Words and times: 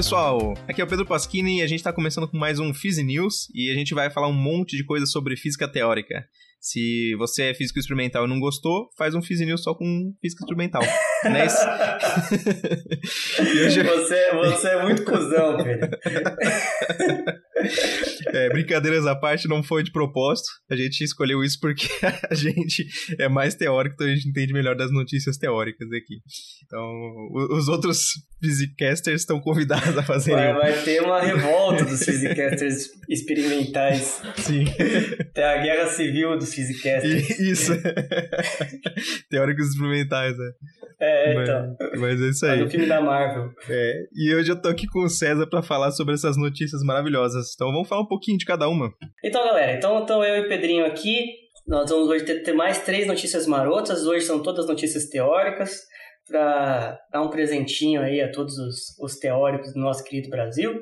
pessoal, 0.00 0.54
aqui 0.66 0.80
é 0.80 0.84
o 0.84 0.86
Pedro 0.86 1.04
Pasquini 1.04 1.58
e 1.58 1.62
a 1.62 1.66
gente 1.66 1.80
está 1.80 1.92
começando 1.92 2.26
com 2.26 2.38
mais 2.38 2.58
um 2.58 2.72
Phys 2.72 2.96
News 3.04 3.50
e 3.54 3.70
a 3.70 3.74
gente 3.74 3.92
vai 3.92 4.08
falar 4.08 4.28
um 4.28 4.32
monte 4.32 4.74
de 4.74 4.82
coisa 4.82 5.04
sobre 5.04 5.36
física 5.36 5.68
teórica. 5.68 6.26
Se 6.58 7.14
você 7.16 7.50
é 7.50 7.54
físico 7.54 7.78
experimental 7.78 8.24
e 8.24 8.28
não 8.28 8.40
gostou, 8.40 8.88
faz 8.96 9.14
um 9.14 9.20
Phys 9.20 9.40
News 9.40 9.62
só 9.62 9.74
com 9.74 10.14
física 10.22 10.42
experimental. 10.42 10.80
Não 11.24 11.36
é 11.36 11.46
isso? 11.46 11.66
hoje... 13.40 13.82
você, 13.82 14.30
você 14.34 14.68
é 14.68 14.82
muito 14.82 15.04
cuzão, 15.04 15.56
Pedro. 15.62 15.90
É, 18.32 18.48
brincadeiras 18.48 19.06
à 19.06 19.14
parte, 19.14 19.48
não 19.48 19.62
foi 19.62 19.82
de 19.82 19.92
propósito. 19.92 20.48
A 20.70 20.76
gente 20.76 21.02
escolheu 21.02 21.42
isso 21.42 21.58
porque 21.60 21.88
a 22.30 22.34
gente 22.34 22.86
é 23.18 23.28
mais 23.28 23.54
teórico, 23.54 23.94
então 23.94 24.06
a 24.06 24.14
gente 24.14 24.28
entende 24.28 24.52
melhor 24.52 24.76
das 24.76 24.90
notícias 24.90 25.36
teóricas 25.36 25.88
aqui. 25.88 26.20
Então, 26.64 26.82
os 27.50 27.68
outros 27.68 28.04
physicasters 28.40 29.22
estão 29.22 29.40
convidados 29.40 29.96
a 29.96 30.02
fazerem. 30.02 30.54
Vai, 30.54 30.72
vai 30.72 30.82
ter 30.82 31.02
uma 31.02 31.20
revolta 31.20 31.84
dos 31.84 32.02
physicasters 32.02 32.88
experimentais. 33.08 34.22
Sim. 34.36 34.64
Tem 35.34 35.44
a 35.44 35.62
guerra 35.62 35.88
civil 35.88 36.38
dos 36.38 36.54
physicasters. 36.54 37.38
Isso. 37.38 37.72
Teóricos 39.28 39.68
experimentais, 39.68 40.36
né? 40.36 40.50
É, 41.00 41.09
mas, 41.34 41.48
então. 41.48 41.76
Mas 41.98 42.20
é 42.20 42.28
isso 42.28 42.46
aí. 42.46 42.60
É 42.60 42.64
o 42.64 42.70
filme 42.70 42.86
da 42.86 43.00
Marvel. 43.00 43.50
É. 43.68 43.92
E 44.14 44.34
hoje 44.34 44.50
eu 44.50 44.60
tô 44.60 44.68
aqui 44.68 44.86
com 44.86 45.04
o 45.04 45.08
César 45.08 45.46
para 45.46 45.62
falar 45.62 45.90
sobre 45.92 46.14
essas 46.14 46.36
notícias 46.36 46.82
maravilhosas. 46.82 47.52
Então 47.54 47.70
vamos 47.72 47.88
falar 47.88 48.02
um 48.02 48.08
pouquinho 48.08 48.38
de 48.38 48.44
cada 48.44 48.68
uma. 48.68 48.90
Então, 49.24 49.44
galera, 49.44 49.76
então, 49.76 50.02
então 50.02 50.24
eu 50.24 50.42
e 50.42 50.46
o 50.46 50.48
Pedrinho 50.48 50.84
aqui. 50.84 51.26
Nós 51.66 51.88
vamos 51.88 52.08
hoje 52.08 52.24
ter, 52.24 52.42
ter 52.42 52.52
mais 52.52 52.84
três 52.84 53.06
notícias 53.06 53.46
marotas. 53.46 54.06
Hoje 54.06 54.24
são 54.24 54.42
todas 54.42 54.66
notícias 54.66 55.06
teóricas 55.08 55.80
para 56.26 56.98
dar 57.12 57.22
um 57.22 57.30
presentinho 57.30 58.00
aí 58.00 58.20
a 58.20 58.30
todos 58.30 58.56
os, 58.58 58.98
os 59.00 59.18
teóricos 59.18 59.72
do 59.72 59.80
nosso 59.80 60.04
querido 60.04 60.30
Brasil. 60.30 60.80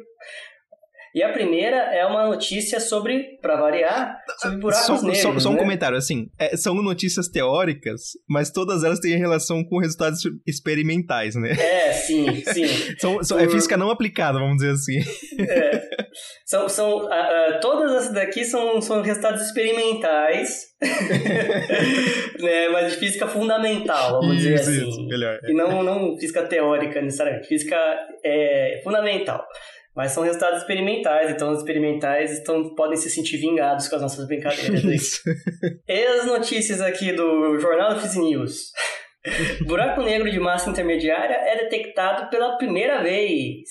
E 1.15 1.23
a 1.23 1.33
primeira 1.33 1.77
é 1.77 2.05
uma 2.05 2.27
notícia 2.27 2.81
sobre, 2.81 3.39
para 3.41 3.57
variar, 3.57 4.19
sobre 4.41 4.59
buracos 4.59 4.87
só, 4.87 5.03
negros. 5.03 5.19
Só, 5.19 5.39
só 5.39 5.49
um 5.51 5.55
né? 5.55 5.59
comentário, 5.59 5.97
assim, 5.97 6.29
é, 6.39 6.57
são 6.57 6.75
notícias 6.75 7.29
teóricas, 7.29 8.01
mas 8.29 8.51
todas 8.51 8.85
elas 8.85 9.01
têm 9.01 9.17
relação 9.17 9.65
com 9.65 9.79
resultados 9.79 10.21
experimentais, 10.47 11.35
né? 11.35 11.53
É, 11.53 11.93
sim, 11.93 12.43
sim. 12.53 12.67
são, 12.99 13.23
são. 13.23 13.39
É 13.39 13.49
física 13.49 13.77
não 13.77 13.91
aplicada, 13.91 14.39
vamos 14.39 14.57
dizer 14.57 14.73
assim. 14.73 14.99
É. 15.41 15.89
São, 16.45 16.69
são, 16.69 17.05
uh, 17.05 17.07
uh, 17.07 17.61
todas 17.61 17.93
essas 17.93 18.13
daqui 18.13 18.45
são, 18.45 18.81
são 18.81 19.03
resultados 19.03 19.43
experimentais, 19.43 20.69
né, 22.41 22.69
mas 22.71 22.93
de 22.93 22.99
física 22.99 23.27
fundamental, 23.27 24.21
vamos 24.21 24.37
isso, 24.37 24.49
dizer 24.49 24.55
assim. 24.55 24.89
Isso, 24.89 25.07
melhor. 25.07 25.39
E 25.45 25.55
não, 25.55 25.83
não 25.83 26.19
física 26.19 26.43
teórica 26.43 27.01
necessariamente, 27.01 27.49
física 27.49 27.77
é, 28.25 28.81
fundamental. 28.83 29.47
Mas 29.99 30.13
são 30.13 30.23
resultados 30.23 30.61
experimentais, 30.61 31.29
então 31.29 31.51
os 31.51 31.59
experimentais 31.59 32.31
estão, 32.31 32.73
podem 32.77 32.97
se 32.97 33.11
sentir 33.11 33.37
vingados 33.37 33.89
com 33.89 33.97
as 33.97 34.03
nossas 34.03 34.29
brincadeiras. 34.29 35.21
E 35.89 36.07
as 36.07 36.25
notícias 36.25 36.81
aqui 36.81 37.13
do 37.13 37.59
Jornal 37.59 37.95
do 37.95 38.01
Phys 38.01 38.15
News. 38.15 38.71
Buraco 39.67 40.01
negro 40.03 40.31
de 40.31 40.39
massa 40.39 40.71
intermediária 40.71 41.35
é 41.35 41.65
detectado 41.65 42.31
pela 42.31 42.57
primeira 42.57 43.03
vez. 43.03 43.65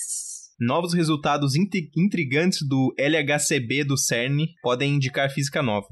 Novos 0.59 0.93
resultados 0.93 1.53
intrigantes 1.55 2.59
do 2.67 2.93
LHCb 2.99 3.85
do 3.85 3.97
CERN 3.97 4.47
podem 4.61 4.95
indicar 4.95 5.31
física 5.31 5.63
nova. 5.63 5.87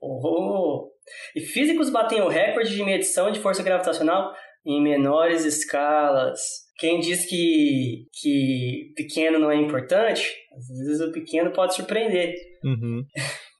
Oh. 0.00 0.92
E 1.34 1.40
físicos 1.40 1.90
batem 1.90 2.20
o 2.20 2.28
recorde 2.28 2.72
de 2.72 2.84
medição 2.84 3.32
de 3.32 3.40
força 3.40 3.64
gravitacional 3.64 4.32
em 4.64 4.80
menores 4.80 5.44
escalas. 5.44 6.38
Quem 6.78 7.00
diz 7.00 7.26
que, 7.26 8.06
que 8.20 8.92
pequeno 8.96 9.38
não 9.38 9.50
é 9.50 9.56
importante, 9.56 10.22
às 10.56 10.68
vezes 10.68 11.00
o 11.00 11.12
pequeno 11.12 11.52
pode 11.52 11.74
surpreender. 11.74 12.34
Uhum. 12.64 13.04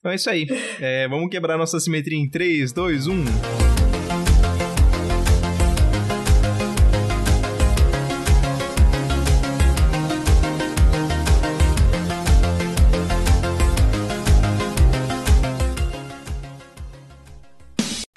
Então 0.00 0.10
é 0.10 0.14
isso 0.16 0.28
aí. 0.28 0.46
É, 0.80 1.06
vamos 1.08 1.30
quebrar 1.30 1.56
nossa 1.56 1.78
simetria 1.78 2.18
em 2.18 2.28
3, 2.28 2.72
2, 2.72 3.06
1. 3.06 3.71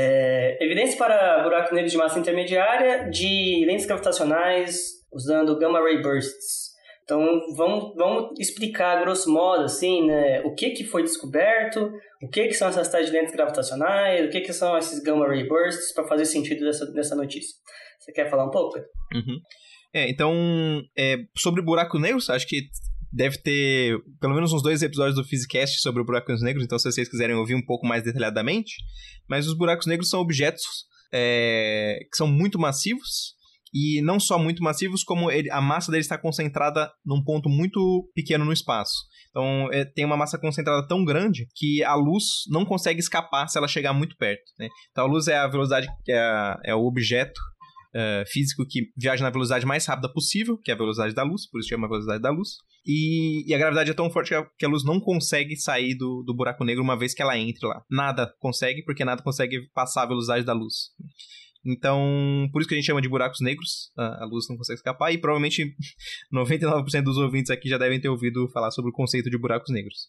é, 0.00 0.56
evidência 0.64 0.96
para 0.96 1.42
buraco 1.42 1.74
negro 1.74 1.90
de 1.90 1.96
massa 1.96 2.20
intermediária 2.20 3.10
de 3.10 3.64
lentes 3.66 3.84
gravitacionais 3.84 4.76
usando 5.12 5.58
gamma 5.58 5.80
ray 5.80 6.00
bursts. 6.00 6.68
Então, 7.02 7.26
vamos, 7.56 7.94
vamos 7.96 8.38
explicar, 8.38 9.00
grosso 9.00 9.28
modo, 9.32 9.64
assim, 9.64 10.06
né, 10.06 10.40
o 10.42 10.54
que, 10.54 10.70
que 10.70 10.84
foi 10.84 11.02
descoberto, 11.02 11.90
o 12.22 12.28
que, 12.28 12.46
que 12.46 12.54
são 12.54 12.68
essas 12.68 12.88
tais 12.88 13.06
de 13.06 13.12
lentes 13.12 13.34
gravitacionais, 13.34 14.26
o 14.26 14.30
que, 14.30 14.42
que 14.42 14.52
são 14.52 14.78
esses 14.78 15.02
gamma 15.02 15.26
ray 15.26 15.48
bursts, 15.48 15.92
para 15.92 16.06
fazer 16.06 16.26
sentido 16.26 16.64
dessa, 16.64 16.86
dessa 16.92 17.16
notícia. 17.16 17.56
Você 17.98 18.12
quer 18.12 18.30
falar 18.30 18.44
um 18.44 18.50
pouco? 18.50 18.78
Uhum. 19.12 19.40
É, 19.92 20.08
então, 20.08 20.32
é, 20.96 21.16
sobre 21.36 21.60
buraco 21.60 21.98
negro, 21.98 22.18
acho 22.30 22.46
que 22.46 22.68
deve 23.12 23.38
ter 23.38 23.98
pelo 24.20 24.34
menos 24.34 24.52
uns 24.52 24.62
dois 24.62 24.82
episódios 24.82 25.16
do 25.16 25.24
Physicast 25.24 25.80
sobre 25.80 26.04
buracos 26.04 26.42
negros, 26.42 26.64
então 26.64 26.78
se 26.78 26.90
vocês 26.90 27.08
quiserem 27.08 27.36
ouvir 27.36 27.54
um 27.54 27.64
pouco 27.64 27.86
mais 27.86 28.02
detalhadamente. 28.02 28.74
Mas 29.28 29.46
os 29.46 29.54
buracos 29.56 29.86
negros 29.86 30.08
são 30.08 30.20
objetos 30.20 30.64
é, 31.12 31.98
que 32.10 32.16
são 32.16 32.26
muito 32.26 32.58
massivos, 32.58 33.36
e 33.72 34.00
não 34.02 34.18
só 34.18 34.38
muito 34.38 34.62
massivos, 34.62 35.04
como 35.04 35.30
ele, 35.30 35.50
a 35.50 35.60
massa 35.60 35.90
deles 35.90 36.06
está 36.06 36.18
concentrada 36.18 36.90
num 37.04 37.22
ponto 37.22 37.48
muito 37.48 38.10
pequeno 38.14 38.44
no 38.44 38.52
espaço. 38.52 38.94
Então, 39.30 39.68
é, 39.72 39.84
tem 39.84 40.04
uma 40.04 40.16
massa 40.16 40.38
concentrada 40.38 40.86
tão 40.86 41.04
grande 41.04 41.46
que 41.54 41.84
a 41.84 41.94
luz 41.94 42.24
não 42.48 42.64
consegue 42.64 42.98
escapar 42.98 43.48
se 43.48 43.58
ela 43.58 43.68
chegar 43.68 43.92
muito 43.92 44.16
perto. 44.16 44.42
Né? 44.58 44.68
Então, 44.90 45.04
a 45.04 45.08
luz 45.08 45.28
é 45.28 45.36
a 45.36 45.46
velocidade, 45.46 45.86
é, 46.08 46.56
é 46.64 46.74
o 46.74 46.86
objeto 46.86 47.38
uh, 47.94 48.26
físico 48.26 48.66
que 48.66 48.90
viaja 48.96 49.22
na 49.22 49.30
velocidade 49.30 49.66
mais 49.66 49.86
rápida 49.86 50.12
possível, 50.12 50.58
que 50.58 50.70
é 50.70 50.74
a 50.74 50.78
velocidade 50.78 51.14
da 51.14 51.22
luz, 51.22 51.48
por 51.48 51.60
isso 51.60 51.68
chama 51.68 51.88
velocidade 51.88 52.22
da 52.22 52.30
luz. 52.30 52.48
E, 52.88 53.44
e 53.46 53.54
a 53.54 53.58
gravidade 53.58 53.90
é 53.90 53.94
tão 53.94 54.10
forte 54.10 54.32
que 54.58 54.64
a, 54.64 54.68
luz 54.68 54.82
não 54.82 54.98
consegue 54.98 55.54
sair 55.56 55.94
do, 55.94 56.22
do, 56.22 56.34
buraco 56.34 56.64
negro 56.64 56.82
uma 56.82 56.98
vez 56.98 57.12
que 57.12 57.20
ela 57.20 57.36
entre 57.36 57.66
lá. 57.66 57.84
Nada 57.90 58.34
consegue, 58.38 58.82
porque 58.82 59.04
nada 59.04 59.22
consegue 59.22 59.68
passar 59.74 60.04
a 60.04 60.06
velocidade 60.06 60.42
da 60.42 60.54
luz. 60.54 60.90
Então, 61.62 62.48
por 62.50 62.62
isso 62.62 62.68
que 62.68 62.74
a 62.74 62.78
gente 62.78 62.86
chama 62.86 63.02
de 63.02 63.08
buracos 63.08 63.40
negros, 63.42 63.90
a, 63.94 64.24
luz 64.24 64.46
não 64.48 64.56
consegue 64.56 64.78
escapar, 64.78 65.12
e 65.12 65.18
provavelmente 65.18 65.76
99% 66.32 67.02
dos 67.02 67.18
ouvintes 67.18 67.50
aqui 67.50 67.68
já 67.68 67.76
devem 67.76 68.00
ter 68.00 68.08
ouvido 68.08 68.48
falar 68.48 68.70
sobre 68.70 68.90
o 68.90 68.94
conceito 68.94 69.28
de 69.28 69.36
buracos 69.36 69.70
negros. 69.70 70.06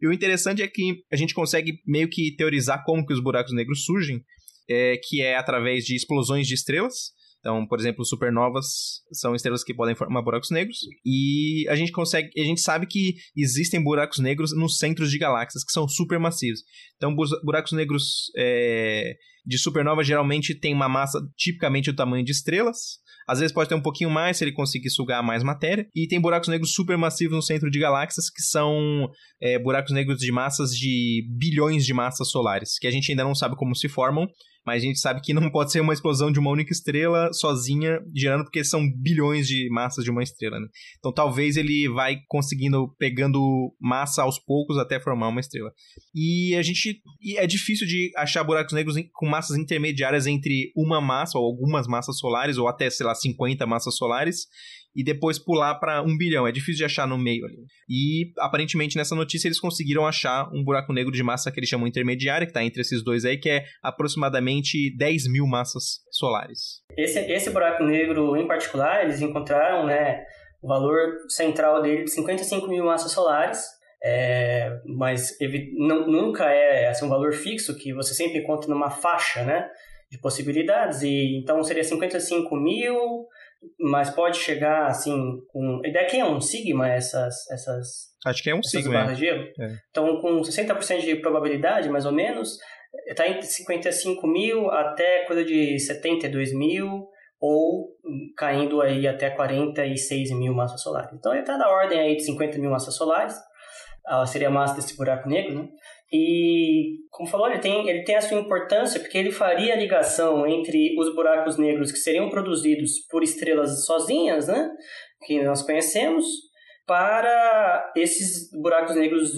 E 0.00 0.06
o 0.06 0.12
interessante 0.12 0.62
é 0.62 0.68
que 0.68 1.04
a 1.12 1.16
gente 1.16 1.34
consegue 1.34 1.82
meio 1.86 2.08
que 2.08 2.34
teorizar 2.34 2.82
como 2.82 3.04
que 3.04 3.12
os 3.12 3.22
buracos 3.22 3.52
negros 3.52 3.84
surgem, 3.84 4.24
é, 4.70 4.96
que 4.96 5.20
é 5.20 5.36
através 5.36 5.84
de 5.84 5.94
explosões 5.94 6.46
de 6.46 6.54
estrelas, 6.54 7.12
então, 7.42 7.66
por 7.66 7.80
exemplo, 7.80 8.04
supernovas 8.04 9.02
são 9.12 9.34
estrelas 9.34 9.64
que 9.64 9.74
podem 9.74 9.96
formar 9.96 10.22
buracos 10.22 10.50
negros. 10.50 10.78
E 11.04 11.68
a 11.68 11.74
gente 11.74 11.90
consegue, 11.90 12.30
a 12.40 12.44
gente 12.44 12.60
sabe 12.60 12.86
que 12.86 13.16
existem 13.36 13.82
buracos 13.82 14.20
negros 14.20 14.56
nos 14.56 14.78
centros 14.78 15.10
de 15.10 15.18
galáxias 15.18 15.64
que 15.64 15.72
são 15.72 15.88
supermassivos. 15.88 16.60
Então, 16.96 17.12
buracos 17.42 17.72
negros 17.72 18.30
é, 18.36 19.16
de 19.44 19.58
supernova 19.58 20.04
geralmente 20.04 20.54
têm 20.54 20.72
uma 20.72 20.88
massa 20.88 21.18
tipicamente 21.36 21.90
do 21.90 21.96
tamanho 21.96 22.24
de 22.24 22.30
estrelas. 22.30 23.02
Às 23.28 23.40
vezes 23.40 23.52
pode 23.52 23.68
ter 23.68 23.74
um 23.74 23.82
pouquinho 23.82 24.10
mais 24.10 24.36
se 24.36 24.44
ele 24.44 24.52
conseguir 24.52 24.90
sugar 24.90 25.20
mais 25.20 25.42
matéria. 25.42 25.88
E 25.96 26.06
tem 26.06 26.20
buracos 26.20 26.48
negros 26.48 26.72
supermassivos 26.72 27.34
no 27.34 27.42
centro 27.42 27.68
de 27.72 27.80
galáxias, 27.80 28.30
que 28.30 28.42
são 28.42 29.10
é, 29.40 29.58
buracos 29.58 29.92
negros 29.92 30.20
de 30.20 30.30
massas 30.30 30.70
de 30.70 31.26
bilhões 31.36 31.84
de 31.84 31.92
massas 31.92 32.30
solares, 32.30 32.78
que 32.78 32.86
a 32.86 32.90
gente 32.92 33.10
ainda 33.10 33.24
não 33.24 33.34
sabe 33.34 33.56
como 33.56 33.74
se 33.74 33.88
formam, 33.88 34.28
mas 34.66 34.82
a 34.82 34.86
gente 34.86 35.00
sabe 35.00 35.20
que 35.20 35.34
não 35.34 35.50
pode 35.50 35.72
ser 35.72 35.80
uma 35.80 35.92
explosão 35.92 36.30
de 36.30 36.38
uma 36.38 36.50
única 36.50 36.72
estrela 36.72 37.32
sozinha 37.32 38.00
gerando, 38.14 38.44
porque 38.44 38.64
são 38.64 38.80
bilhões 39.00 39.46
de 39.46 39.68
massas 39.70 40.04
de 40.04 40.10
uma 40.10 40.22
estrela, 40.22 40.58
né? 40.58 40.66
Então 40.98 41.12
talvez 41.12 41.56
ele 41.56 41.88
vai 41.88 42.16
conseguindo, 42.28 42.88
pegando 42.98 43.40
massa 43.80 44.22
aos 44.22 44.38
poucos 44.38 44.78
até 44.78 45.00
formar 45.00 45.28
uma 45.28 45.40
estrela. 45.40 45.72
E 46.14 46.54
a 46.54 46.62
gente. 46.62 47.00
E 47.20 47.36
é 47.36 47.46
difícil 47.46 47.86
de 47.86 48.10
achar 48.16 48.44
buracos 48.44 48.72
negros 48.72 48.96
com 49.12 49.28
massas 49.28 49.56
intermediárias 49.56 50.26
entre 50.26 50.72
uma 50.76 51.00
massa 51.00 51.38
ou 51.38 51.44
algumas 51.44 51.86
massas 51.86 52.18
solares, 52.18 52.58
ou 52.58 52.68
até, 52.68 52.88
sei 52.90 53.06
lá, 53.06 53.14
50 53.14 53.66
massas 53.66 53.96
solares 53.96 54.46
e 54.94 55.02
depois 55.02 55.38
pular 55.38 55.74
para 55.76 56.02
um 56.02 56.16
bilhão. 56.16 56.46
É 56.46 56.52
difícil 56.52 56.78
de 56.78 56.84
achar 56.84 57.06
no 57.06 57.18
meio 57.18 57.44
ali. 57.44 57.64
E 57.88 58.32
aparentemente 58.38 58.96
nessa 58.96 59.14
notícia 59.14 59.48
eles 59.48 59.60
conseguiram 59.60 60.06
achar 60.06 60.48
um 60.52 60.62
buraco 60.62 60.92
negro 60.92 61.12
de 61.12 61.22
massa 61.22 61.50
que 61.50 61.58
eles 61.58 61.68
chamam 61.68 61.86
intermediária, 61.86 62.46
que 62.46 62.50
está 62.50 62.62
entre 62.62 62.82
esses 62.82 63.02
dois 63.02 63.24
aí, 63.24 63.36
que 63.38 63.48
é 63.48 63.64
aproximadamente 63.82 64.94
10 64.96 65.28
mil 65.28 65.46
massas 65.46 66.00
solares. 66.10 66.82
Esse, 66.96 67.18
esse 67.20 67.50
buraco 67.50 67.82
negro 67.82 68.36
em 68.36 68.46
particular, 68.46 69.04
eles 69.04 69.20
encontraram 69.20 69.86
né, 69.86 70.24
o 70.62 70.68
valor 70.68 71.18
central 71.28 71.82
dele 71.82 72.04
de 72.04 72.10
55 72.10 72.68
mil 72.68 72.84
massas 72.84 73.12
solares. 73.12 73.60
É, 74.04 74.80
mas 74.84 75.36
não, 75.76 76.08
nunca 76.08 76.50
é 76.50 76.88
assim, 76.88 77.04
um 77.04 77.08
valor 77.08 77.32
fixo 77.34 77.76
que 77.76 77.94
você 77.94 78.12
sempre 78.12 78.38
encontra 78.38 78.68
numa 78.68 78.90
faixa 78.90 79.44
né, 79.44 79.68
de 80.10 80.18
possibilidades. 80.18 81.02
E, 81.02 81.38
então 81.38 81.62
seria 81.62 81.84
55 81.84 82.56
mil 82.56 83.28
mas 83.78 84.10
pode 84.10 84.38
chegar 84.38 84.86
assim 84.86 85.40
com. 85.48 85.80
A 85.84 85.88
ideia 85.88 86.06
que 86.06 86.16
é 86.16 86.24
um 86.24 86.40
sigma 86.40 86.88
essas. 86.88 87.34
essas 87.50 88.12
Acho 88.24 88.42
que 88.42 88.50
é 88.50 88.54
um 88.54 88.62
sigma. 88.62 88.92
Barras 88.92 89.18
de 89.18 89.24
gelo. 89.24 89.44
É. 89.58 89.76
Então, 89.90 90.20
com 90.20 90.40
60% 90.40 91.00
de 91.00 91.16
probabilidade, 91.16 91.88
mais 91.88 92.06
ou 92.06 92.12
menos, 92.12 92.56
está 93.06 93.26
entre 93.28 93.42
55 93.42 94.26
mil 94.26 94.70
até 94.70 95.24
coisa 95.24 95.44
de 95.44 95.78
72 95.78 96.52
mil, 96.54 97.08
ou 97.40 97.96
caindo 98.36 98.80
aí 98.80 99.06
até 99.06 99.30
46 99.30 100.30
mil 100.32 100.54
massas 100.54 100.80
solares. 100.80 101.12
Então, 101.12 101.32
ele 101.32 101.40
está 101.40 101.58
na 101.58 101.68
ordem 101.68 101.98
aí 101.98 102.16
de 102.16 102.24
50 102.24 102.58
mil 102.58 102.70
massas 102.70 102.94
solares. 102.94 103.34
Ah, 104.06 104.26
seria 104.26 104.48
a 104.48 104.50
massa 104.50 104.74
desse 104.74 104.96
buraco 104.96 105.28
negro, 105.28 105.54
né? 105.54 105.68
E, 106.12 106.98
como 107.10 107.26
falou, 107.26 107.48
ele 107.48 107.58
tem, 107.58 107.88
ele 107.88 108.04
tem 108.04 108.16
a 108.16 108.20
sua 108.20 108.38
importância 108.38 109.00
porque 109.00 109.16
ele 109.16 109.32
faria 109.32 109.72
a 109.72 109.78
ligação 109.78 110.46
entre 110.46 110.94
os 110.98 111.14
buracos 111.14 111.56
negros 111.56 111.90
que 111.90 111.96
seriam 111.96 112.28
produzidos 112.28 112.98
por 113.10 113.22
estrelas 113.22 113.86
sozinhas, 113.86 114.46
né, 114.46 114.70
que 115.26 115.42
nós 115.42 115.62
conhecemos, 115.62 116.26
para 116.86 117.92
esses 117.96 118.50
buracos 118.60 118.94
negros 118.94 119.32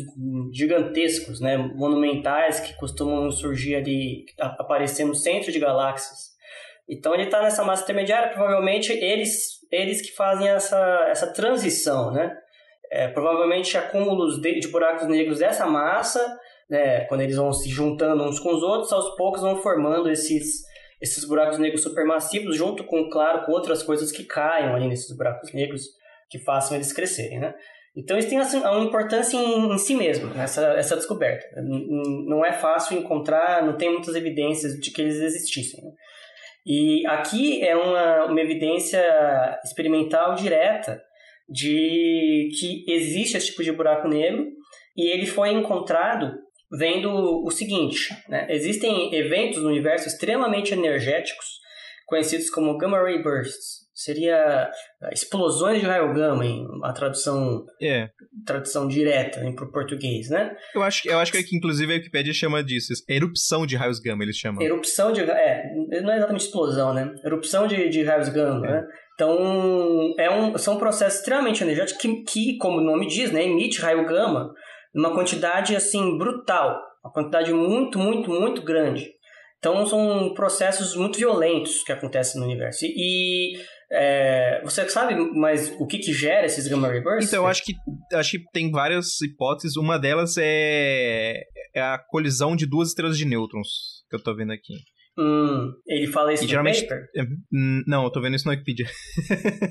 gigantescos, 0.52 1.40
né, 1.40 1.56
monumentais, 1.56 2.58
que 2.58 2.74
costumam 2.74 3.30
surgir 3.30 3.76
ali, 3.76 4.24
aparecer 4.40 5.04
no 5.04 5.14
centro 5.14 5.52
de 5.52 5.60
galáxias. 5.60 6.34
Então 6.88 7.14
ele 7.14 7.24
está 7.24 7.40
nessa 7.40 7.62
massa 7.62 7.84
intermediária, 7.84 8.32
provavelmente 8.32 8.92
eles, 8.92 9.60
eles 9.70 10.02
que 10.02 10.12
fazem 10.16 10.48
essa, 10.48 11.06
essa 11.08 11.32
transição, 11.32 12.10
né? 12.10 12.36
É, 12.90 13.08
provavelmente 13.08 13.76
acúmulos 13.76 14.40
de, 14.40 14.60
de 14.60 14.68
buracos 14.68 15.08
negros 15.08 15.38
dessa 15.38 15.66
massa 15.66 16.20
né, 16.68 17.04
quando 17.06 17.20
eles 17.20 17.36
vão 17.36 17.52
se 17.52 17.68
juntando 17.68 18.22
uns 18.24 18.38
com 18.38 18.54
os 18.54 18.62
outros, 18.62 18.92
aos 18.92 19.16
poucos 19.16 19.42
vão 19.42 19.56
formando 19.56 20.10
esses, 20.10 20.62
esses 21.00 21.24
buracos 21.24 21.58
negros 21.58 21.82
supermassivos, 21.82 22.56
junto 22.56 22.84
com, 22.84 23.08
claro, 23.10 23.44
com 23.44 23.52
outras 23.52 23.82
coisas 23.82 24.10
que 24.10 24.24
caiam 24.24 24.74
ali 24.74 24.88
nesses 24.88 25.14
buracos 25.16 25.52
negros 25.52 25.84
que 26.28 26.38
façam 26.38 26.76
eles 26.76 26.92
crescerem, 26.92 27.38
né? 27.38 27.54
Então 27.96 28.18
isso 28.18 28.28
tem 28.28 28.38
assim, 28.38 28.58
uma 28.58 28.80
importância 28.80 29.36
em, 29.36 29.72
em 29.72 29.78
si 29.78 29.94
mesmo, 29.94 30.32
essa, 30.36 30.66
essa 30.72 30.96
descoberta. 30.96 31.46
Não 31.62 32.44
é 32.44 32.52
fácil 32.52 32.98
encontrar, 32.98 33.64
não 33.64 33.76
tem 33.76 33.92
muitas 33.92 34.16
evidências 34.16 34.74
de 34.80 34.90
que 34.90 35.00
eles 35.00 35.20
existissem. 35.20 35.84
Né? 35.84 35.90
E 36.66 37.06
aqui 37.06 37.62
é 37.62 37.76
uma, 37.76 38.24
uma 38.24 38.40
evidência 38.40 39.00
experimental 39.64 40.34
direta 40.34 41.00
de 41.48 42.48
que 42.58 42.84
existe 42.88 43.36
esse 43.36 43.46
tipo 43.46 43.62
de 43.62 43.70
buraco 43.70 44.08
negro 44.08 44.48
e 44.96 45.06
ele 45.08 45.26
foi 45.26 45.50
encontrado 45.50 46.32
vendo 46.78 47.10
o 47.44 47.50
seguinte: 47.50 48.08
né? 48.28 48.46
existem 48.50 49.14
eventos 49.14 49.62
no 49.62 49.68
universo 49.68 50.08
extremamente 50.08 50.72
energéticos, 50.72 51.46
conhecidos 52.06 52.50
como 52.50 52.76
gamma 52.78 52.98
ray 52.98 53.22
bursts. 53.22 53.84
Seria 53.96 54.68
ah, 55.02 55.10
explosões 55.12 55.80
de 55.80 55.86
raio 55.86 56.12
gama, 56.12 56.44
em 56.44 56.66
a 56.82 56.92
tradução, 56.92 57.64
é. 57.80 58.08
tradução 58.44 58.88
direta 58.88 59.40
para 59.54 59.64
o 59.64 59.70
português, 59.70 60.28
né? 60.28 60.52
Eu 60.74 60.82
acho, 60.82 61.08
eu 61.08 61.20
acho 61.20 61.30
que 61.30 61.56
inclusive 61.56 61.92
a 61.92 61.96
Wikipedia 61.96 62.34
chama 62.34 62.62
disso, 62.64 62.92
erupção 63.08 63.64
de 63.64 63.76
raios 63.76 64.00
gama, 64.00 64.24
eles 64.24 64.36
chamam. 64.36 64.60
Erupção 64.60 65.12
de. 65.12 65.20
É, 65.20 65.62
não 66.02 66.12
é 66.12 66.16
exatamente 66.16 66.44
explosão, 66.44 66.92
né? 66.92 67.14
Erupção 67.24 67.68
de, 67.68 67.88
de 67.88 68.02
raios 68.02 68.28
gama, 68.30 68.66
é. 68.66 68.70
né? 68.72 68.82
Então, 69.14 70.12
é 70.18 70.28
um, 70.28 70.58
são 70.58 70.76
processos 70.76 71.20
extremamente 71.20 71.62
energéticos 71.62 72.02
que, 72.02 72.24
que, 72.24 72.56
como 72.58 72.78
o 72.78 72.84
nome 72.84 73.06
diz, 73.06 73.30
né, 73.30 73.44
emite 73.44 73.80
raio 73.80 74.04
gama 74.06 74.52
numa 74.94 75.12
quantidade 75.12 75.74
assim 75.74 76.16
brutal, 76.16 76.80
uma 77.04 77.12
quantidade 77.12 77.52
muito, 77.52 77.98
muito, 77.98 78.30
muito 78.30 78.62
grande. 78.62 79.10
Então 79.58 79.86
são 79.86 80.34
processos 80.34 80.94
muito 80.94 81.18
violentos 81.18 81.82
que 81.84 81.92
acontecem 81.92 82.38
no 82.38 82.46
universo. 82.46 82.84
E 82.84 83.58
é, 83.90 84.60
você 84.62 84.86
sabe 84.90 85.14
mais 85.32 85.74
o 85.80 85.86
que, 85.86 85.98
que 85.98 86.12
gera 86.12 86.44
esses 86.44 86.68
gamma 86.68 86.88
ray 86.88 87.02
bursts? 87.02 87.28
Então 87.28 87.44
eu 87.44 87.46
acho 87.48 87.64
que 87.64 87.72
acho 88.12 88.32
que 88.32 88.44
tem 88.52 88.70
várias 88.70 89.20
hipóteses. 89.22 89.76
Uma 89.76 89.98
delas 89.98 90.36
é, 90.36 91.44
é 91.74 91.80
a 91.80 91.98
colisão 91.98 92.54
de 92.54 92.66
duas 92.66 92.88
estrelas 92.88 93.16
de 93.16 93.24
nêutrons 93.24 93.68
que 94.10 94.16
eu 94.16 94.22
tô 94.22 94.36
vendo 94.36 94.52
aqui. 94.52 94.74
Hum, 95.16 95.72
ele 95.86 96.08
fala 96.08 96.34
isso 96.34 96.42
e 96.42 96.46
no 96.46 96.50
geralmente, 96.50 96.82
paper? 96.82 97.06
É, 97.16 97.22
hum, 97.22 97.82
não, 97.86 98.04
eu 98.04 98.10
tô 98.10 98.20
vendo 98.20 98.34
isso 98.34 98.44
no 98.46 98.50
Wikipedia. 98.50 98.86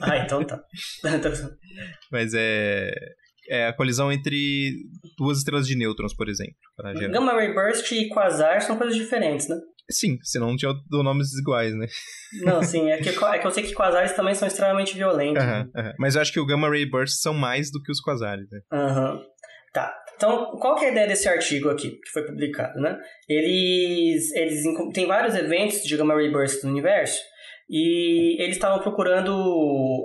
ah, 0.01 0.17
então 0.17 0.43
tá. 0.43 0.59
Mas 2.12 2.33
é 2.33 2.91
é 3.50 3.67
a 3.67 3.73
colisão 3.73 4.12
entre 4.12 4.71
duas 5.17 5.39
estrelas 5.39 5.67
de 5.67 5.75
nêutrons, 5.75 6.15
por 6.15 6.29
exemplo. 6.29 6.55
Gamma 7.12 7.33
Ray 7.33 7.53
Burst 7.53 7.91
e 7.91 8.09
Quasar 8.09 8.62
são 8.62 8.77
coisas 8.77 8.95
diferentes, 8.95 9.47
né? 9.47 9.57
Sim, 9.91 10.17
senão 10.23 10.47
não 10.47 10.55
tinha 10.55 10.73
nomes 10.89 11.33
iguais, 11.38 11.75
né? 11.75 11.88
Não, 12.41 12.63
sim, 12.63 12.89
é 12.89 12.97
que, 12.97 13.09
é 13.09 13.38
que 13.39 13.47
eu 13.47 13.51
sei 13.51 13.63
que 13.63 13.73
quasares 13.73 14.13
também 14.13 14.33
são 14.33 14.47
extremamente 14.47 14.95
violentos. 14.95 15.43
né? 15.43 15.93
Mas 16.00 16.15
eu 16.15 16.21
acho 16.21 16.31
que 16.31 16.39
o 16.39 16.45
Gamma 16.45 16.69
Ray 16.69 16.89
Burst 16.89 17.21
são 17.21 17.33
mais 17.33 17.69
do 17.69 17.81
que 17.81 17.91
os 17.91 18.00
quasares, 18.00 18.50
né? 18.50 18.59
Aham. 18.71 19.21
Tá. 19.73 19.93
Então, 20.15 20.51
qual 20.57 20.75
que 20.75 20.85
é 20.85 20.89
a 20.89 20.91
ideia 20.91 21.07
desse 21.07 21.27
artigo 21.27 21.69
aqui, 21.69 21.91
que 21.91 22.12
foi 22.13 22.23
publicado, 22.25 22.79
né? 22.79 22.97
Eles, 23.27 24.31
eles 24.33 24.63
têm 24.93 25.05
vários 25.05 25.35
eventos 25.35 25.83
de 25.83 25.97
Gamma 25.97 26.13
Ray 26.13 26.31
Burst 26.31 26.63
no 26.63 26.69
universo, 26.69 27.19
e 27.70 28.41
eles 28.41 28.55
estavam 28.55 28.79
procurando 28.79 29.32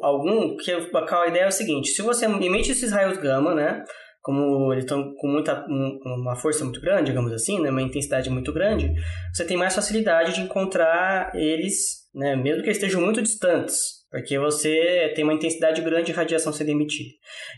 algum 0.03 0.57
que 0.57 0.71
a 0.71 1.27
ideia 1.27 1.45
é 1.45 1.49
o 1.49 1.53
seguinte: 1.53 1.91
se 1.91 2.03
você 2.03 2.27
emite 2.27 2.73
esses 2.73 2.93
raios 2.93 3.19
gama, 3.19 3.55
né? 3.55 3.85
Como 4.23 4.73
eles 4.73 4.85
estão 4.85 5.15
com 5.17 5.29
muita 5.29 5.65
uma 5.67 6.37
força 6.37 6.65
muito 6.65 6.81
grande, 6.81 7.11
digamos 7.11 7.33
assim, 7.33 7.61
né, 7.61 7.71
uma 7.71 7.81
intensidade 7.81 8.29
muito 8.29 8.53
grande, 8.53 8.93
você 9.33 9.45
tem 9.45 9.57
mais 9.57 9.75
facilidade 9.75 10.35
de 10.35 10.43
encontrar 10.43 11.31
eles, 11.35 12.09
né, 12.15 12.37
mesmo 12.37 12.61
que 12.61 12.69
eles 12.69 12.77
estejam 12.77 13.01
muito 13.01 13.23
distantes, 13.23 13.77
porque 14.11 14.39
você 14.39 15.13
tem 15.15 15.25
uma 15.25 15.33
intensidade 15.33 15.81
grande 15.81 16.07
de 16.07 16.13
radiação 16.13 16.53
sendo 16.53 16.71
emitida. 16.71 17.09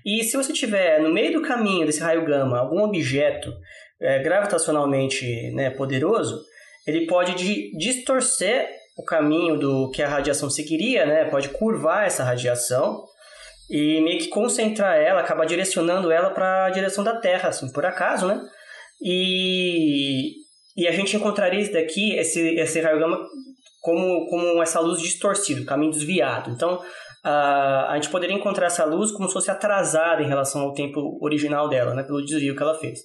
E 0.06 0.22
se 0.22 0.36
você 0.36 0.52
tiver 0.52 1.00
no 1.00 1.12
meio 1.12 1.32
do 1.32 1.42
caminho 1.42 1.86
desse 1.86 2.00
raio 2.00 2.24
gama 2.24 2.58
algum 2.58 2.84
objeto 2.84 3.52
é, 4.00 4.20
gravitacionalmente 4.20 5.50
né, 5.52 5.70
poderoso, 5.70 6.40
ele 6.86 7.06
pode 7.06 7.34
distorcer 7.76 8.79
o 9.00 9.04
caminho 9.04 9.58
do 9.58 9.90
que 9.90 10.02
a 10.02 10.08
radiação 10.08 10.50
seguiria, 10.50 11.06
né? 11.06 11.24
Pode 11.24 11.48
curvar 11.48 12.06
essa 12.06 12.22
radiação 12.22 13.02
e 13.70 14.00
meio 14.02 14.18
que 14.18 14.28
concentrar 14.28 14.96
ela, 14.96 15.20
acabar 15.20 15.46
direcionando 15.46 16.10
ela 16.10 16.30
para 16.30 16.66
a 16.66 16.70
direção 16.70 17.02
da 17.02 17.16
Terra, 17.16 17.48
assim, 17.48 17.72
por 17.72 17.86
acaso, 17.86 18.26
né? 18.26 18.40
E, 19.00 20.32
e 20.76 20.86
a 20.86 20.92
gente 20.92 21.16
encontraria 21.16 21.60
isso 21.60 21.72
daqui, 21.72 22.14
esse, 22.14 22.40
esse 22.56 22.80
raio 22.80 22.98
gama 22.98 23.18
como, 23.80 24.26
como 24.28 24.62
essa 24.62 24.80
luz 24.80 25.00
distorcida, 25.00 25.64
caminho 25.64 25.92
desviado. 25.92 26.50
Então, 26.50 26.78
a, 27.24 27.92
a 27.92 27.94
gente 27.94 28.10
poderia 28.10 28.36
encontrar 28.36 28.66
essa 28.66 28.84
luz 28.84 29.10
como 29.12 29.28
se 29.28 29.32
fosse 29.32 29.50
atrasada 29.50 30.22
em 30.22 30.28
relação 30.28 30.60
ao 30.60 30.74
tempo 30.74 31.18
original 31.22 31.70
dela, 31.70 31.94
né, 31.94 32.02
pelo 32.02 32.22
desvio 32.22 32.54
que 32.54 32.62
ela 32.62 32.78
fez. 32.78 33.00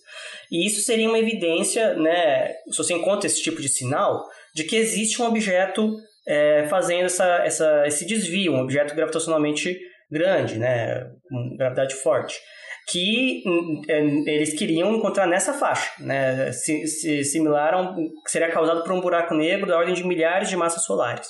E 0.52 0.68
isso 0.68 0.82
seria 0.82 1.08
uma 1.08 1.20
evidência, 1.20 1.94
né, 1.94 2.50
se 2.70 2.78
você 2.78 2.94
encontra 2.94 3.28
esse 3.28 3.42
tipo 3.42 3.62
de 3.62 3.70
sinal, 3.70 4.26
de 4.56 4.64
que 4.64 4.78
existe 4.78 5.22
um 5.22 5.26
objeto 5.26 5.98
é, 6.26 6.66
fazendo 6.68 7.06
essa, 7.06 7.26
essa, 7.46 7.84
esse 7.86 8.06
desvio, 8.06 8.54
um 8.54 8.62
objeto 8.62 8.96
gravitacionalmente 8.96 9.78
grande, 10.10 10.58
né, 10.58 11.04
com 11.30 11.56
gravidade 11.58 11.94
forte 11.96 12.40
que 12.88 13.44
é, 13.90 14.00
eles 14.00 14.54
queriam 14.54 14.94
encontrar 14.96 15.26
nessa 15.26 15.54
faixa, 15.54 15.92
né, 16.00 16.52
se, 16.52 16.86
se 16.88 17.24
similar 17.24 17.74
a 17.74 17.82
um, 17.82 17.96
que 18.24 18.30
seria 18.30 18.52
causado 18.52 18.84
por 18.84 18.92
um 18.92 19.02
buraco 19.02 19.34
negro 19.34 19.66
da 19.66 19.78
ordem 19.78 19.96
de 19.96 20.06
milhares 20.06 20.50
de 20.50 20.56
massas 20.56 20.84
solares. 20.84 21.28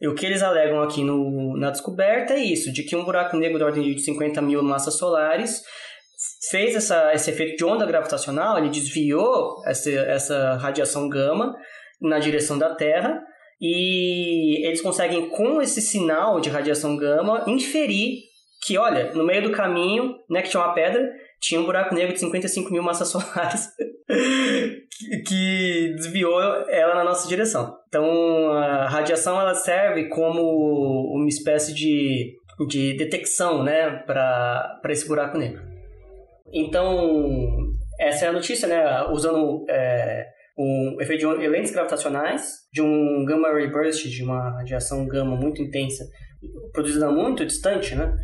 E 0.00 0.06
o 0.06 0.14
que 0.14 0.24
eles 0.24 0.42
alegam 0.42 0.80
aqui 0.82 1.02
no, 1.02 1.56
na 1.56 1.70
descoberta 1.70 2.34
é 2.34 2.38
isso, 2.38 2.72
de 2.72 2.84
que 2.84 2.94
um 2.94 3.04
buraco 3.04 3.36
negro 3.36 3.58
da 3.58 3.66
ordem 3.66 3.94
de 3.94 4.00
50 4.00 4.40
mil 4.42 4.62
massas 4.62 4.96
solares 4.96 5.62
fez 6.50 6.76
essa, 6.76 7.12
esse 7.12 7.30
efeito 7.30 7.56
de 7.56 7.64
onda 7.64 7.84
gravitacional, 7.84 8.56
ele 8.56 8.68
desviou 8.68 9.62
essa, 9.66 9.90
essa 9.90 10.54
radiação 10.56 11.08
gama 11.08 11.56
na 12.00 12.18
direção 12.18 12.58
da 12.58 12.74
Terra 12.74 13.22
e 13.60 14.66
eles 14.66 14.80
conseguem, 14.80 15.28
com 15.30 15.62
esse 15.62 15.80
sinal 15.80 16.40
de 16.40 16.50
radiação 16.50 16.96
gama, 16.96 17.44
inferir 17.46 18.18
que, 18.62 18.76
olha, 18.76 19.12
no 19.12 19.24
meio 19.24 19.42
do 19.42 19.52
caminho, 19.52 20.16
né, 20.28 20.42
que 20.42 20.50
tinha 20.50 20.62
uma 20.62 20.74
pedra, 20.74 21.10
tinha 21.40 21.60
um 21.60 21.64
buraco 21.64 21.94
negro 21.94 22.12
de 22.12 22.20
55 22.20 22.70
mil 22.72 22.82
massas 22.82 23.08
solares 23.12 23.68
que 25.26 25.94
desviou 25.96 26.40
ela 26.68 26.94
na 26.94 27.04
nossa 27.04 27.28
direção. 27.28 27.76
Então, 27.88 28.52
a 28.52 28.88
radiação 28.88 29.40
ela 29.40 29.54
serve 29.54 30.08
como 30.08 30.42
uma 31.14 31.28
espécie 31.28 31.72
de, 31.74 32.34
de 32.68 32.94
detecção 32.94 33.62
né, 33.62 33.90
para 34.06 34.80
esse 34.90 35.06
buraco 35.06 35.38
negro. 35.38 35.62
Então, 36.52 37.72
essa 37.98 38.26
é 38.26 38.28
a 38.28 38.32
notícia, 38.32 38.68
né, 38.68 39.06
usando 39.10 39.64
é, 39.68 40.26
um 40.58 40.96
efeito 41.00 41.38
de 41.38 41.48
lentes 41.48 41.72
gravitacionais, 41.72 42.66
de 42.72 42.80
um 42.82 43.24
gamma 43.24 43.52
ray 43.52 43.70
burst, 43.70 44.08
de 44.08 44.22
uma 44.22 44.50
radiação 44.50 45.06
gama 45.06 45.36
muito 45.36 45.62
intensa, 45.62 46.04
produzida 46.72 47.10
muito 47.10 47.44
distante, 47.44 47.94
né? 47.94 48.16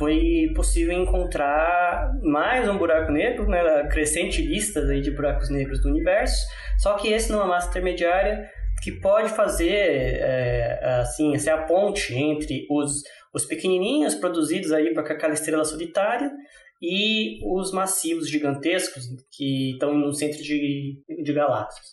foi 0.00 0.50
possível 0.56 0.94
encontrar 0.94 2.10
mais 2.22 2.66
um 2.66 2.78
buraco 2.78 3.12
negro, 3.12 3.46
né, 3.46 3.86
crescente 3.88 4.40
lista 4.40 4.80
de 4.98 5.10
buracos 5.10 5.50
negros 5.50 5.82
do 5.82 5.90
universo, 5.90 6.46
só 6.78 6.94
que 6.94 7.12
esse 7.12 7.30
numa 7.30 7.44
massa 7.44 7.68
intermediária 7.68 8.48
que 8.82 8.92
pode 8.92 9.28
fazer 9.28 9.68
é, 9.70 11.00
assim, 11.02 11.36
ser 11.38 11.50
a 11.50 11.64
ponte 11.64 12.14
entre 12.14 12.66
os, 12.70 13.02
os 13.34 13.44
pequenininhos 13.44 14.14
produzidos 14.14 14.72
aí 14.72 14.94
para 14.94 15.02
aquela 15.02 15.34
estrela 15.34 15.66
solitária 15.66 16.30
e 16.80 17.38
os 17.44 17.72
massivos 17.72 18.28
gigantescos 18.28 19.04
que 19.30 19.72
estão 19.72 19.96
no 19.96 20.12
centro 20.12 20.42
de, 20.42 21.02
de 21.22 21.32
galáxias. 21.32 21.86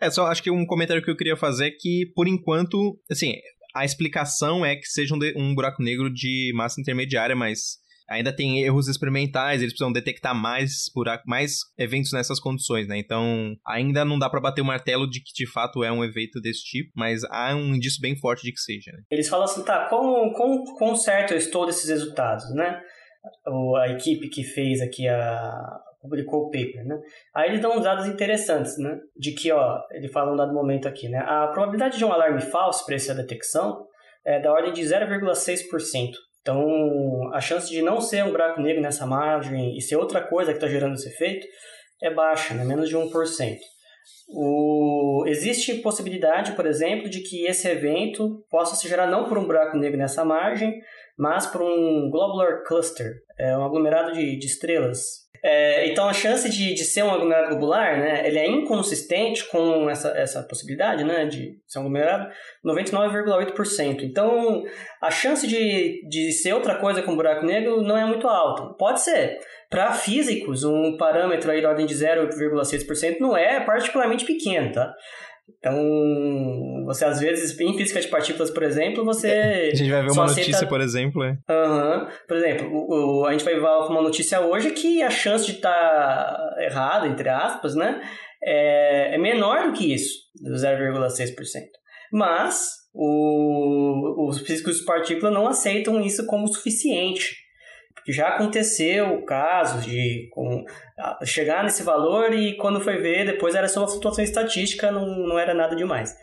É, 0.00 0.10
só 0.10 0.26
acho 0.26 0.42
que 0.42 0.50
um 0.50 0.66
comentário 0.66 1.02
que 1.02 1.10
eu 1.10 1.16
queria 1.16 1.36
fazer 1.36 1.68
é 1.68 1.70
que, 1.70 2.12
por 2.14 2.28
enquanto, 2.28 2.98
assim, 3.10 3.34
a 3.74 3.84
explicação 3.84 4.64
é 4.64 4.76
que 4.76 4.86
seja 4.86 5.14
um, 5.14 5.18
de, 5.18 5.34
um 5.36 5.54
buraco 5.54 5.82
negro 5.82 6.12
de 6.12 6.52
massa 6.54 6.80
intermediária, 6.80 7.36
mas 7.36 7.78
ainda 8.08 8.34
tem 8.34 8.62
erros 8.62 8.88
experimentais, 8.88 9.60
eles 9.60 9.72
precisam 9.72 9.92
detectar 9.92 10.34
mais 10.34 10.90
buraco, 10.94 11.24
mais 11.26 11.58
eventos 11.76 12.12
nessas 12.12 12.38
condições, 12.38 12.86
né? 12.86 12.96
Então, 12.98 13.56
ainda 13.66 14.04
não 14.04 14.18
dá 14.18 14.30
para 14.30 14.40
bater 14.40 14.62
o 14.62 14.64
martelo 14.64 15.08
de 15.08 15.20
que 15.20 15.32
de 15.34 15.50
fato 15.50 15.82
é 15.82 15.90
um 15.90 16.04
evento 16.04 16.40
desse 16.40 16.62
tipo, 16.62 16.90
mas 16.94 17.24
há 17.24 17.54
um 17.54 17.74
indício 17.74 18.00
bem 18.00 18.16
forte 18.16 18.42
de 18.42 18.52
que 18.52 18.60
seja. 18.60 18.92
Né? 18.92 19.02
Eles 19.10 19.28
falam 19.28 19.44
assim, 19.44 19.64
tá, 19.64 19.86
quão, 19.88 20.32
quão, 20.32 20.64
quão 20.76 20.94
certo 20.94 21.32
eu 21.32 21.38
estou 21.38 21.66
desses 21.66 21.88
resultados, 21.88 22.54
né? 22.54 22.80
A 23.78 23.88
equipe 23.88 24.28
que 24.28 24.44
fez 24.44 24.80
aqui 24.80 25.08
a, 25.08 25.80
publicou 26.00 26.44
o 26.44 26.50
paper, 26.50 26.84
né? 26.84 26.98
Aí 27.34 27.50
eles 27.50 27.60
dão 27.60 27.76
uns 27.76 27.84
dados 27.84 28.06
interessantes, 28.06 28.78
né? 28.78 28.98
De 29.16 29.32
que, 29.32 29.50
ó, 29.52 29.80
ele 29.90 30.08
fala 30.08 30.32
um 30.32 30.36
dado 30.36 30.54
momento 30.54 30.88
aqui, 30.88 31.08
né? 31.08 31.18
A 31.18 31.48
probabilidade 31.48 31.98
de 31.98 32.04
um 32.04 32.12
alarme 32.12 32.40
falso 32.40 32.84
para 32.86 32.94
essa 32.94 33.14
detecção 33.14 33.86
é 34.24 34.40
da 34.40 34.52
ordem 34.52 34.72
de 34.72 34.82
0,6%. 34.82 36.12
Então, 36.40 37.30
a 37.32 37.40
chance 37.40 37.68
de 37.68 37.82
não 37.82 38.00
ser 38.00 38.24
um 38.24 38.30
buraco 38.30 38.60
negro 38.60 38.80
nessa 38.80 39.04
margem 39.04 39.76
e 39.76 39.82
ser 39.82 39.96
outra 39.96 40.20
coisa 40.20 40.52
que 40.52 40.58
está 40.58 40.68
gerando 40.68 40.94
esse 40.94 41.08
efeito 41.08 41.46
é 42.00 42.12
baixa, 42.12 42.54
né? 42.54 42.64
menos 42.64 42.88
de 42.88 42.96
1%. 42.96 43.56
O... 44.28 45.24
Existe 45.26 45.74
possibilidade, 45.76 46.52
por 46.52 46.66
exemplo, 46.66 47.08
de 47.08 47.20
que 47.20 47.46
esse 47.46 47.66
evento 47.68 48.44
possa 48.48 48.76
se 48.76 48.88
gerar 48.88 49.06
não 49.06 49.28
por 49.28 49.38
um 49.38 49.44
buraco 49.44 49.76
negro 49.76 49.98
nessa 49.98 50.24
margem, 50.24 50.80
mas 51.18 51.46
por 51.46 51.62
um 51.62 52.10
globular 52.10 52.62
cluster, 52.64 53.14
é 53.38 53.56
um 53.56 53.64
aglomerado 53.64 54.12
de, 54.12 54.38
de 54.38 54.46
estrelas 54.46 55.26
é, 55.42 55.88
então 55.88 56.08
a 56.08 56.12
chance 56.12 56.48
de, 56.48 56.74
de 56.74 56.84
ser 56.84 57.04
um 57.04 57.10
aglomerado 57.10 57.50
globular, 57.50 57.98
né, 57.98 58.26
ele 58.26 58.36
é 58.36 58.48
inconsistente 58.48 59.44
com 59.48 59.88
essa, 59.88 60.08
essa 60.08 60.42
possibilidade, 60.42 61.04
né, 61.04 61.24
de 61.24 61.60
ser 61.66 61.78
um 61.78 61.82
aglomerado, 61.82 62.28
99,8%. 62.64 64.02
Então 64.02 64.64
a 65.00 65.08
chance 65.08 65.46
de, 65.46 66.04
de 66.08 66.32
ser 66.32 66.52
outra 66.52 66.76
coisa 66.76 67.00
com 67.00 67.12
um 67.12 67.16
buraco 67.16 67.46
negro 67.46 67.80
não 67.82 67.96
é 67.96 68.04
muito 68.04 68.26
alta. 68.26 68.74
Pode 68.74 69.00
ser. 69.00 69.38
Para 69.70 69.92
físicos, 69.92 70.64
um 70.64 70.96
parâmetro 70.96 71.50
aí 71.50 71.62
da 71.62 71.68
ordem 71.70 71.86
de 71.86 71.94
0,6% 71.94 73.20
não 73.20 73.36
é 73.36 73.60
particularmente 73.60 74.24
pequeno, 74.24 74.72
tá? 74.72 74.94
Então, 75.58 76.84
você 76.84 77.04
às 77.04 77.20
vezes, 77.20 77.58
em 77.60 77.76
física 77.76 78.00
de 78.00 78.08
partículas, 78.08 78.50
por 78.50 78.62
exemplo, 78.62 79.04
você. 79.04 79.28
É, 79.28 79.70
a 79.72 79.74
gente 79.74 79.90
vai 79.90 80.02
ver 80.02 80.10
uma 80.10 80.26
notícia, 80.26 80.50
aceita... 80.50 80.66
por 80.66 80.80
exemplo, 80.80 81.22
é. 81.22 81.38
Uhum. 81.48 82.06
Por 82.26 82.36
exemplo, 82.36 82.68
o, 82.72 83.20
o, 83.20 83.26
a 83.26 83.32
gente 83.32 83.44
vai 83.44 83.54
ver 83.54 83.60
uma 83.60 84.02
notícia 84.02 84.40
hoje 84.40 84.70
que 84.70 85.02
a 85.02 85.10
chance 85.10 85.46
de 85.46 85.52
estar 85.52 85.70
tá 85.70 86.56
errado, 86.60 87.06
entre 87.06 87.28
aspas, 87.28 87.74
né? 87.74 88.00
É, 88.42 89.14
é 89.14 89.18
menor 89.18 89.66
do 89.66 89.72
que 89.72 89.92
isso, 89.92 90.14
do 90.42 90.52
0,6%. 90.52 91.34
Mas 92.12 92.70
o, 92.94 94.28
os 94.28 94.40
físicos 94.40 94.78
de 94.78 94.84
partícula 94.84 95.30
não 95.30 95.46
aceitam 95.46 96.00
isso 96.00 96.26
como 96.26 96.48
suficiente 96.48 97.45
já 98.08 98.28
aconteceu 98.28 99.22
casos 99.22 99.84
de 99.84 100.28
com, 100.32 100.64
chegar 101.24 101.64
nesse 101.64 101.82
valor 101.82 102.32
e 102.32 102.56
quando 102.56 102.80
foi 102.80 102.98
ver, 102.98 103.26
depois 103.26 103.54
era 103.54 103.68
só 103.68 103.80
uma 103.80 103.88
flutuação 103.88 104.22
estatística, 104.22 104.90
não, 104.90 105.06
não 105.26 105.38
era 105.38 105.54
nada 105.54 105.74
demais. 105.74 106.14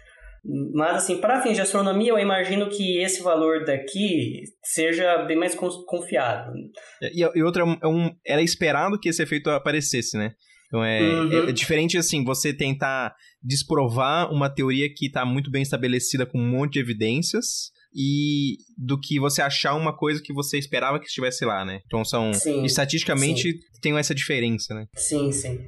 Mas, 0.74 0.98
assim, 0.98 1.22
para 1.22 1.42
fins 1.42 1.56
de 1.56 1.62
astronomia, 1.62 2.10
eu 2.10 2.20
imagino 2.20 2.70
que 2.70 3.02
esse 3.02 3.24
valor 3.24 3.64
daqui 3.64 4.44
seja 4.62 5.20
bem 5.20 5.38
mais 5.38 5.56
confiável. 5.56 6.54
E, 7.02 7.22
e 7.22 7.44
outra, 7.44 7.64
é 7.82 7.88
um, 7.88 8.14
era 8.26 8.42
esperado 8.42 9.00
que 9.00 9.08
esse 9.08 9.24
efeito 9.24 9.50
aparecesse, 9.50 10.18
né? 10.18 10.34
Então 10.74 10.84
é, 10.84 11.02
uhum. 11.02 11.50
é, 11.50 11.52
diferente 11.52 12.00
assim, 12.00 12.24
você 12.24 12.52
tentar 12.52 13.16
desprovar 13.44 14.34
uma 14.34 14.50
teoria 14.50 14.92
que 14.92 15.06
está 15.06 15.24
muito 15.24 15.52
bem 15.52 15.62
estabelecida 15.62 16.26
com 16.26 16.40
um 16.40 16.50
monte 16.50 16.74
de 16.74 16.80
evidências 16.80 17.72
e 17.96 18.58
do 18.78 19.00
que 19.00 19.20
você 19.20 19.42
achar 19.42 19.76
uma 19.76 19.96
coisa 19.96 20.22
que 20.22 20.34
você 20.34 20.58
esperava 20.58 21.00
que 21.00 21.06
estivesse 21.06 21.46
lá, 21.46 21.64
né? 21.64 21.82
Então 21.86 22.04
são 22.04 22.34
sim, 22.34 22.64
estatisticamente 22.64 23.52
sim. 23.52 23.60
tem 23.82 23.98
essa 23.98 24.16
diferença, 24.16 24.74
né? 24.74 24.88
Sim, 24.96 25.32
sim. 25.32 25.60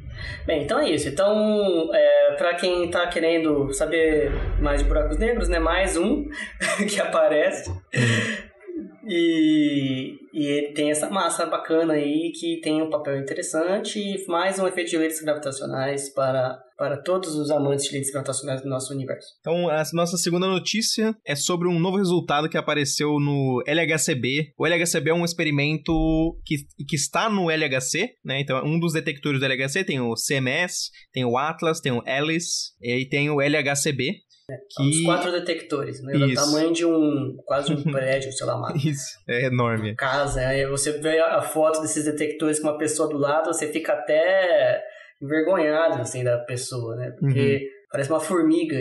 Bem, 0.46 0.64
então 0.64 0.80
é 0.80 0.90
isso. 0.90 1.08
Então, 1.08 1.90
é, 1.94 2.36
para 2.38 2.56
quem 2.56 2.90
tá 2.90 3.08
querendo 3.08 3.72
saber 3.74 4.32
mais 4.60 4.82
de 4.82 4.88
buracos 4.88 5.18
negros, 5.18 5.48
né? 5.48 5.60
Mais 5.60 5.98
um 5.98 6.26
que 6.90 7.00
aparece. 7.00 7.70
Uhum. 7.70 8.46
E, 9.08 10.18
e 10.36 10.46
ele 10.46 10.74
tem 10.74 10.92
essa 10.92 11.10
massa 11.10 11.46
bacana 11.46 11.94
aí 11.94 12.34
que 12.38 12.60
tem 12.60 12.82
um 12.82 12.90
papel 12.90 13.18
interessante 13.18 13.98
e 13.98 14.28
mais 14.28 14.60
um 14.60 14.68
efeito 14.68 14.90
de 14.90 14.98
lentes 14.98 15.22
gravitacionais 15.22 16.10
para, 16.14 16.60
para 16.78 17.02
todos 17.02 17.36
os 17.36 17.50
amantes 17.50 17.86
de 17.86 17.94
lentes 17.94 18.12
gravitacionais 18.12 18.62
do 18.62 18.68
nosso 18.68 18.94
universo. 18.94 19.30
Então, 19.40 19.70
a 19.70 19.82
nossa 19.94 20.18
segunda 20.18 20.46
notícia 20.46 21.16
é 21.26 21.36
sobre 21.38 21.70
um 21.70 21.80
novo 21.80 21.96
resultado 21.96 22.50
que 22.50 22.58
apareceu 22.58 23.18
no 23.18 23.64
LHCb. 23.66 24.52
O 24.60 24.68
LHCb 24.68 25.12
é 25.12 25.14
um 25.14 25.24
experimento 25.24 25.94
que, 26.44 26.58
que 26.86 26.98
está 26.98 27.30
no 27.30 27.50
LHC, 27.50 28.16
né? 28.24 28.42
Então, 28.42 28.62
um 28.66 28.78
dos 28.78 28.92
detectores 28.92 29.40
do 29.40 29.46
LHC 29.46 29.86
tem 29.86 30.02
o 30.02 30.16
CMS, 30.16 30.92
tem 31.14 31.24
o 31.24 31.38
Atlas, 31.38 31.80
tem 31.80 31.94
o 31.94 32.04
Alice 32.06 32.74
e 32.82 33.06
tem 33.06 33.30
o 33.30 33.40
LHCb. 33.40 34.12
Que... 34.48 34.90
Os 34.90 35.02
quatro 35.02 35.32
detectores, 35.32 36.04
né? 36.04 36.14
Do 36.14 36.34
tamanho 36.34 36.72
de 36.72 36.86
um. 36.86 37.36
quase 37.46 37.74
um 37.74 37.82
prédio, 37.92 38.32
sei 38.32 38.46
lá, 38.46 38.56
uma. 38.56 38.74
Isso, 38.78 39.18
é 39.28 39.46
enorme. 39.48 39.90
Uma 39.90 39.96
casa. 39.96 40.42
Aí 40.42 40.66
você 40.68 40.92
vê 41.00 41.20
a 41.20 41.42
foto 41.42 41.82
desses 41.82 42.06
detectores 42.06 42.60
com 42.60 42.68
uma 42.68 42.78
pessoa 42.78 43.10
do 43.10 43.18
lado, 43.18 43.48
você 43.48 43.72
fica 43.72 43.94
até 43.94 44.84
envergonhado, 45.22 46.00
assim, 46.00 46.24
da 46.24 46.38
pessoa, 46.40 46.96
né? 46.96 47.12
Porque 47.20 47.56
uhum. 47.56 47.88
parece 47.92 48.10
uma 48.12 48.20
formiga. 48.20 48.78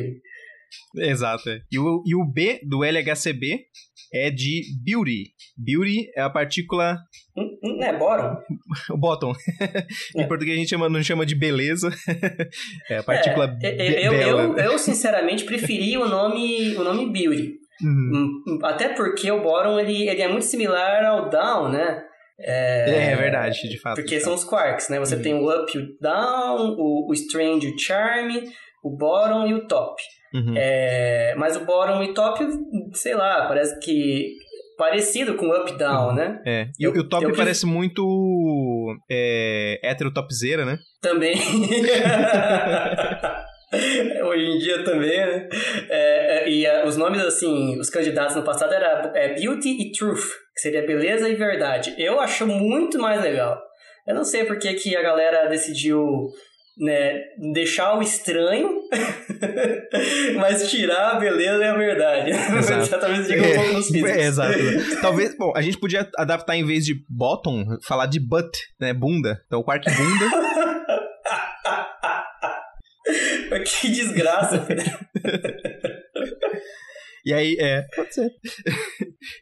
Exato. 0.97 1.49
É. 1.51 1.61
E, 1.71 1.79
o, 1.79 2.03
e 2.07 2.15
o 2.15 2.25
B 2.25 2.61
do 2.65 2.85
LHCb 2.85 3.65
é 4.13 4.31
de 4.31 4.63
beauty. 4.85 5.33
Beauty 5.57 6.11
é 6.17 6.23
a 6.23 6.31
partícula. 6.31 6.99
Hum, 7.37 7.51
hum, 7.65 7.83
é, 7.83 7.93
bottom. 7.97 8.37
o 8.91 8.97
bottom. 8.97 9.33
em 10.17 10.23
é. 10.23 10.27
português 10.27 10.57
a 10.57 10.61
gente 10.61 10.71
chama, 10.71 10.89
não 10.89 11.03
chama 11.03 11.27
de 11.27 11.35
beleza. 11.35 11.91
é 12.89 12.99
a 12.99 13.03
partícula 13.03 13.59
é, 13.63 14.07
eu, 14.07 14.13
eu, 14.13 14.39
eu, 14.39 14.57
eu, 14.57 14.79
sinceramente, 14.79 15.45
preferi 15.45 15.99
o 15.99 16.09
nome, 16.09 16.77
o 16.77 16.85
nome 16.85 17.11
beauty. 17.11 17.55
Uhum. 17.83 18.43
Hum, 18.47 18.59
até 18.63 18.91
porque 18.91 19.31
o 19.31 19.43
bottom 19.43 19.81
ele, 19.81 20.09
ele 20.09 20.23
é 20.23 20.29
muito 20.29 20.45
similar 20.45 21.05
ao 21.05 21.29
down, 21.29 21.71
né? 21.71 22.05
É, 22.39 23.13
é 23.13 23.17
verdade, 23.17 23.69
de 23.69 23.79
fato. 23.79 23.97
Porque 23.97 24.19
são 24.21 24.35
os 24.35 24.45
quarks, 24.45 24.89
né? 24.89 24.99
Você 24.99 25.17
uhum. 25.17 25.23
tem 25.23 25.35
o 25.35 25.49
up 25.49 25.77
e 25.77 25.81
o 25.81 25.97
down, 26.01 26.77
o, 26.79 27.09
o 27.09 27.13
strange 27.13 27.67
e 27.67 27.75
o 27.75 27.79
charm, 27.79 28.31
o 28.83 28.91
bottom 28.97 29.47
e 29.47 29.55
o 29.55 29.67
top. 29.67 30.01
Uhum. 30.35 30.55
É, 30.57 31.35
mas 31.37 31.57
o 31.57 31.65
bottom 31.65 32.03
e 32.03 32.13
top, 32.13 32.45
sei 32.93 33.15
lá, 33.15 33.47
parece 33.47 33.79
que 33.79 34.35
parecido 34.77 35.35
com 35.35 35.49
up 35.51 35.79
down, 35.79 36.09
uhum. 36.09 36.15
né? 36.15 36.43
É. 36.45 36.67
E, 36.79 36.85
eu, 36.85 36.91
o 36.93 37.09
top 37.09 37.25
eu, 37.25 37.33
parece 37.33 37.65
muito 37.65 38.97
é, 39.09 39.79
hétero 39.83 40.13
topzera, 40.13 40.65
né? 40.65 40.79
Também. 41.01 41.35
Hoje 44.25 44.45
em 44.45 44.59
dia 44.59 44.85
também, 44.85 45.17
né? 45.17 45.49
É, 45.89 46.45
é 46.45 46.49
e 46.49 46.67
uh, 46.67 46.87
os 46.87 46.97
nomes, 46.97 47.21
assim, 47.23 47.79
os 47.79 47.91
candidatos 47.91 48.37
no 48.37 48.43
passado 48.43 48.73
era 48.73 49.13
é, 49.15 49.35
Beauty 49.35 49.69
e 49.69 49.93
Truth, 49.93 50.25
que 50.55 50.61
seria 50.61 50.87
beleza 50.87 51.29
e 51.29 51.35
verdade. 51.35 51.95
Eu 51.99 52.21
acho 52.21 52.47
muito 52.47 52.99
mais 52.99 53.21
legal. 53.23 53.61
Eu 54.07 54.15
não 54.15 54.25
sei 54.25 54.45
porque 54.45 54.75
que 54.75 54.97
a 54.97 55.03
galera 55.03 55.49
decidiu 55.49 56.29
né, 56.77 57.21
deixar 57.53 57.97
o 57.97 58.03
estranho, 58.03 58.81
mas 60.37 60.69
tirar 60.71 61.13
a 61.13 61.21
beleza 61.21 61.65
e 61.65 61.69
a 61.69 61.77
verdade. 61.77 62.31
Talvez 62.91 63.27
diga 63.29 63.43
um 63.43 63.55
pouco 63.55 63.73
nos 63.75 63.87
físicos. 63.87 64.11
É, 64.11 64.27
exato. 64.27 64.59
Talvez, 65.01 65.37
bom, 65.37 65.53
a 65.55 65.63
gente 65.63 65.79
podia 65.79 66.09
adaptar 66.17 66.57
em 66.57 66.65
vez 66.65 66.85
de 66.85 66.95
bottom, 67.09 67.65
falar 67.87 68.07
de 68.07 68.19
butt, 68.19 68.59
né, 68.81 68.93
bunda. 68.93 69.41
Então, 69.47 69.61
o 69.61 69.65
quark 69.65 69.85
bunda. 69.89 70.31
que 73.65 73.89
desgraça, 73.91 74.67
E 77.25 77.33
aí, 77.33 77.57
é, 77.59 77.83
pode 77.95 78.15
ser. 78.15 78.31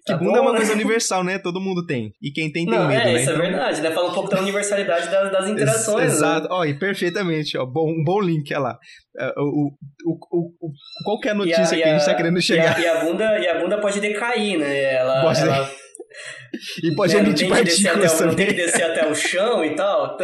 Que 0.04 0.12
tá 0.12 0.16
bunda 0.16 0.32
bom, 0.32 0.36
é 0.36 0.40
uma 0.40 0.52
né? 0.52 0.58
coisa 0.58 0.72
universal, 0.72 1.24
né? 1.24 1.38
Todo 1.38 1.60
mundo 1.60 1.84
tem. 1.86 2.12
E 2.22 2.30
quem 2.30 2.52
tem, 2.52 2.66
tem 2.66 2.74
Não, 2.74 2.88
medo, 2.88 3.00
é, 3.00 3.04
né? 3.04 3.20
Isso 3.20 3.30
é 3.30 3.34
então... 3.34 3.44
é 3.44 3.50
verdade, 3.50 3.80
né? 3.80 3.90
Fala 3.90 4.10
um 4.10 4.14
pouco 4.14 4.30
da 4.30 4.40
universalidade 4.40 5.10
das, 5.10 5.32
das 5.32 5.48
interações. 5.48 6.04
Ex 6.04 6.14
exato. 6.14 6.48
Né? 6.48 6.48
Ó, 6.50 6.64
e 6.64 6.74
perfeitamente, 6.78 7.58
ó. 7.58 7.66
Bom, 7.66 7.90
um 7.90 8.04
bom 8.04 8.20
link, 8.20 8.52
olha 8.52 8.60
lá. 8.60 8.78
É, 9.18 9.32
o, 9.36 9.70
o, 10.06 10.18
o, 10.30 10.52
o, 10.60 10.72
qual 11.04 11.20
é 11.24 11.28
a 11.28 11.34
notícia 11.34 11.62
a, 11.64 11.68
que 11.68 11.82
a, 11.82 11.94
a 11.94 11.98
gente 11.98 12.06
tá 12.06 12.14
querendo 12.14 12.40
chegar? 12.40 12.80
E 12.80 12.86
a, 12.86 12.94
e 12.94 12.96
a, 12.96 13.04
bunda, 13.04 13.38
e 13.38 13.48
a 13.48 13.60
bunda 13.60 13.78
pode 13.80 14.00
decair, 14.00 14.58
né? 14.58 14.94
Ela, 14.94 15.22
pode 15.22 15.40
ela... 15.40 15.70
E 16.82 16.94
pode 16.94 17.14
né, 17.14 17.20
emitir 17.20 17.48
partículas 17.48 18.12
também. 18.18 18.28
Não 18.28 18.36
tem 18.36 18.46
que 18.46 18.54
descer 18.54 18.82
até 18.82 19.08
o 19.08 19.14
chão 19.14 19.64
e 19.64 19.74
tal. 19.74 20.16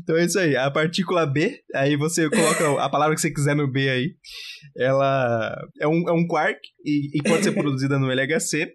então 0.00 0.16
é 0.16 0.24
isso 0.24 0.38
aí. 0.38 0.56
A 0.56 0.70
partícula 0.70 1.26
B, 1.26 1.60
aí 1.74 1.96
você 1.96 2.28
coloca 2.30 2.82
a 2.82 2.88
palavra 2.88 3.14
que 3.14 3.20
você 3.20 3.30
quiser 3.30 3.54
no 3.54 3.70
B 3.70 3.88
aí. 3.88 4.14
Ela 4.76 5.56
é 5.80 5.86
um, 5.86 6.08
é 6.08 6.12
um 6.12 6.26
quark 6.26 6.58
e, 6.84 7.18
e 7.18 7.22
pode 7.22 7.44
ser 7.44 7.52
produzida 7.52 7.98
no 7.98 8.10
LHC. 8.10 8.72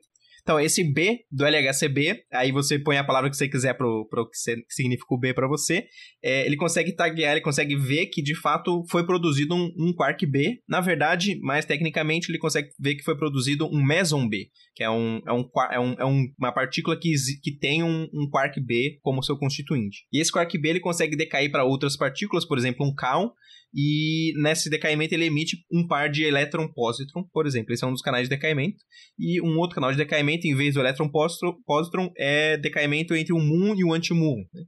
Então, 0.48 0.58
esse 0.62 0.82
B 0.82 1.25
do 1.30 1.46
LHCb, 1.46 2.24
aí 2.32 2.54
você 2.54 2.80
põe 2.80 2.98
a 2.98 3.04
palavra 3.04 3.30
que 3.30 3.36
você 3.36 3.50
quiser 3.50 3.74
pro, 3.74 4.08
pro 4.10 4.30
que, 4.30 4.38
significa 4.70 5.13
o 5.13 5.20
B 5.20 5.34
para 5.34 5.46
você, 5.46 5.86
é, 6.24 6.46
ele 6.46 6.56
consegue 6.56 6.96
taguear, 6.96 7.34
ele 7.34 7.42
consegue 7.42 7.75
ver 7.75 8.06
que 8.06 8.22
de 8.22 8.34
fato 8.34 8.82
foi 8.89 9.06
produzido 9.06 9.54
um, 9.54 9.70
um 9.77 9.94
quark 9.94 10.25
B. 10.25 10.62
Na 10.66 10.80
verdade, 10.80 11.38
mais 11.42 11.66
tecnicamente, 11.66 12.32
ele 12.32 12.38
consegue 12.38 12.70
ver 12.80 12.96
que 12.96 13.04
foi 13.04 13.18
produzido 13.18 13.68
um 13.68 13.84
meson 13.86 14.25
B, 14.25 14.48
que 14.74 14.86
é, 14.86 14.89
um, 14.89 15.20
é, 15.27 15.34
um, 15.34 15.50
é, 15.70 15.80
um, 15.82 15.96
é 16.00 16.06
uma 16.39 16.54
partícula 16.54 16.98
que, 16.98 17.12
que 17.44 17.51
tem 17.51 17.84
um, 17.84 18.08
um 18.13 18.30
quark 18.32 18.58
B 18.62 19.00
como 19.01 19.22
seu 19.22 19.38
constituinte. 19.38 20.06
E 20.13 20.22
esse 20.22 20.32
quark 20.32 20.58
B 20.58 20.70
ele 20.70 20.80
consegue 20.80 21.18
decair 21.18 21.51
para 21.51 21.66
outras 21.66 21.98
partículas, 21.98 22.46
por 22.46 22.58
exemplo, 22.58 22.88
um 22.88 22.96
kaon, 22.96 23.32
e 23.79 24.34
nesse 24.41 24.72
decaimento 24.72 25.13
ele 25.13 25.25
emite 25.25 25.57
um 25.72 25.86
par 25.86 26.10
de 26.10 26.24
elétron-positron, 26.24 27.24
por 27.31 27.45
exemplo. 27.45 27.71
Esse 27.71 27.84
é 27.84 27.88
um 27.88 27.91
dos 27.91 28.02
canais 28.02 28.28
de 28.28 28.36
decaimento. 28.36 28.78
E 29.19 29.39
um 29.39 29.56
outro 29.60 29.75
canal 29.75 29.91
de 29.91 29.97
decaimento, 29.97 30.47
em 30.47 30.56
vez 30.56 30.73
do 30.73 30.80
elétron-positron, 30.80 32.12
é 32.17 32.58
decaimento 32.58 33.13
entre 33.13 33.34
o 33.34 33.38
muon 33.38 33.75
e 33.75 33.84
o 33.84 33.93
anti-muon. 33.93 34.38
Né? 34.52 34.63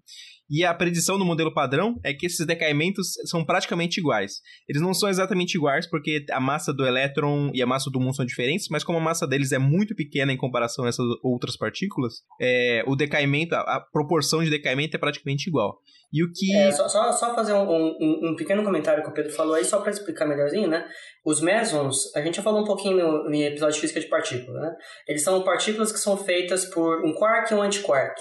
E 0.49 0.65
a 0.65 0.73
predição 0.73 1.19
do 1.19 1.25
modelo 1.25 1.53
padrão 1.53 1.99
é 2.03 2.11
que 2.11 2.25
esses 2.25 2.45
decaimentos 2.45 3.13
são 3.25 3.45
praticamente 3.45 3.99
iguais. 3.99 4.41
Eles 4.67 4.81
não 4.81 4.93
são 4.93 5.07
exatamente 5.07 5.55
iguais 5.55 5.87
porque 5.87 6.25
a 6.31 6.39
massa 6.39 6.73
do 6.73 6.85
elétron 6.85 7.51
e 7.53 7.61
a 7.61 7.67
massa 7.67 7.91
do 7.91 7.99
muon 7.99 8.13
são 8.13 8.25
diferentes, 8.25 8.67
mas 8.69 8.83
como 8.83 8.97
a 8.97 9.01
massa 9.01 9.27
deles 9.27 9.51
é 9.51 9.59
muito 9.59 9.95
pequena 9.95 10.33
em 10.33 10.37
comparação 10.37 10.85
a 10.85 10.89
essas 10.89 11.05
outras 11.23 11.55
partículas, 11.55 12.23
é, 12.41 12.83
o 12.87 12.95
decaimento, 12.95 13.53
a, 13.53 13.59
a, 13.59 13.79
proporção 13.79 14.43
de 14.43 14.49
decaimento 14.49 14.95
é 14.95 14.99
praticamente 14.99 15.47
igual. 15.47 15.77
E 16.11 16.23
o 16.23 16.31
que. 16.33 16.55
É, 16.55 16.71
só, 16.71 16.89
só, 16.89 17.11
só 17.11 17.35
fazer 17.35 17.53
um, 17.53 17.69
um, 17.69 18.29
um, 18.31 18.35
pequeno 18.35 18.63
comentário 18.63 19.03
que 19.03 19.09
o 19.09 19.13
Pedro 19.13 19.31
falou 19.31 19.53
aí, 19.53 19.63
só 19.63 19.79
para 19.79 19.91
explicar 19.91 20.25
melhorzinho, 20.25 20.67
né? 20.67 20.87
Os 21.23 21.39
mesons, 21.39 22.15
a 22.15 22.21
gente 22.21 22.37
já 22.37 22.41
falou 22.41 22.61
um 22.61 22.65
pouquinho 22.65 22.97
no, 22.97 23.29
no 23.29 23.35
episódio 23.35 23.75
de 23.75 23.81
física 23.81 23.99
de 23.99 24.07
partículas, 24.07 24.59
né? 24.59 24.75
Eles 25.07 25.21
são 25.21 25.43
partículas 25.43 25.91
que 25.91 25.99
são 25.99 26.17
feitas 26.17 26.65
por 26.65 27.05
um 27.05 27.13
quark 27.13 27.51
e 27.51 27.55
um 27.55 27.61
antiquark. 27.61 28.19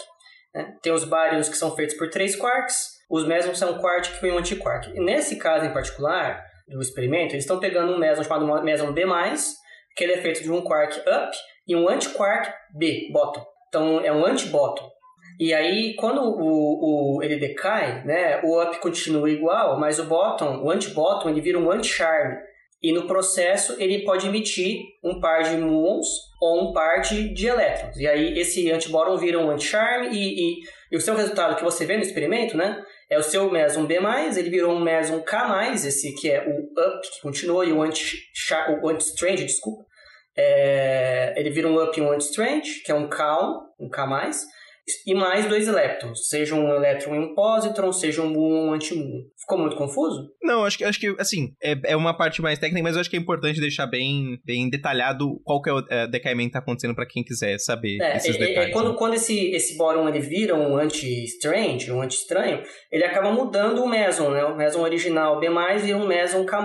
Né? 0.54 0.74
Tem 0.82 0.92
os 0.92 1.04
baryons 1.04 1.48
que 1.48 1.56
são 1.56 1.74
feitos 1.74 1.96
por 1.96 2.10
três 2.10 2.36
quarks, 2.36 2.98
os 3.10 3.26
mesons 3.26 3.58
são 3.58 3.72
um 3.72 3.78
quark 3.78 4.08
e 4.24 4.30
um 4.30 4.38
antiquark. 4.38 4.90
E 4.90 5.00
nesse 5.00 5.36
caso 5.36 5.64
em 5.64 5.72
particular, 5.72 6.44
do 6.68 6.80
experimento, 6.80 7.34
eles 7.34 7.44
estão 7.44 7.58
pegando 7.58 7.92
um 7.92 7.98
meson 7.98 8.22
chamado 8.22 8.62
meson 8.62 8.92
B+, 8.92 9.04
que 9.96 10.04
ele 10.04 10.12
é 10.12 10.18
feito 10.18 10.42
de 10.42 10.52
um 10.52 10.62
quark 10.62 10.98
up 11.00 11.36
e 11.66 11.74
um 11.74 11.88
antiquark 11.88 12.52
B, 12.74 13.08
bottom. 13.12 13.44
Então 13.68 14.00
é 14.00 14.12
um 14.12 14.24
anti-bottom. 14.24 14.88
E 15.38 15.54
aí, 15.54 15.94
quando 15.94 16.20
o, 16.20 17.16
o, 17.16 17.22
ele 17.22 17.36
decai, 17.36 18.04
né, 18.04 18.40
o 18.42 18.60
up 18.60 18.78
continua 18.80 19.30
igual, 19.30 19.78
mas 19.78 19.98
o 19.98 20.04
bottom, 20.04 20.62
o 20.64 20.70
anti-bottom, 20.70 21.28
ele 21.28 21.40
vira 21.40 21.58
um 21.58 21.70
anti-charm. 21.70 22.36
E 22.82 22.92
no 22.92 23.06
processo 23.06 23.74
ele 23.78 24.04
pode 24.04 24.26
emitir 24.26 24.82
um 25.02 25.20
par 25.20 25.42
de 25.42 25.56
muons 25.56 26.06
ou 26.40 26.70
um 26.70 26.72
par 26.72 27.00
de, 27.00 27.46
elétrons. 27.46 27.96
E 27.96 28.06
aí 28.06 28.38
esse 28.38 28.70
antibóron 28.70 29.16
vira 29.16 29.38
um 29.38 29.50
anti-charm 29.50 30.12
e, 30.12 30.16
e, 30.16 30.60
e, 30.92 30.96
o 30.96 31.00
seu 31.00 31.16
resultado 31.16 31.56
que 31.56 31.64
você 31.64 31.84
vê 31.84 31.96
no 31.96 32.02
experimento, 32.02 32.56
né? 32.56 32.80
É 33.10 33.18
o 33.18 33.22
seu 33.22 33.50
meson 33.50 33.86
B+, 33.86 33.98
ele 34.36 34.50
virou 34.50 34.72
um 34.72 34.80
meson 34.80 35.20
K+, 35.22 35.72
esse 35.72 36.14
que 36.14 36.30
é 36.30 36.46
o 36.46 36.60
up, 36.60 37.10
que 37.10 37.20
continua, 37.22 37.64
e 37.64 37.72
o 37.72 37.82
anti-strange, 37.82 38.74
anti 38.84 39.44
desculpa. 39.44 39.84
É, 40.36 41.34
ele 41.36 41.50
vira 41.50 41.66
um 41.66 41.82
up 41.82 41.98
e 41.98 42.02
um 42.02 42.12
anti-strange, 42.12 42.82
que 42.84 42.92
é 42.92 42.94
um 42.94 43.08
K, 43.08 43.38
um 43.80 43.88
K+, 43.88 44.30
e 45.06 45.14
mais 45.14 45.46
dois 45.46 45.68
elétrons, 45.68 46.28
seja 46.28 46.54
um 46.54 46.68
elétron 46.74 47.14
e 47.14 47.18
um 47.18 47.34
positron, 47.34 47.92
seja 47.92 48.22
um 48.22 48.30
muon 48.30 48.52
ou 48.52 48.66
um 48.66 48.72
antimuon. 48.72 49.22
Ficou 49.38 49.58
muito 49.58 49.76
confuso? 49.76 50.30
Não, 50.42 50.64
acho 50.64 50.78
que, 50.78 50.84
acho 50.84 51.00
que 51.00 51.14
assim, 51.18 51.54
é, 51.62 51.76
é 51.84 51.96
uma 51.96 52.16
parte 52.16 52.42
mais 52.42 52.58
técnica, 52.58 52.82
mas 52.82 52.94
eu 52.94 53.00
acho 53.00 53.10
que 53.10 53.16
é 53.16 53.18
importante 53.18 53.60
deixar 53.60 53.86
bem, 53.86 54.38
bem 54.44 54.68
detalhado 54.68 55.40
qual 55.44 55.62
que 55.62 55.70
é 55.70 55.72
o 55.72 55.84
é, 55.88 56.06
decaimento 56.06 56.48
que 56.48 56.52
tá 56.54 56.58
acontecendo 56.58 56.94
para 56.94 57.06
quem 57.06 57.24
quiser 57.24 57.58
saber 57.58 57.98
é, 58.00 58.16
esses 58.16 58.36
é, 58.36 58.42
é 58.42 58.46
detalhes. 58.46 58.70
É, 58.70 58.72
quando, 58.72 58.90
né? 58.90 58.96
quando 58.98 59.14
esse, 59.14 59.50
esse 59.50 59.76
bóron 59.76 60.08
ele 60.08 60.20
vira 60.20 60.54
um 60.54 60.76
anti-strange, 60.76 61.90
um 61.90 62.02
anti-estranho, 62.02 62.62
ele 62.90 63.04
acaba 63.04 63.30
mudando 63.30 63.82
o 63.82 63.88
meson, 63.88 64.30
né? 64.30 64.44
O 64.44 64.56
meson 64.56 64.80
original 64.80 65.40
B+, 65.40 65.48
vira 65.80 65.96
um 65.96 66.06
meson 66.06 66.44
K+, 66.44 66.56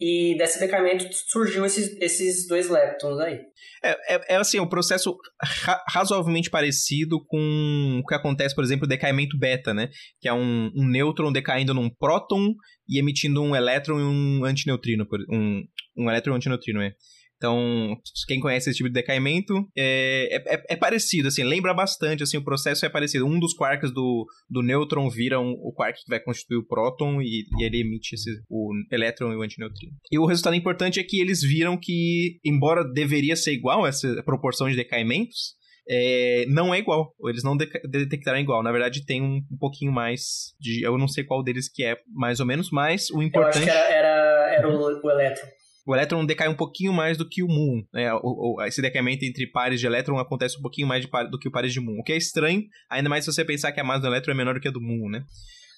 e 0.00 0.34
desse 0.38 0.58
decaimento 0.58 1.06
surgiu 1.28 1.66
esses, 1.66 1.94
esses 2.00 2.46
dois 2.46 2.70
leptons 2.70 3.20
aí. 3.20 3.38
É, 3.84 4.14
é, 4.14 4.34
é 4.34 4.36
assim, 4.36 4.58
um 4.58 4.68
processo 4.68 5.14
ra 5.42 5.84
razoavelmente 5.88 6.48
parecido 6.48 7.22
com 7.26 8.00
o 8.02 8.06
que 8.06 8.14
acontece, 8.14 8.54
por 8.54 8.64
exemplo, 8.64 8.86
o 8.86 8.88
decaimento 8.88 9.38
beta, 9.38 9.74
né? 9.74 9.90
Que 10.18 10.28
é 10.28 10.32
um, 10.32 10.70
um 10.74 10.88
nêutron 10.88 11.30
decaindo 11.30 11.74
num 11.74 11.90
próton 11.90 12.54
e 12.88 12.98
emitindo 12.98 13.42
um 13.42 13.54
elétron 13.54 13.98
e 13.98 14.02
um 14.02 14.44
antineutrino, 14.44 15.06
um, 15.30 15.62
um 15.96 16.10
elétron 16.10 16.32
e 16.32 16.34
um 16.34 16.36
antineutrino, 16.36 16.80
é. 16.80 16.94
Então, 17.40 17.96
quem 18.28 18.38
conhece 18.38 18.68
esse 18.68 18.76
tipo 18.76 18.90
de 18.90 18.92
decaimento 18.92 19.66
é, 19.74 20.28
é, 20.30 20.56
é, 20.56 20.62
é, 20.68 20.76
parecido, 20.76 21.28
assim, 21.28 21.42
lembra 21.42 21.72
bastante, 21.72 22.22
assim, 22.22 22.36
o 22.36 22.44
processo 22.44 22.84
é 22.84 22.88
parecido. 22.90 23.24
Um 23.24 23.40
dos 23.40 23.54
quarks 23.54 23.90
do, 23.90 24.26
do 24.48 24.60
nêutron 24.60 25.08
vira 25.08 25.40
um, 25.40 25.52
o 25.52 25.72
quark 25.72 26.04
que 26.04 26.10
vai 26.10 26.20
constituir 26.20 26.58
o 26.58 26.66
próton 26.66 27.22
e, 27.22 27.46
e, 27.58 27.64
ele 27.64 27.80
emite 27.80 28.14
esse, 28.14 28.30
o 28.50 28.72
elétron 28.92 29.32
e 29.32 29.36
o 29.36 29.40
antineutrino. 29.40 29.94
E 30.12 30.18
o 30.18 30.26
resultado 30.26 30.54
importante 30.54 31.00
é 31.00 31.02
que 31.02 31.18
eles 31.18 31.40
viram 31.40 31.78
que, 31.78 32.38
embora 32.44 32.84
deveria 32.84 33.34
ser 33.34 33.54
igual 33.54 33.86
essa 33.86 34.22
proporção 34.22 34.68
de 34.68 34.76
decaimentos, 34.76 35.54
é, 35.88 36.44
não 36.46 36.74
é 36.74 36.78
igual. 36.78 37.14
Eles 37.24 37.42
não 37.42 37.56
de 37.56 37.66
detectaram 37.88 38.38
igual. 38.38 38.62
Na 38.62 38.70
verdade, 38.70 39.06
tem 39.06 39.22
um, 39.22 39.40
um, 39.50 39.58
pouquinho 39.58 39.90
mais 39.90 40.54
de. 40.60 40.82
Eu 40.82 40.98
não 40.98 41.08
sei 41.08 41.24
qual 41.24 41.42
deles 41.42 41.72
que 41.72 41.84
é, 41.84 41.96
mais 42.12 42.38
ou 42.38 42.44
menos, 42.44 42.68
mas 42.70 43.08
o 43.08 43.22
importante. 43.22 43.66
Eu 43.66 43.72
acho 43.72 43.86
que 43.88 43.94
era, 43.94 44.08
era, 44.08 44.54
era 44.56 44.68
o, 44.68 45.00
o 45.02 45.10
elétron 45.10 45.48
o 45.86 45.94
elétron 45.94 46.24
decai 46.24 46.48
um 46.48 46.56
pouquinho 46.56 46.92
mais 46.92 47.16
do 47.16 47.28
que 47.28 47.42
o 47.42 47.48
muon. 47.48 47.82
Né? 47.92 48.12
O, 48.14 48.56
o, 48.56 48.62
esse 48.62 48.82
decaimento 48.82 49.24
entre 49.24 49.50
pares 49.50 49.80
de 49.80 49.86
elétron 49.86 50.18
acontece 50.18 50.58
um 50.58 50.62
pouquinho 50.62 50.86
mais 50.86 51.04
par, 51.06 51.28
do 51.28 51.38
que 51.38 51.48
o 51.48 51.52
pares 51.52 51.72
de 51.72 51.80
muon. 51.80 51.98
O 51.98 52.02
que 52.02 52.12
é 52.12 52.16
estranho, 52.16 52.62
ainda 52.90 53.08
mais 53.08 53.24
se 53.24 53.32
você 53.32 53.44
pensar 53.44 53.72
que 53.72 53.80
a 53.80 53.84
massa 53.84 54.00
do 54.00 54.06
elétron 54.08 54.32
é 54.32 54.36
menor 54.36 54.54
do 54.54 54.60
que 54.60 54.68
a 54.68 54.72
do 54.72 54.80
muon, 54.80 55.10
né? 55.10 55.22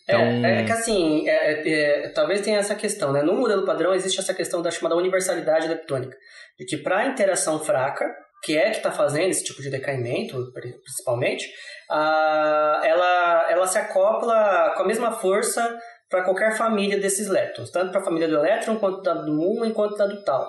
Então... 0.05 0.21
É, 0.21 0.63
é 0.63 0.65
que 0.65 0.73
assim, 0.73 1.29
é, 1.29 1.53
é, 1.53 2.05
é, 2.05 2.09
talvez 2.11 2.41
tenha 2.41 2.59
essa 2.59 2.75
questão, 2.75 3.13
né? 3.13 3.23
No 3.23 3.35
modelo 3.35 3.65
padrão 3.65 3.95
existe 3.95 4.19
essa 4.19 4.35
questão 4.35 4.61
da 4.61 4.71
chamada 4.71 4.97
universalidade 4.97 5.69
leptônica, 5.69 6.17
de 6.59 6.67
que 6.67 6.77
para 6.77 7.07
interação 7.07 7.61
fraca, 7.61 8.05
que 8.45 8.57
é 8.57 8.71
que 8.71 8.79
está 8.79 8.91
fazendo 8.91 9.31
esse 9.31 9.45
tipo 9.45 9.63
de 9.63 9.71
decaimento, 9.71 10.53
principalmente, 10.53 11.49
a, 11.89 12.83
ela, 12.85 13.47
ela 13.51 13.67
se 13.67 13.79
acopla 13.79 14.75
com 14.77 14.83
a 14.83 14.87
mesma 14.87 15.13
força 15.13 15.79
para 16.13 16.25
qualquer 16.25 16.55
família 16.59 17.01
desses 17.01 17.27
leptons, 17.27 17.71
tanto 17.71 17.91
para 17.91 18.03
a 18.03 18.05
família 18.05 18.29
do 18.29 18.37
elétron, 18.37 18.77
quanto 18.77 19.01
da 19.01 19.15
do 19.15 19.33
muon, 19.33 19.73
quanto 19.73 19.97
da 19.97 20.07
do 20.07 20.23
tal. 20.23 20.47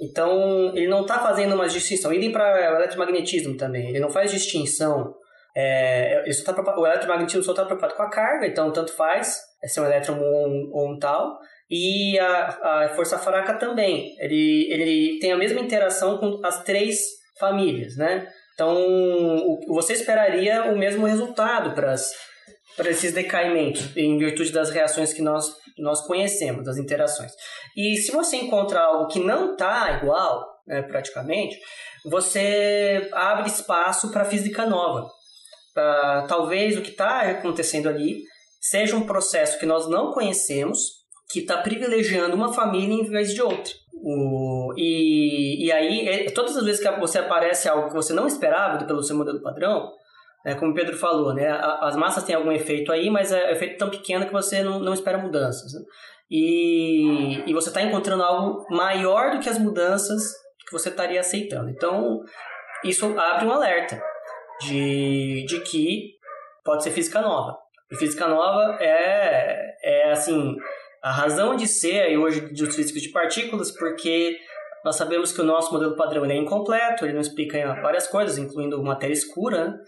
Então, 0.00 0.74
ele 0.74 0.88
não 0.88 1.02
está 1.02 1.18
fazendo 1.18 1.54
uma 1.54 1.68
distinção. 1.68 2.14
Idem 2.14 2.32
para 2.32 2.72
o 2.72 2.76
eletromagnetismo 2.76 3.58
também. 3.58 3.90
Ele 3.90 4.00
não 4.00 4.08
faz 4.08 4.30
distinção. 4.30 5.14
É, 5.54 6.24
tá, 6.44 6.78
o 6.78 6.86
eletromagnetismo 6.86 7.42
só 7.42 7.50
está 7.50 7.66
preocupado 7.66 7.94
com 7.94 8.02
a 8.02 8.10
carga, 8.10 8.46
então 8.46 8.72
tanto 8.72 8.92
faz 8.92 9.38
é 9.62 9.68
ser 9.68 9.80
um 9.80 9.84
elétron 9.84 10.18
ou 10.18 10.48
um, 10.48 10.70
ou 10.72 10.92
um 10.92 10.98
tal. 10.98 11.38
E 11.70 12.18
a, 12.18 12.84
a 12.84 12.88
força 12.94 13.18
fraca 13.18 13.54
também. 13.54 14.14
Ele, 14.18 14.72
ele 14.72 15.18
tem 15.18 15.32
a 15.32 15.36
mesma 15.36 15.60
interação 15.60 16.16
com 16.16 16.40
as 16.42 16.62
três 16.64 17.00
famílias, 17.38 17.96
né? 17.98 18.26
Então, 18.54 18.74
o, 18.74 19.60
você 19.74 19.92
esperaria 19.92 20.64
o 20.64 20.78
mesmo 20.78 21.04
resultado 21.04 21.74
para 21.74 21.94
para 22.76 22.90
esses 22.90 23.12
decaimentos, 23.12 23.96
em 23.96 24.18
virtude 24.18 24.52
das 24.52 24.70
reações 24.70 25.12
que 25.12 25.22
nós, 25.22 25.56
nós 25.78 26.02
conhecemos, 26.06 26.64
das 26.64 26.76
interações. 26.76 27.32
E 27.76 27.96
se 27.96 28.12
você 28.12 28.36
encontra 28.36 28.80
algo 28.80 29.08
que 29.08 29.18
não 29.18 29.52
está 29.52 29.98
igual, 30.00 30.46
né, 30.66 30.82
praticamente, 30.82 31.58
você 32.04 33.08
abre 33.12 33.48
espaço 33.48 34.12
para 34.12 34.24
física 34.24 34.66
nova. 34.66 35.08
Pra, 35.72 36.26
talvez 36.28 36.76
o 36.76 36.82
que 36.82 36.90
está 36.90 37.22
acontecendo 37.22 37.88
ali 37.88 38.22
seja 38.60 38.96
um 38.96 39.06
processo 39.06 39.58
que 39.58 39.66
nós 39.66 39.88
não 39.88 40.12
conhecemos, 40.12 41.04
que 41.30 41.40
está 41.40 41.58
privilegiando 41.58 42.36
uma 42.36 42.52
família 42.52 42.94
em 42.94 43.08
vez 43.08 43.34
de 43.34 43.42
outra. 43.42 43.72
O, 43.94 44.72
e, 44.76 45.66
e 45.66 45.72
aí, 45.72 46.08
é, 46.08 46.30
todas 46.30 46.56
as 46.56 46.64
vezes 46.64 46.80
que 46.80 47.00
você 47.00 47.18
aparece 47.18 47.68
algo 47.68 47.88
que 47.88 47.94
você 47.94 48.12
não 48.12 48.26
esperava 48.26 48.84
pelo 48.84 49.02
seu 49.02 49.16
modelo 49.16 49.42
padrão, 49.42 49.90
é, 50.46 50.54
como 50.54 50.70
o 50.70 50.74
Pedro 50.74 50.96
falou, 50.96 51.34
né, 51.34 51.48
as 51.80 51.96
massas 51.96 52.22
têm 52.22 52.36
algum 52.36 52.52
efeito 52.52 52.92
aí, 52.92 53.10
mas 53.10 53.32
é 53.32 53.48
um 53.48 53.50
efeito 53.50 53.78
tão 53.78 53.90
pequeno 53.90 54.26
que 54.26 54.32
você 54.32 54.62
não, 54.62 54.78
não 54.78 54.94
espera 54.94 55.18
mudanças. 55.18 55.72
Né? 55.72 55.80
E, 56.30 57.42
e 57.50 57.52
você 57.52 57.68
está 57.68 57.82
encontrando 57.82 58.22
algo 58.22 58.64
maior 58.70 59.32
do 59.32 59.40
que 59.40 59.48
as 59.48 59.58
mudanças 59.58 60.22
que 60.64 60.70
você 60.70 60.88
estaria 60.88 61.18
aceitando. 61.18 61.68
Então, 61.68 62.20
isso 62.84 63.12
abre 63.18 63.44
um 63.44 63.50
alerta 63.50 64.00
de, 64.60 65.44
de 65.48 65.60
que 65.62 66.12
pode 66.64 66.84
ser 66.84 66.92
física 66.92 67.20
nova. 67.20 67.58
E 67.90 67.96
física 67.96 68.28
nova 68.28 68.78
é, 68.80 69.74
é 69.82 70.12
assim, 70.12 70.54
a 71.02 71.10
razão 71.10 71.56
de 71.56 71.66
ser 71.66 72.02
aí 72.02 72.16
hoje 72.16 72.40
dos 72.52 72.72
físicos 72.72 73.02
de 73.02 73.08
partículas, 73.08 73.72
porque 73.72 74.38
nós 74.84 74.94
sabemos 74.94 75.32
que 75.32 75.40
o 75.40 75.44
nosso 75.44 75.72
modelo 75.72 75.96
padrão 75.96 76.24
é 76.24 76.36
incompleto, 76.36 77.04
ele 77.04 77.14
não 77.14 77.20
explica 77.20 77.80
várias 77.82 78.06
coisas, 78.06 78.38
incluindo 78.38 78.80
matéria 78.80 79.12
escura, 79.12 79.64
né? 79.64 79.78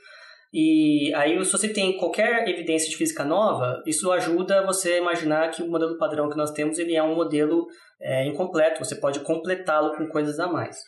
E 0.52 1.12
aí, 1.14 1.44
se 1.44 1.52
você 1.52 1.68
tem 1.68 1.96
qualquer 1.98 2.48
evidência 2.48 2.88
de 2.88 2.96
física 2.96 3.24
nova, 3.24 3.82
isso 3.86 4.10
ajuda 4.10 4.64
você 4.64 4.92
a 4.92 4.98
imaginar 4.98 5.50
que 5.50 5.62
o 5.62 5.70
modelo 5.70 5.98
padrão 5.98 6.30
que 6.30 6.36
nós 6.36 6.50
temos 6.50 6.78
ele 6.78 6.94
é 6.94 7.02
um 7.02 7.14
modelo 7.14 7.66
é, 8.00 8.26
incompleto, 8.26 8.82
você 8.82 8.96
pode 8.96 9.20
completá-lo 9.20 9.94
com 9.96 10.08
coisas 10.08 10.38
a 10.38 10.46
mais 10.46 10.78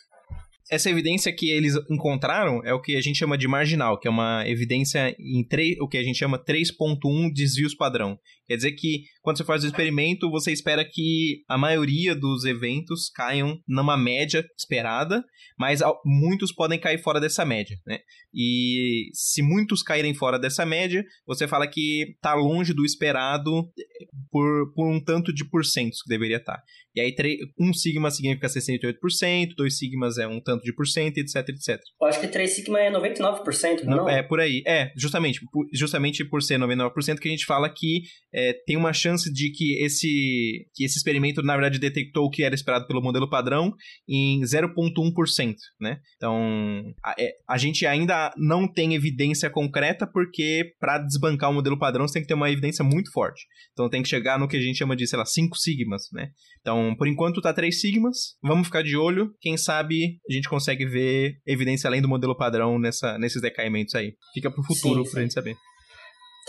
essa 0.71 0.89
evidência 0.89 1.35
que 1.35 1.51
eles 1.51 1.75
encontraram 1.89 2.61
é 2.63 2.73
o 2.73 2.81
que 2.81 2.95
a 2.95 3.01
gente 3.01 3.19
chama 3.19 3.37
de 3.37 3.45
marginal, 3.45 3.99
que 3.99 4.07
é 4.07 4.11
uma 4.11 4.47
evidência 4.47 5.13
em 5.19 5.43
3, 5.43 5.77
o 5.81 5.87
que 5.87 5.97
a 5.97 6.03
gente 6.03 6.17
chama 6.17 6.39
3.1 6.39 7.33
desvios 7.33 7.75
padrão. 7.75 8.17
Quer 8.51 8.57
dizer 8.57 8.71
que 8.73 9.03
quando 9.21 9.37
você 9.37 9.45
faz 9.45 9.63
o 9.63 9.67
experimento, 9.67 10.29
você 10.29 10.51
espera 10.51 10.83
que 10.83 11.41
a 11.47 11.57
maioria 11.57 12.13
dos 12.13 12.43
eventos 12.43 13.09
caiam 13.09 13.57
numa 13.65 13.95
média 13.95 14.45
esperada, 14.59 15.23
mas 15.57 15.79
muitos 16.05 16.53
podem 16.53 16.77
cair 16.77 17.01
fora 17.01 17.17
dessa 17.17 17.45
média, 17.45 17.77
né? 17.87 17.99
E 18.33 19.09
se 19.13 19.41
muitos 19.41 19.81
caírem 19.81 20.13
fora 20.13 20.37
dessa 20.37 20.65
média, 20.65 21.01
você 21.25 21.47
fala 21.47 21.65
que 21.65 22.11
está 22.13 22.33
longe 22.33 22.73
do 22.73 22.83
esperado 22.83 23.69
por, 24.29 24.73
por 24.73 24.91
um 24.91 25.01
tanto 25.01 25.33
de 25.33 25.49
porcentos 25.49 26.01
que 26.01 26.09
deveria 26.09 26.37
estar. 26.37 26.57
Tá. 26.57 26.63
E 26.93 26.99
aí, 26.99 27.15
um 27.57 27.73
sigma 27.73 28.11
significa 28.11 28.47
68%, 28.47 29.53
dois 29.55 29.77
sigmas 29.77 30.17
é 30.17 30.27
um 30.27 30.41
tanto 30.41 30.63
de 30.63 30.75
porcento, 30.75 31.19
etc, 31.19 31.37
etc. 31.47 31.79
Eu 32.01 32.07
acho 32.07 32.19
que 32.19 32.27
3 32.27 32.49
sigma 32.49 32.81
é 32.81 32.91
99%, 32.91 33.83
não, 33.83 33.97
não? 33.97 34.09
É, 34.09 34.21
por 34.21 34.41
aí. 34.41 34.61
É, 34.67 34.91
justamente, 34.97 35.39
justamente 35.73 36.25
por 36.25 36.41
ser 36.41 36.59
99% 36.59 37.19
que 37.19 37.29
a 37.29 37.31
gente 37.31 37.45
fala 37.45 37.69
que 37.69 38.01
é, 38.33 38.40
tem 38.65 38.77
uma 38.77 38.93
chance 38.93 39.31
de 39.31 39.51
que 39.51 39.83
esse, 39.83 40.67
que 40.73 40.83
esse 40.83 40.97
experimento, 40.97 41.41
na 41.41 41.53
verdade, 41.53 41.79
detectou 41.79 42.25
o 42.25 42.29
que 42.29 42.43
era 42.43 42.55
esperado 42.55 42.87
pelo 42.87 43.01
modelo 43.01 43.29
padrão 43.29 43.73
em 44.07 44.41
0,1%, 44.41 45.55
né? 45.79 45.99
Então, 46.15 46.93
a, 47.03 47.15
é, 47.19 47.31
a 47.47 47.57
gente 47.57 47.85
ainda 47.85 48.33
não 48.37 48.71
tem 48.71 48.95
evidência 48.95 49.49
concreta 49.49 50.07
porque 50.07 50.73
para 50.79 50.97
desbancar 50.99 51.49
o 51.49 51.53
modelo 51.53 51.77
padrão 51.77 52.07
você 52.07 52.13
tem 52.13 52.21
que 52.21 52.27
ter 52.27 52.33
uma 52.33 52.51
evidência 52.51 52.83
muito 52.83 53.11
forte. 53.11 53.45
Então, 53.73 53.89
tem 53.89 54.01
que 54.01 54.09
chegar 54.09 54.39
no 54.39 54.47
que 54.47 54.57
a 54.57 54.61
gente 54.61 54.77
chama 54.77 54.95
de, 54.95 55.07
sei 55.07 55.17
lá, 55.17 55.25
5 55.25 55.57
sigmas, 55.57 56.03
né? 56.11 56.29
Então, 56.61 56.95
por 56.95 57.07
enquanto 57.07 57.41
tá 57.41 57.53
três 57.53 57.81
sigmas. 57.81 58.35
Vamos 58.41 58.67
ficar 58.67 58.83
de 58.83 58.95
olho. 58.95 59.33
Quem 59.39 59.57
sabe 59.57 60.19
a 60.29 60.33
gente 60.33 60.47
consegue 60.47 60.85
ver 60.85 61.35
evidência 61.45 61.87
além 61.87 62.01
do 62.01 62.07
modelo 62.07 62.37
padrão 62.37 62.79
nessa, 62.79 63.17
nesses 63.17 63.41
decaimentos 63.41 63.95
aí. 63.95 64.13
Fica 64.33 64.51
pro 64.51 64.63
futuro 64.63 65.01
sim, 65.01 65.05
sim. 65.05 65.11
pra 65.11 65.21
gente 65.21 65.33
saber. 65.33 65.55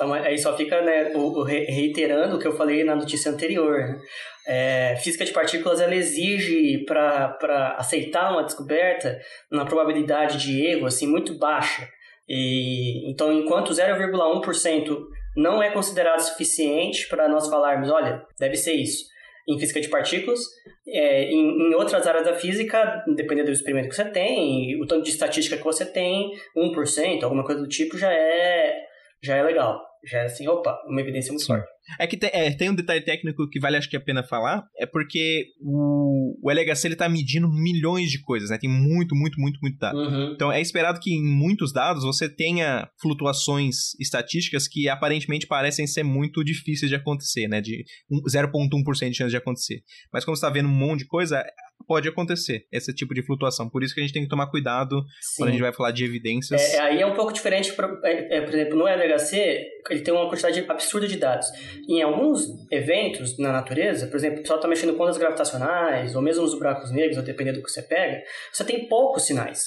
Então, 0.03 0.13
aí 0.13 0.37
só 0.37 0.57
fica 0.57 0.83
né, 0.83 1.13
o, 1.15 1.41
o 1.41 1.45
reiterando 1.45 2.35
o 2.35 2.39
que 2.39 2.47
eu 2.47 2.57
falei 2.57 2.83
na 2.83 2.97
notícia 2.97 3.31
anterior. 3.31 4.01
É, 4.45 4.97
física 4.97 5.25
de 5.25 5.31
partículas 5.31 5.81
ela 5.81 5.95
exige 5.95 6.85
para 6.85 7.77
aceitar 7.79 8.33
uma 8.33 8.43
descoberta 8.43 9.21
uma 9.51 9.65
probabilidade 9.65 10.39
de 10.39 10.67
erro 10.67 10.87
assim 10.87 11.07
muito 11.07 11.39
baixa. 11.39 11.89
E, 12.29 13.09
então, 13.09 13.33
enquanto 13.33 13.73
0,1% 13.73 14.99
não 15.37 15.63
é 15.63 15.71
considerado 15.71 16.21
suficiente 16.21 17.07
para 17.09 17.29
nós 17.29 17.49
falarmos, 17.49 17.89
olha, 17.89 18.25
deve 18.39 18.57
ser 18.57 18.73
isso 18.73 19.05
em 19.49 19.59
física 19.59 19.81
de 19.81 19.89
partículas. 19.89 20.41
É, 20.87 21.25
em, 21.25 21.69
em, 21.69 21.75
outras 21.75 22.07
áreas 22.09 22.25
da 22.25 22.35
física, 22.35 23.05
dependendo 23.15 23.47
do 23.47 23.55
experimento 23.55 23.89
que 23.89 23.95
você 23.95 24.05
tem, 24.05 24.81
o 24.83 24.87
tanto 24.87 25.05
de 25.05 25.11
estatística 25.11 25.57
que 25.57 25.65
você 25.65 25.87
tem, 25.87 26.33
1%, 26.57 27.23
alguma 27.23 27.45
coisa 27.45 27.61
do 27.61 27.69
tipo, 27.69 27.97
já 27.97 28.13
é, 28.13 28.83
já 29.23 29.37
é 29.37 29.43
legal. 29.43 29.92
Já 30.05 30.19
é 30.19 30.25
assim, 30.25 30.49
opa, 30.49 30.77
uma 30.87 31.01
evidência 31.01 31.31
muito 31.31 31.43
Sim. 31.43 31.55
forte. 31.55 31.67
É 31.99 32.07
que 32.07 32.17
tem, 32.17 32.31
é, 32.33 32.51
tem 32.53 32.71
um 32.71 32.75
detalhe 32.75 33.01
técnico 33.01 33.49
que 33.49 33.61
vale 33.61 33.77
acho 33.77 33.91
que 33.91 33.97
a 33.97 34.01
pena 34.01 34.23
falar, 34.23 34.65
é 34.79 34.87
porque 34.87 35.47
o, 35.61 36.39
o 36.43 36.51
LHC 36.51 36.89
ele 36.89 36.97
tá 36.97 37.09
medindo 37.09 37.49
milhões 37.49 38.11
de 38.11 38.21
coisas, 38.21 38.51
né? 38.51 38.59
Tem 38.59 38.71
muito, 38.71 39.15
muito, 39.15 39.41
muito, 39.41 39.59
muito 39.61 39.79
dado. 39.79 39.99
Uhum. 39.99 40.33
Então 40.33 40.53
é 40.53 40.61
esperado 40.61 41.01
que 41.01 41.13
em 41.13 41.23
muitos 41.23 41.73
dados 41.73 42.05
você 42.05 42.29
tenha 42.29 42.89
flutuações 43.01 43.95
estatísticas 44.01 44.69
que 44.69 44.89
aparentemente 44.89 45.47
parecem 45.47 45.87
ser 45.87 46.03
muito 46.03 46.45
difíceis 46.45 46.89
de 46.89 46.97
acontecer, 46.97 47.49
né? 47.49 47.61
De 47.61 47.85
0,1% 48.31 49.11
de 49.11 49.17
chance 49.17 49.31
de 49.31 49.37
acontecer. 49.37 49.83
Mas 50.13 50.25
como 50.25 50.37
você 50.37 50.43
tá 50.43 50.51
vendo 50.51 50.69
um 50.69 50.73
monte 50.73 51.01
de 51.01 51.07
coisa, 51.07 51.45
pode 51.83 52.09
acontecer 52.09 52.67
esse 52.71 52.95
tipo 52.95 53.15
de 53.15 53.23
flutuação. 53.23 53.69
Por 53.69 53.83
isso 53.83 53.95
que 53.95 54.01
a 54.01 54.03
gente 54.03 54.13
tem 54.13 54.23
que 54.23 54.29
tomar 54.29 54.47
cuidado 54.49 55.03
Sim. 55.21 55.37
quando 55.39 55.49
a 55.49 55.53
gente 55.53 55.61
vai 55.61 55.73
falar 55.73 55.91
de 55.91 56.05
evidências. 56.05 56.61
É, 56.75 56.81
aí 56.81 57.01
é 57.01 57.07
um 57.07 57.15
pouco 57.15 57.33
diferente, 57.33 57.73
por, 57.73 58.01
é, 58.05 58.39
é, 58.39 58.41
por 58.41 58.55
exemplo, 58.55 58.79
no 58.79 58.87
LHC, 58.87 59.67
ele 59.91 60.01
tem 60.01 60.15
uma 60.15 60.29
quantidade 60.29 60.65
absurda 60.69 61.09
de 61.09 61.17
dados. 61.17 61.47
Em 61.89 62.03
alguns 62.03 62.47
eventos 62.71 63.39
na 63.39 63.53
natureza, 63.53 64.07
por 64.07 64.17
exemplo, 64.17 64.39
o 64.39 64.43
pessoal 64.43 64.59
está 64.59 64.69
mexendo 64.69 64.95
com 64.95 65.03
ondas 65.03 65.19
gravitacionais, 65.19 66.15
ou 66.15 66.23
mesmo 66.23 66.43
nos 66.43 66.55
buracos 66.55 66.91
negros, 66.91 67.19
ou 67.19 67.23
dependendo 67.23 67.59
do 67.59 67.65
que 67.65 67.71
você 67.71 67.83
pega, 67.83 68.23
você 68.53 68.65
tem 68.65 68.89
poucos 68.89 69.25
sinais. 69.25 69.65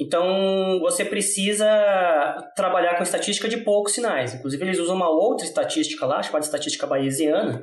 Então, 0.00 0.80
você 0.80 1.04
precisa 1.04 1.68
trabalhar 2.56 2.96
com 2.96 3.02
estatística 3.02 3.46
de 3.46 3.58
poucos 3.58 3.92
sinais. 3.92 4.32
Inclusive, 4.32 4.64
eles 4.64 4.78
usam 4.78 4.96
uma 4.96 5.10
outra 5.10 5.44
estatística 5.44 6.06
lá, 6.06 6.22
chamada 6.22 6.46
estatística 6.46 6.86
bayesiana, 6.86 7.62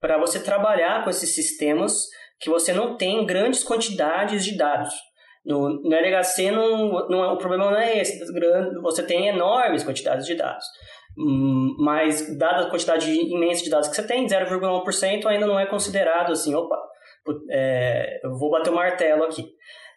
para 0.00 0.18
você 0.18 0.40
trabalhar 0.40 1.04
com 1.04 1.10
esses 1.10 1.32
sistemas 1.32 2.08
que 2.40 2.50
você 2.50 2.72
não 2.72 2.96
tem 2.96 3.26
grandes 3.26 3.64
quantidades 3.64 4.44
de 4.44 4.56
dados. 4.56 4.94
No, 5.44 5.80
no 5.82 5.94
LHC, 5.94 6.50
não, 6.50 7.08
não, 7.08 7.32
o 7.32 7.38
problema 7.38 7.70
não 7.70 7.76
é 7.76 7.98
esse. 7.98 8.18
Você 8.82 9.02
tem 9.02 9.28
enormes 9.28 9.82
quantidades 9.82 10.26
de 10.26 10.34
dados. 10.34 10.64
Hum, 11.16 11.74
mas, 11.78 12.36
dada 12.38 12.66
a 12.66 12.70
quantidade 12.70 13.10
imensa 13.10 13.64
de 13.64 13.70
dados 13.70 13.88
que 13.88 13.96
você 13.96 14.06
tem, 14.06 14.26
0,1% 14.26 15.26
ainda 15.26 15.46
não 15.46 15.58
é 15.58 15.66
considerado 15.66 16.32
assim, 16.32 16.54
opa, 16.54 16.76
é, 17.50 18.20
eu 18.22 18.36
vou 18.38 18.50
bater 18.50 18.70
o 18.70 18.74
martelo 18.74 19.24
aqui. 19.24 19.44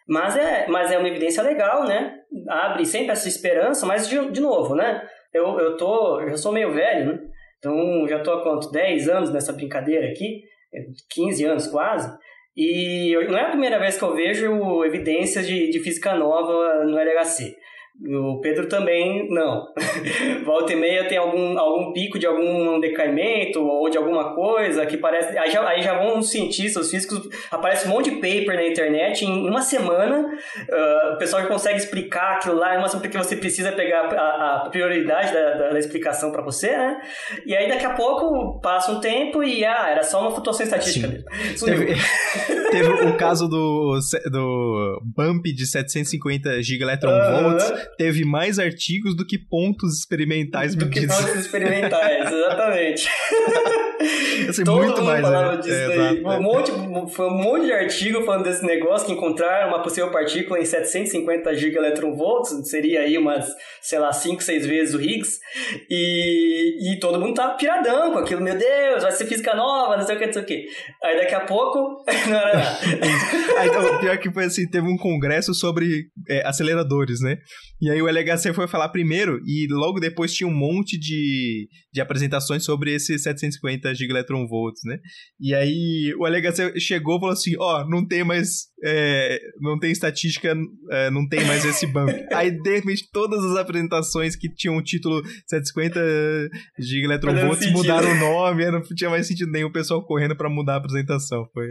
Mas 0.08 0.36
é, 0.36 0.66
mas 0.68 0.90
é 0.90 0.98
uma 0.98 1.08
evidência 1.08 1.42
legal, 1.42 1.84
né? 1.84 2.18
Abre 2.48 2.84
sempre 2.84 3.12
essa 3.12 3.28
esperança, 3.28 3.86
mas 3.86 4.08
de, 4.08 4.30
de 4.30 4.40
novo, 4.40 4.74
né? 4.74 5.06
Eu, 5.32 5.58
eu, 5.60 5.76
tô, 5.76 6.20
eu 6.20 6.36
sou 6.36 6.52
meio 6.52 6.72
velho, 6.72 7.12
né? 7.12 7.18
Então 7.58 8.06
já 8.08 8.20
tô 8.20 8.32
há 8.32 8.42
quanto? 8.42 8.70
10 8.70 9.08
anos 9.08 9.32
nessa 9.32 9.52
brincadeira 9.52 10.08
aqui, 10.08 10.42
15 11.10 11.46
ans 11.46 11.66
quase. 11.68 12.12
E 12.56 13.14
não 13.28 13.38
é 13.38 13.42
a 13.42 13.50
primeira 13.50 13.78
vez 13.78 13.96
que 13.96 14.04
eu 14.04 14.14
vejo 14.14 14.84
evidências 14.84 15.46
de, 15.46 15.70
de 15.70 15.80
física 15.80 16.14
nova 16.14 16.84
no 16.84 16.98
LHC. 16.98 17.56
O 18.00 18.40
Pedro 18.40 18.68
também 18.68 19.28
não. 19.28 19.66
Volta 20.44 20.72
e 20.72 20.76
meia 20.76 21.06
tem 21.06 21.18
algum, 21.18 21.58
algum 21.58 21.92
pico 21.92 22.18
de 22.18 22.26
algum 22.26 22.80
decaimento 22.80 23.62
ou 23.62 23.88
de 23.90 23.98
alguma 23.98 24.34
coisa 24.34 24.84
que 24.86 24.96
parece. 24.96 25.36
Aí 25.38 25.50
já, 25.50 25.66
aí 25.68 25.82
já 25.82 25.98
vão 25.98 26.18
os 26.18 26.30
cientistas, 26.30 26.86
os 26.86 26.90
físicos, 26.90 27.28
aparece 27.50 27.86
um 27.86 27.90
monte 27.90 28.10
de 28.10 28.16
paper 28.16 28.56
na 28.56 28.66
internet. 28.66 29.24
Em 29.24 29.48
uma 29.48 29.60
semana, 29.60 30.20
uh, 30.20 31.14
o 31.14 31.18
pessoal 31.18 31.42
já 31.42 31.48
consegue 31.48 31.76
explicar 31.76 32.36
aquilo 32.36 32.56
lá, 32.56 32.76
uma 32.76 32.88
porque 32.88 33.16
você 33.16 33.36
precisa 33.36 33.72
pegar 33.72 34.06
a, 34.06 34.56
a 34.66 34.70
prioridade 34.70 35.32
da, 35.32 35.54
da, 35.54 35.70
da 35.70 35.78
explicação 35.78 36.32
para 36.32 36.42
você, 36.42 36.76
né? 36.76 37.00
E 37.46 37.54
aí 37.54 37.68
daqui 37.68 37.86
a 37.86 37.94
pouco 37.94 38.60
passa 38.60 38.90
um 38.90 39.00
tempo 39.00 39.44
e 39.44 39.64
ah, 39.64 39.90
era 39.90 40.02
só 40.02 40.20
uma 40.20 40.30
flutuação 40.30 40.64
estatística 40.64 41.08
mesmo. 41.08 41.24
Teve, 42.72 42.88
o 42.88 43.16
caso 43.16 43.48
do, 43.48 43.98
do 44.30 45.02
bump 45.04 45.44
de 45.52 45.66
750 45.66 46.62
gigaelectronvolts. 46.62 47.70
Uh 47.70 47.74
-huh 47.74 47.82
teve 48.02 48.24
mais 48.24 48.58
artigos 48.58 49.14
do 49.14 49.24
que 49.24 49.38
pontos 49.38 49.98
experimentais. 49.98 50.74
Do 50.74 50.88
que 50.88 51.06
pontos 51.06 51.36
experimentais, 51.36 52.26
exatamente. 52.32 53.08
Assim, 54.48 54.64
Todo 54.64 54.78
muito 54.78 54.96
mundo 54.96 55.04
mais, 55.04 55.20
falava 55.22 55.56
né? 55.56 55.62
disso 55.62 55.74
é, 55.74 55.88
daí. 55.88 56.18
Exato, 56.18 56.28
um 56.28 56.42
monte, 56.42 57.14
foi 57.14 57.26
um 57.26 57.36
monte 57.36 57.66
de 57.66 57.72
artigo 57.72 58.22
falando 58.22 58.44
desse 58.44 58.64
negócio 58.64 59.06
que 59.06 59.12
encontraram 59.12 59.68
uma 59.68 59.82
possível 59.82 60.10
partícula 60.10 60.58
em 60.58 60.64
750 60.64 61.54
gigaelectronvolts, 61.54 62.68
seria 62.68 63.00
aí 63.00 63.16
umas, 63.16 63.48
sei 63.80 63.98
lá, 63.98 64.12
5, 64.12 64.42
6 64.42 64.66
vezes 64.66 64.94
o 64.94 65.00
Higgs. 65.00 65.38
E, 65.88 66.92
e 66.92 67.00
todo 67.00 67.20
mundo 67.20 67.34
tava 67.34 67.54
piradão 67.54 68.12
com 68.12 68.18
aquilo, 68.18 68.40
meu 68.40 68.56
Deus, 68.56 69.02
vai 69.02 69.12
ser 69.12 69.26
física 69.26 69.54
nova, 69.54 69.96
não 69.96 70.04
sei 70.04 70.16
o 70.16 70.18
que, 70.18 70.26
não 70.26 70.32
sei 70.32 70.42
o 70.42 70.46
que. 70.46 70.66
Aí 71.02 71.16
daqui 71.16 71.34
a 71.34 71.40
pouco, 71.40 72.04
não 72.28 72.36
era 72.36 72.54
nada. 72.54 72.78
aí, 73.58 73.68
então, 73.68 73.98
pior 74.00 74.18
que 74.18 74.32
foi 74.32 74.44
assim, 74.44 74.68
teve 74.68 74.86
um 74.86 74.96
congresso 74.96 75.54
sobre 75.54 76.06
é, 76.28 76.46
aceleradores, 76.46 77.20
né? 77.20 77.36
E 77.82 77.90
aí 77.90 78.00
o 78.00 78.08
LHC 78.08 78.54
foi 78.54 78.68
falar 78.68 78.90
primeiro 78.90 79.40
e 79.44 79.66
logo 79.68 79.98
depois 79.98 80.32
tinha 80.32 80.46
um 80.46 80.54
monte 80.54 80.96
de, 80.96 81.68
de 81.92 82.00
apresentações 82.00 82.64
sobre 82.64 82.94
esses 82.94 83.24
750 83.24 83.92
gigaelectronvolts, 83.92 84.82
né? 84.84 85.00
E 85.40 85.52
aí 85.52 86.14
o 86.16 86.24
LHC 86.24 86.78
chegou 86.78 87.16
e 87.16 87.18
falou 87.18 87.32
assim, 87.32 87.56
ó, 87.58 87.82
oh, 87.82 87.90
não 87.90 88.06
tem 88.06 88.22
mais, 88.22 88.68
é, 88.84 89.40
não 89.60 89.78
tem 89.78 89.92
estatística, 89.92 90.56
é, 90.90 91.10
não 91.10 91.28
tem 91.28 91.44
mais 91.44 91.64
esse 91.64 91.86
banco. 91.86 92.12
aí 92.34 92.50
de 92.50 92.74
repente 92.74 93.08
todas 93.12 93.44
as 93.44 93.56
apresentações 93.56 94.34
que 94.34 94.52
tinham 94.52 94.76
o 94.76 94.82
título 94.82 95.22
750 95.46 96.00
gigaelectronvolts 96.78 97.70
mudaram 97.72 98.10
o 98.10 98.14
nome, 98.14 98.70
não 98.70 98.82
tinha 98.82 99.10
mais 99.10 99.26
sentido 99.26 99.50
nenhum 99.50 99.68
o 99.68 99.72
pessoal 99.72 100.04
correndo 100.04 100.36
para 100.36 100.48
mudar 100.48 100.74
a 100.74 100.76
apresentação, 100.76 101.46
foi... 101.52 101.66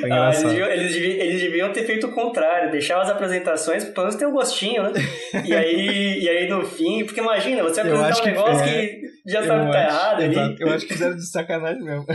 foi 0.00 0.12
ah, 0.12 0.30
eles, 0.30 0.42
deviam, 0.42 0.68
eles, 0.68 0.92
deviam, 0.92 1.16
eles, 1.16 1.42
deviam, 1.42 1.72
ter 1.72 1.84
feito 1.84 2.06
o 2.06 2.12
contrário, 2.12 2.70
deixar 2.70 3.00
as 3.00 3.10
apresentações, 3.10 3.84
pelo 3.84 4.06
menos 4.06 4.16
ter 4.16 4.26
um 4.26 4.32
gostinho, 4.32 4.84
né? 4.84 4.92
E 5.44 5.54
aí, 5.54 6.20
e 6.20 6.28
aí 6.28 6.48
no 6.48 6.64
fim, 6.64 7.04
porque 7.04 7.20
imagina, 7.20 7.62
você 7.62 7.80
apresentar 7.80 8.22
um 8.22 8.26
negócio 8.26 8.64
que, 8.64 8.70
é, 8.70 8.86
que 8.86 9.00
já 9.26 9.44
sabe 9.44 9.66
que 9.66 9.72
tá 9.72 9.82
errado. 9.82 10.22
Ali. 10.22 10.56
Eu 10.58 10.70
acho 10.70 10.86
que 10.86 10.92
fizeram 10.92 11.16
de 11.16 11.30
sacanagem 11.30 11.82
mesmo. 11.82 12.06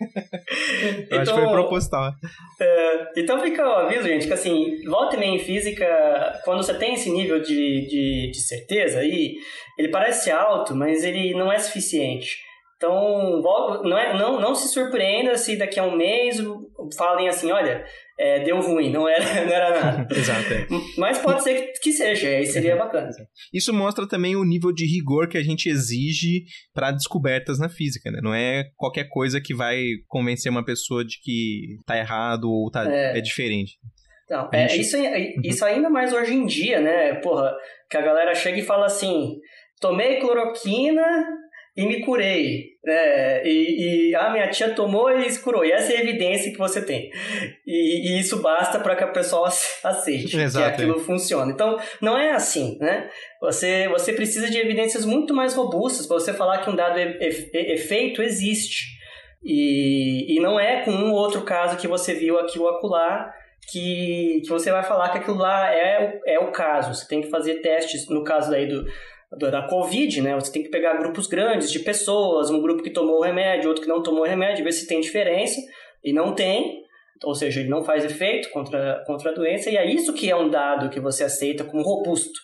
então, 1.10 1.20
acho 1.20 1.30
que 1.30 1.38
foi 1.38 1.44
então, 1.44 1.52
proposital. 1.52 2.12
É, 2.60 3.12
então 3.16 3.40
fica 3.40 3.66
o 3.66 3.72
aviso, 3.72 4.06
gente, 4.06 4.26
que 4.26 4.32
assim, 4.32 4.82
volta 4.84 5.16
e 5.16 5.18
meia 5.18 5.34
em 5.34 5.38
física, 5.38 6.40
quando 6.44 6.62
você 6.62 6.74
tem 6.74 6.94
esse 6.94 7.10
nível 7.10 7.40
de, 7.40 7.86
de, 7.86 8.30
de 8.30 8.40
certeza 8.40 9.00
aí, 9.00 9.36
ele 9.78 9.88
parece 9.88 10.30
alto, 10.30 10.74
mas 10.74 11.04
ele 11.04 11.34
não 11.34 11.52
é 11.52 11.58
suficiente. 11.58 12.46
Então, 12.76 13.40
não, 13.84 13.98
é, 13.98 14.12
não, 14.18 14.38
não 14.38 14.54
se 14.54 14.68
surpreenda 14.68 15.36
se 15.38 15.56
daqui 15.56 15.80
a 15.80 15.84
um 15.84 15.96
mês 15.96 16.36
falem 16.96 17.26
assim, 17.26 17.50
olha, 17.50 17.84
é, 18.18 18.40
deu 18.44 18.60
ruim, 18.60 18.90
não 18.90 19.08
era, 19.08 19.24
não 19.44 19.52
era 19.52 19.80
nada. 19.80 20.08
Exato. 20.14 20.52
É. 20.52 20.66
Mas 20.96 21.18
pode 21.18 21.42
ser 21.42 21.72
que 21.82 21.92
seja, 21.92 22.28
aí 22.28 22.46
seria 22.46 22.72
uhum. 22.72 22.78
bacana. 22.78 23.10
Isso 23.52 23.72
mostra 23.72 24.08
também 24.08 24.34
o 24.36 24.44
nível 24.44 24.72
de 24.72 24.86
rigor 24.86 25.28
que 25.28 25.36
a 25.36 25.42
gente 25.42 25.68
exige 25.68 26.44
para 26.72 26.92
descobertas 26.92 27.58
na 27.58 27.68
física, 27.68 28.10
né? 28.10 28.20
Não 28.22 28.34
é 28.34 28.64
qualquer 28.76 29.08
coisa 29.08 29.40
que 29.40 29.54
vai 29.54 29.84
convencer 30.08 30.50
uma 30.50 30.64
pessoa 30.64 31.04
de 31.04 31.20
que 31.22 31.78
tá 31.84 31.96
errado 31.96 32.50
ou 32.50 32.70
tá, 32.70 32.90
é, 32.90 33.18
é 33.18 33.20
diferente. 33.20 33.74
Não, 34.28 34.48
é, 34.52 34.68
gente... 34.68 34.80
isso, 34.80 34.96
uhum. 34.96 35.40
isso 35.44 35.64
ainda 35.64 35.90
mais 35.90 36.12
hoje 36.12 36.34
em 36.34 36.46
dia, 36.46 36.80
né? 36.80 37.14
Porra, 37.16 37.54
que 37.90 37.96
a 37.96 38.02
galera 38.02 38.34
chega 38.34 38.58
e 38.58 38.64
fala 38.64 38.86
assim: 38.86 39.36
tomei 39.80 40.18
cloroquina 40.18 41.04
e 41.76 41.86
me 41.86 42.00
curei. 42.00 42.76
Né? 42.82 43.46
E, 43.46 44.10
e 44.10 44.14
a 44.14 44.30
minha 44.30 44.48
tia 44.48 44.70
tomou 44.70 45.10
e 45.10 45.28
se 45.28 45.40
curou. 45.40 45.64
E 45.64 45.72
essa 45.72 45.92
é 45.92 45.98
a 45.98 46.00
evidência 46.00 46.50
que 46.50 46.58
você 46.58 46.80
tem. 46.80 47.10
E, 47.66 48.08
e 48.08 48.20
isso 48.20 48.40
basta 48.40 48.78
para 48.78 48.96
que 48.96 49.04
a 49.04 49.08
pessoa 49.08 49.48
aceite 49.84 50.38
Exato, 50.38 50.64
que 50.64 50.72
aquilo 50.72 50.98
é. 50.98 51.04
funciona. 51.04 51.52
Então, 51.52 51.76
não 52.00 52.16
é 52.16 52.30
assim, 52.30 52.78
né? 52.80 53.10
Você, 53.40 53.88
você 53.88 54.12
precisa 54.12 54.48
de 54.48 54.58
evidências 54.58 55.04
muito 55.04 55.34
mais 55.34 55.54
robustas 55.54 56.06
para 56.06 56.18
você 56.18 56.32
falar 56.32 56.58
que 56.58 56.70
um 56.70 56.76
dado 56.76 56.98
é, 56.98 57.18
é, 57.20 57.74
é 57.74 57.76
feito 57.76 58.22
existe. 58.22 58.96
E, 59.44 60.34
e 60.34 60.40
não 60.40 60.58
é 60.58 60.82
com 60.82 60.90
um 60.90 61.12
outro 61.12 61.42
caso 61.42 61.76
que 61.76 61.86
você 61.86 62.14
viu 62.14 62.38
aqui 62.38 62.58
ou 62.58 62.68
acolá 62.68 63.32
que, 63.70 64.40
que 64.42 64.48
você 64.48 64.70
vai 64.70 64.82
falar 64.82 65.10
que 65.10 65.18
aquilo 65.18 65.38
lá 65.38 65.72
é, 65.72 66.20
é 66.26 66.38
o 66.38 66.50
caso. 66.52 66.94
Você 66.94 67.06
tem 67.06 67.20
que 67.20 67.30
fazer 67.30 67.56
testes, 67.56 68.08
no 68.08 68.24
caso 68.24 68.50
daí 68.50 68.66
do, 68.66 68.84
da 69.32 69.66
Covid, 69.66 70.22
né? 70.22 70.34
Você 70.34 70.52
tem 70.52 70.62
que 70.62 70.70
pegar 70.70 70.98
grupos 70.98 71.26
grandes 71.26 71.70
de 71.70 71.80
pessoas, 71.80 72.50
um 72.50 72.60
grupo 72.60 72.82
que 72.82 72.90
tomou 72.90 73.18
o 73.18 73.22
remédio, 73.22 73.68
outro 73.68 73.82
que 73.82 73.88
não 73.88 74.02
tomou 74.02 74.22
o 74.22 74.26
remédio, 74.26 74.64
ver 74.64 74.72
se 74.72 74.86
tem 74.86 75.00
diferença. 75.00 75.60
E 76.04 76.12
não 76.12 76.34
tem, 76.34 76.82
ou 77.24 77.34
seja, 77.34 77.60
ele 77.60 77.68
não 77.68 77.82
faz 77.82 78.04
efeito 78.04 78.50
contra, 78.50 79.02
contra 79.06 79.30
a 79.30 79.34
doença, 79.34 79.70
e 79.70 79.76
é 79.76 79.84
isso 79.84 80.12
que 80.14 80.30
é 80.30 80.36
um 80.36 80.48
dado 80.48 80.90
que 80.90 81.00
você 81.00 81.24
aceita 81.24 81.64
como 81.64 81.82
robusto. 81.82 82.38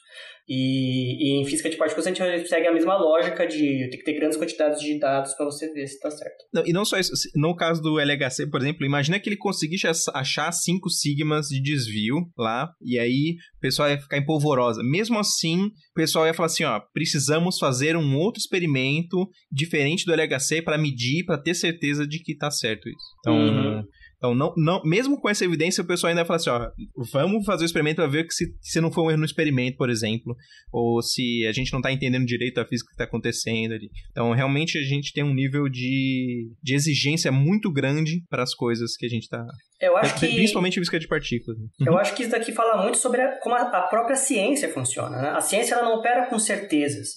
E, 0.48 1.38
e, 1.38 1.40
em 1.40 1.46
física 1.46 1.70
de 1.70 1.76
partículas 1.76 2.06
a 2.06 2.10
gente 2.12 2.48
segue 2.48 2.66
a 2.66 2.72
mesma 2.72 2.96
lógica 2.96 3.46
de 3.46 3.88
ter 3.90 3.96
que 3.96 4.04
ter 4.04 4.14
grandes 4.14 4.36
quantidades 4.36 4.80
de 4.80 4.98
dados 4.98 5.34
para 5.34 5.46
você 5.46 5.72
ver 5.72 5.86
se 5.86 5.94
está 5.94 6.10
certo. 6.10 6.44
Não, 6.52 6.66
e 6.66 6.72
não 6.72 6.84
só 6.84 6.98
isso, 6.98 7.12
no 7.36 7.54
caso 7.54 7.80
do 7.80 8.00
LHC, 8.00 8.48
por 8.50 8.60
exemplo, 8.60 8.84
imagina 8.84 9.20
que 9.20 9.28
ele 9.28 9.36
conseguisse 9.36 9.86
achar 10.12 10.50
5 10.50 10.90
sigmas 10.90 11.46
de 11.46 11.62
desvio 11.62 12.16
lá, 12.36 12.70
e 12.82 12.98
aí 12.98 13.36
o 13.56 13.60
pessoal 13.60 13.88
ia 13.88 14.00
ficar 14.00 14.18
em 14.18 14.24
polvorosa. 14.24 14.82
Mesmo 14.82 15.18
assim, 15.18 15.66
o 15.66 15.94
pessoal 15.94 16.26
ia 16.26 16.34
falar 16.34 16.46
assim: 16.46 16.64
ó, 16.64 16.80
precisamos 16.92 17.58
fazer 17.58 17.96
um 17.96 18.16
outro 18.18 18.40
experimento 18.40 19.28
diferente 19.50 20.04
do 20.04 20.12
LHC 20.12 20.62
para 20.62 20.76
medir, 20.76 21.24
para 21.24 21.38
ter 21.38 21.54
certeza 21.54 22.06
de 22.06 22.18
que 22.18 22.32
está 22.32 22.50
certo 22.50 22.88
isso. 22.88 23.06
Então. 23.20 23.36
Uhum. 23.36 23.82
Então, 24.22 24.36
não, 24.36 24.54
não, 24.56 24.80
mesmo 24.84 25.20
com 25.20 25.28
essa 25.28 25.44
evidência, 25.44 25.82
o 25.82 25.86
pessoal 25.86 26.10
ainda 26.10 26.24
fala 26.24 26.36
assim, 26.36 26.48
ó, 26.48 26.70
vamos 27.12 27.44
fazer 27.44 27.64
o 27.64 27.66
experimento 27.66 27.96
para 27.96 28.06
ver 28.06 28.24
que 28.24 28.32
se, 28.32 28.54
se 28.60 28.80
não 28.80 28.92
foi 28.92 29.02
um 29.02 29.10
erro 29.10 29.18
no 29.18 29.24
experimento, 29.24 29.76
por 29.76 29.90
exemplo, 29.90 30.36
ou 30.72 31.02
se 31.02 31.44
a 31.44 31.50
gente 31.50 31.72
não 31.72 31.80
está 31.80 31.90
entendendo 31.90 32.24
direito 32.24 32.60
a 32.60 32.64
física 32.64 32.86
que 32.90 32.94
está 32.94 33.02
acontecendo 33.02 33.72
ali. 33.72 33.90
Então, 34.12 34.30
realmente, 34.30 34.78
a 34.78 34.82
gente 34.82 35.12
tem 35.12 35.24
um 35.24 35.34
nível 35.34 35.68
de, 35.68 36.52
de 36.62 36.72
exigência 36.72 37.32
muito 37.32 37.68
grande 37.68 38.22
para 38.30 38.44
as 38.44 38.54
coisas 38.54 38.96
que 38.96 39.06
a 39.06 39.08
gente 39.08 39.24
está... 39.24 39.44
Eu 39.80 39.96
acho 39.96 40.14
que... 40.20 40.28
Principalmente 40.28 40.78
física 40.78 41.00
de 41.00 41.08
partículas. 41.08 41.58
Né? 41.58 41.66
Eu 41.84 41.98
acho 41.98 42.14
que 42.14 42.22
isso 42.22 42.30
daqui 42.30 42.52
fala 42.52 42.80
muito 42.80 42.98
sobre 42.98 43.20
a, 43.20 43.40
como 43.40 43.56
a, 43.56 43.62
a 43.62 43.82
própria 43.88 44.14
ciência 44.14 44.68
funciona. 44.68 45.20
Né? 45.20 45.30
A 45.30 45.40
ciência 45.40 45.74
ela 45.74 45.82
não 45.82 45.96
opera 45.96 46.26
com 46.26 46.38
certezas. 46.38 47.08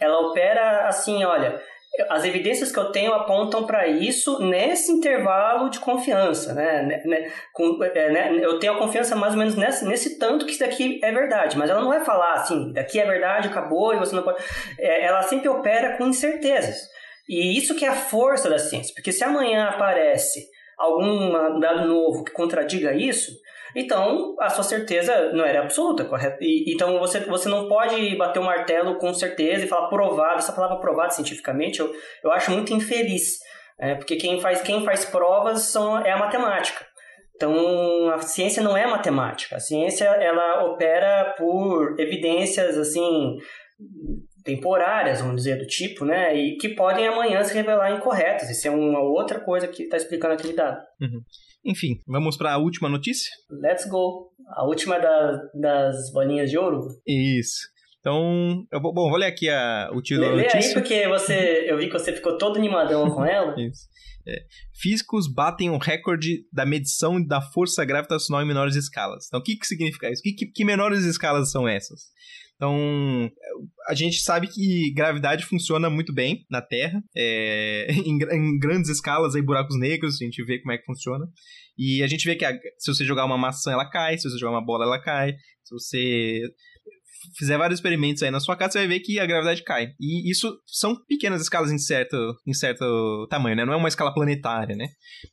Ela 0.00 0.20
opera 0.20 0.86
assim, 0.86 1.24
olha 1.24 1.60
as 2.08 2.24
evidências 2.24 2.70
que 2.70 2.78
eu 2.78 2.90
tenho 2.92 3.12
apontam 3.12 3.64
para 3.66 3.86
isso 3.86 4.38
nesse 4.40 4.92
intervalo 4.92 5.70
de 5.70 5.78
confiança, 5.78 6.54
né? 6.54 6.82
né, 6.82 7.02
né 7.04 7.32
é, 7.94 8.10
né? 8.10 8.38
Eu 8.40 8.58
tenho 8.58 8.74
a 8.74 8.78
confiança 8.78 9.16
mais 9.16 9.32
ou 9.32 9.38
menos 9.38 9.54
nesse, 9.54 9.84
nesse 9.84 10.18
tanto 10.18 10.44
que 10.44 10.52
isso 10.52 10.60
daqui 10.60 11.00
é 11.02 11.12
verdade, 11.12 11.56
mas 11.56 11.70
ela 11.70 11.80
não 11.80 11.88
vai 11.88 12.04
falar 12.04 12.34
assim, 12.34 12.72
daqui 12.72 13.00
é 13.00 13.06
verdade, 13.06 13.48
acabou 13.48 13.94
e 13.94 13.98
você 13.98 14.14
não 14.14 14.22
pode. 14.22 14.42
É, 14.78 15.04
ela 15.04 15.22
sempre 15.22 15.48
opera 15.48 15.96
com 15.96 16.06
incertezas. 16.06 16.88
E 17.28 17.58
isso 17.58 17.74
que 17.74 17.84
é 17.84 17.88
a 17.88 17.94
força 17.94 18.48
da 18.48 18.58
ciência, 18.58 18.94
porque 18.94 19.10
se 19.10 19.24
amanhã 19.24 19.68
aparece 19.68 20.46
algum 20.78 21.58
dado 21.58 21.88
novo 21.88 22.22
que 22.22 22.32
contradiga 22.32 22.92
isso, 22.92 23.32
então, 23.76 24.34
a 24.40 24.48
sua 24.48 24.64
certeza 24.64 25.32
não 25.32 25.44
era 25.44 25.60
absoluta, 25.60 26.04
correto? 26.06 26.38
E, 26.40 26.72
então, 26.72 26.98
você, 26.98 27.20
você 27.20 27.46
não 27.46 27.68
pode 27.68 28.16
bater 28.16 28.38
o 28.38 28.42
um 28.42 28.46
martelo 28.46 28.96
com 28.96 29.12
certeza 29.12 29.64
e 29.64 29.68
falar 29.68 29.88
provado. 29.88 30.38
Essa 30.38 30.54
palavra 30.54 30.80
provado 30.80 31.12
cientificamente 31.12 31.80
eu, 31.80 31.92
eu 32.24 32.32
acho 32.32 32.50
muito 32.50 32.72
infeliz. 32.72 33.38
É, 33.78 33.94
porque 33.94 34.16
quem 34.16 34.40
faz, 34.40 34.62
quem 34.62 34.82
faz 34.82 35.04
provas 35.04 35.60
são, 35.64 35.98
é 35.98 36.10
a 36.10 36.18
matemática. 36.18 36.86
Então, 37.34 38.08
a 38.08 38.18
ciência 38.18 38.62
não 38.62 38.74
é 38.74 38.86
matemática. 38.86 39.56
A 39.56 39.60
ciência, 39.60 40.06
ela 40.06 40.64
opera 40.64 41.34
por 41.36 42.00
evidências, 42.00 42.78
assim, 42.78 43.36
temporárias, 44.42 45.20
vamos 45.20 45.36
dizer, 45.36 45.58
do 45.58 45.66
tipo, 45.66 46.06
né? 46.06 46.34
E 46.34 46.56
que 46.56 46.70
podem 46.70 47.06
amanhã 47.06 47.44
se 47.44 47.52
revelar 47.52 47.92
incorretas. 47.92 48.48
Isso 48.48 48.66
é 48.66 48.70
uma 48.70 49.00
outra 49.00 49.38
coisa 49.38 49.68
que 49.68 49.82
está 49.82 49.98
explicando 49.98 50.32
aquele 50.32 50.54
dado. 50.54 50.78
Uhum. 50.98 51.20
Enfim, 51.66 52.00
vamos 52.06 52.36
para 52.36 52.52
a 52.52 52.58
última 52.58 52.88
notícia? 52.88 53.28
Let's 53.50 53.88
go. 53.88 54.30
A 54.50 54.64
última 54.64 54.98
da, 55.00 55.50
das 55.52 56.12
bolinhas 56.12 56.48
de 56.48 56.56
ouro. 56.56 56.86
Isso. 57.04 57.66
Então, 58.06 58.64
eu 58.72 58.80
vou, 58.80 58.94
bom, 58.94 59.10
vou 59.10 59.18
ler 59.18 59.26
aqui 59.26 59.48
a, 59.48 59.90
o 59.92 60.00
título 60.00 60.28
da 60.28 60.36
notícia. 60.36 60.60
Lê 60.60 60.66
aí, 60.66 60.74
porque 60.74 61.08
você, 61.08 61.64
eu 61.68 61.76
vi 61.76 61.86
que 61.86 61.92
você 61.92 62.12
ficou 62.12 62.38
todo 62.38 62.56
animadão 62.56 63.10
com 63.10 63.24
ela. 63.24 63.52
Isso. 63.60 63.88
É. 64.28 64.44
Físicos 64.80 65.26
batem 65.26 65.70
o 65.70 65.76
recorde 65.76 66.44
da 66.52 66.64
medição 66.64 67.20
da 67.20 67.42
força 67.42 67.84
gravitacional 67.84 68.44
em 68.44 68.46
menores 68.46 68.76
escalas. 68.76 69.26
Então, 69.26 69.40
o 69.40 69.42
que, 69.42 69.56
que 69.56 69.66
significa 69.66 70.08
isso? 70.08 70.22
Que, 70.22 70.32
que, 70.32 70.46
que 70.46 70.64
menores 70.64 71.04
escalas 71.04 71.50
são 71.50 71.66
essas? 71.66 72.02
Então, 72.54 73.28
a 73.88 73.94
gente 73.94 74.20
sabe 74.20 74.46
que 74.46 74.92
gravidade 74.94 75.44
funciona 75.44 75.90
muito 75.90 76.12
bem 76.12 76.44
na 76.48 76.62
Terra, 76.62 77.02
é, 77.16 77.86
em, 78.06 78.18
em, 78.18 78.58
grandes 78.58 78.88
escalas, 78.88 79.34
aí, 79.34 79.42
buracos 79.42 79.78
negros, 79.78 80.14
a 80.20 80.24
gente 80.24 80.44
vê 80.44 80.60
como 80.60 80.72
é 80.72 80.78
que 80.78 80.84
funciona. 80.84 81.26
E 81.76 82.02
a 82.04 82.06
gente 82.06 82.24
vê 82.24 82.36
que 82.36 82.44
a, 82.44 82.52
se 82.78 82.94
você 82.94 83.04
jogar 83.04 83.24
uma 83.24 83.38
maçã, 83.38 83.72
ela 83.72 83.88
cai, 83.90 84.16
se 84.16 84.28
você 84.28 84.38
jogar 84.38 84.52
uma 84.52 84.64
bola, 84.64 84.84
ela 84.84 85.02
cai, 85.02 85.32
se 85.64 85.74
você 85.74 86.40
fizer 87.36 87.56
vários 87.56 87.78
experimentos 87.78 88.22
aí 88.22 88.30
na 88.30 88.40
sua 88.40 88.56
casa, 88.56 88.72
você 88.72 88.78
vai 88.78 88.88
ver 88.88 89.00
que 89.00 89.18
a 89.18 89.26
gravidade 89.26 89.62
cai. 89.62 89.88
E 90.00 90.30
isso 90.30 90.58
são 90.66 90.96
pequenas 91.06 91.42
escalas 91.42 91.72
em 91.72 91.78
certo, 91.78 92.16
em 92.46 92.52
certo 92.52 93.26
tamanho, 93.28 93.56
né? 93.56 93.64
Não 93.64 93.72
é 93.72 93.76
uma 93.76 93.88
escala 93.88 94.12
planetária, 94.12 94.76
né? 94.76 94.86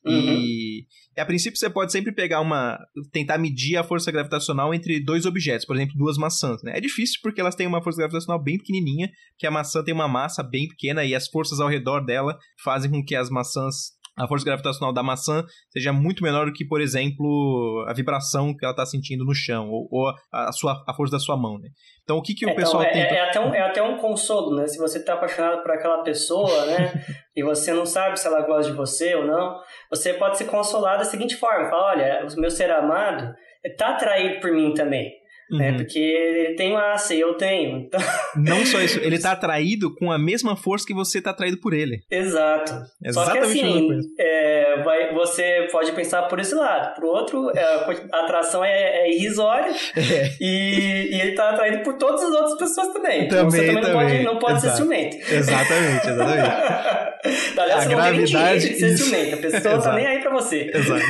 Uhum. 0.06 0.14
E 0.14 0.86
a 1.18 1.26
princípio 1.26 1.58
você 1.58 1.70
pode 1.70 1.92
sempre 1.92 2.12
pegar 2.12 2.42
uma. 2.42 2.78
tentar 3.12 3.38
medir 3.38 3.78
a 3.78 3.84
força 3.84 4.12
gravitacional 4.12 4.74
entre 4.74 5.04
dois 5.04 5.26
objetos, 5.26 5.66
por 5.66 5.76
exemplo, 5.76 5.96
duas 5.98 6.18
maçãs, 6.18 6.62
né? 6.64 6.74
É 6.76 6.82
difícil 6.82 7.20
porque 7.22 7.40
elas 7.40 7.56
têm 7.56 7.68
uma 7.68 7.84
força 7.84 7.98
gravitacional 7.98 8.42
bem 8.42 8.58
pequenininha, 8.58 9.10
que 9.38 9.46
a 9.46 9.52
maçã 9.52 9.84
tem 9.84 9.94
uma 9.94 10.08
massa 10.08 10.42
bem 10.42 10.68
pequena 10.68 11.06
e 11.06 11.14
as 11.14 11.28
forças 11.28 11.60
ao 11.60 11.70
redor 11.70 12.02
dela 12.06 12.38
fazem 12.64 12.90
com 12.90 13.04
que 13.04 13.16
as 13.16 13.30
maçãs 13.30 13.94
a 14.18 14.28
força 14.28 14.46
gravitacional 14.46 14.94
da 14.94 15.02
maçã 15.02 15.44
seja 15.70 15.92
muito 15.92 16.24
menor 16.24 16.46
do 16.46 16.54
que, 16.54 16.66
por 16.66 16.82
exemplo, 16.82 17.84
a 17.88 17.94
vibração 17.94 18.56
que 18.56 18.64
ela 18.64 18.74
está 18.74 18.86
sentindo 18.86 19.26
no 19.26 19.34
chão, 19.34 19.70
ou, 19.70 19.88
ou, 19.92 20.14
a, 20.32 20.52
sua, 20.52 20.84
a 20.88 20.94
força 20.94 21.14
da 21.14 21.20
sua 21.20 21.36
mão, 21.36 21.58
né? 21.58 21.70
Então, 22.04 22.18
o 22.18 22.22
que, 22.22 22.36
que 22.36 22.46
o 22.46 22.50
é, 22.50 22.52
então, 22.52 22.64
pessoal 22.64 22.84
é, 22.84 22.92
tenta... 22.92 23.14
É, 23.14 23.18
é, 23.18 23.30
até 23.30 23.40
um, 23.40 23.56
é 23.56 23.62
até 23.62 23.82
um 23.82 23.98
consolo, 23.98 24.56
né? 24.56 24.68
Se 24.68 24.78
você 24.78 25.00
está 25.00 25.14
apaixonado 25.14 25.62
por 25.64 25.72
aquela 25.72 26.04
pessoa, 26.04 26.66
né? 26.66 26.94
e 27.36 27.44
você 27.44 27.74
não 27.74 27.86
sabe 27.86 28.20
se 28.20 28.28
ela 28.28 28.42
gosta 28.42 28.72
de 28.72 28.78
você 28.78 29.16
ou 29.16 29.26
não, 29.26 29.60
você 29.90 30.14
pode 30.14 30.38
se 30.38 30.46
consolar 30.46 30.98
da 30.98 31.06
seguinte 31.06 31.36
forma. 31.36 31.70
Fala, 31.70 31.92
olha, 31.92 32.28
o 32.28 32.40
meu 32.40 32.52
ser 32.52 32.70
amado 32.70 33.34
está 33.64 33.90
atraído 33.90 34.40
por 34.40 34.52
mim 34.52 34.74
também. 34.74 35.12
Né? 35.54 35.66
Uhum. 35.66 35.72
Né? 35.72 35.78
Porque 35.78 36.00
ele 36.00 36.56
tem 36.56 36.74
massa 36.74 37.14
e 37.14 37.20
eu 37.20 37.36
tenho. 37.36 37.80
Então... 37.80 38.00
Não 38.36 38.66
só 38.66 38.80
isso, 38.82 39.00
ele 39.00 39.20
tá 39.20 39.32
atraído 39.32 39.94
com 39.96 40.12
a 40.12 40.18
mesma 40.18 40.56
força 40.56 40.86
que 40.86 40.94
você 40.94 41.22
tá 41.22 41.32
atraído 41.32 41.60
por 41.60 41.74
ele. 41.74 42.02
Exato. 42.10 42.74
Exatamente 43.04 43.14
só 43.14 43.32
que 43.32 43.38
assim, 43.40 43.90
é, 44.20 44.82
vai, 44.84 45.14
você 45.14 45.68
pode 45.72 45.92
pensar 45.92 46.24
por 46.24 46.40
esse 46.40 46.56
lado. 46.56 46.96
Pro 46.96 47.08
outro, 47.08 47.52
é, 47.56 47.64
a 48.12 48.24
atração 48.24 48.64
é, 48.64 49.02
é 49.02 49.12
irrisória 49.12 49.72
é. 49.96 50.32
E, 50.40 51.16
e, 51.16 51.22
ele 51.22 51.34
tá 51.34 51.52
atraído 51.52 51.84
por 51.84 51.94
todas 51.98 52.22
as 52.24 52.32
outras 52.32 52.58
pessoas 52.58 52.88
também. 52.94 53.04
Também, 53.04 53.26
então 53.28 53.52
você 53.52 53.66
também, 53.66 53.82
também. 53.82 53.94
não 53.94 54.02
pode, 54.02 54.24
não 54.24 54.40
pode 54.40 54.62
ser 54.62 54.72
ciumento. 54.72 55.18
Exatamente, 55.32 56.08
exatamente. 56.08 57.14
Aliás, 57.58 57.80
a 57.80 57.84
você 57.84 57.96
gravidade, 57.96 58.34
não 58.34 58.50
tem 58.50 58.58
de 58.58 58.80
ser 58.80 58.98
ciumento. 58.98 59.36
A 59.36 59.38
pessoa 59.38 59.60
Exato. 59.60 59.84
tá 59.84 59.94
nem 59.94 60.06
aí 60.06 60.20
pra 60.22 60.32
você. 60.32 60.72
Exato. 60.74 61.04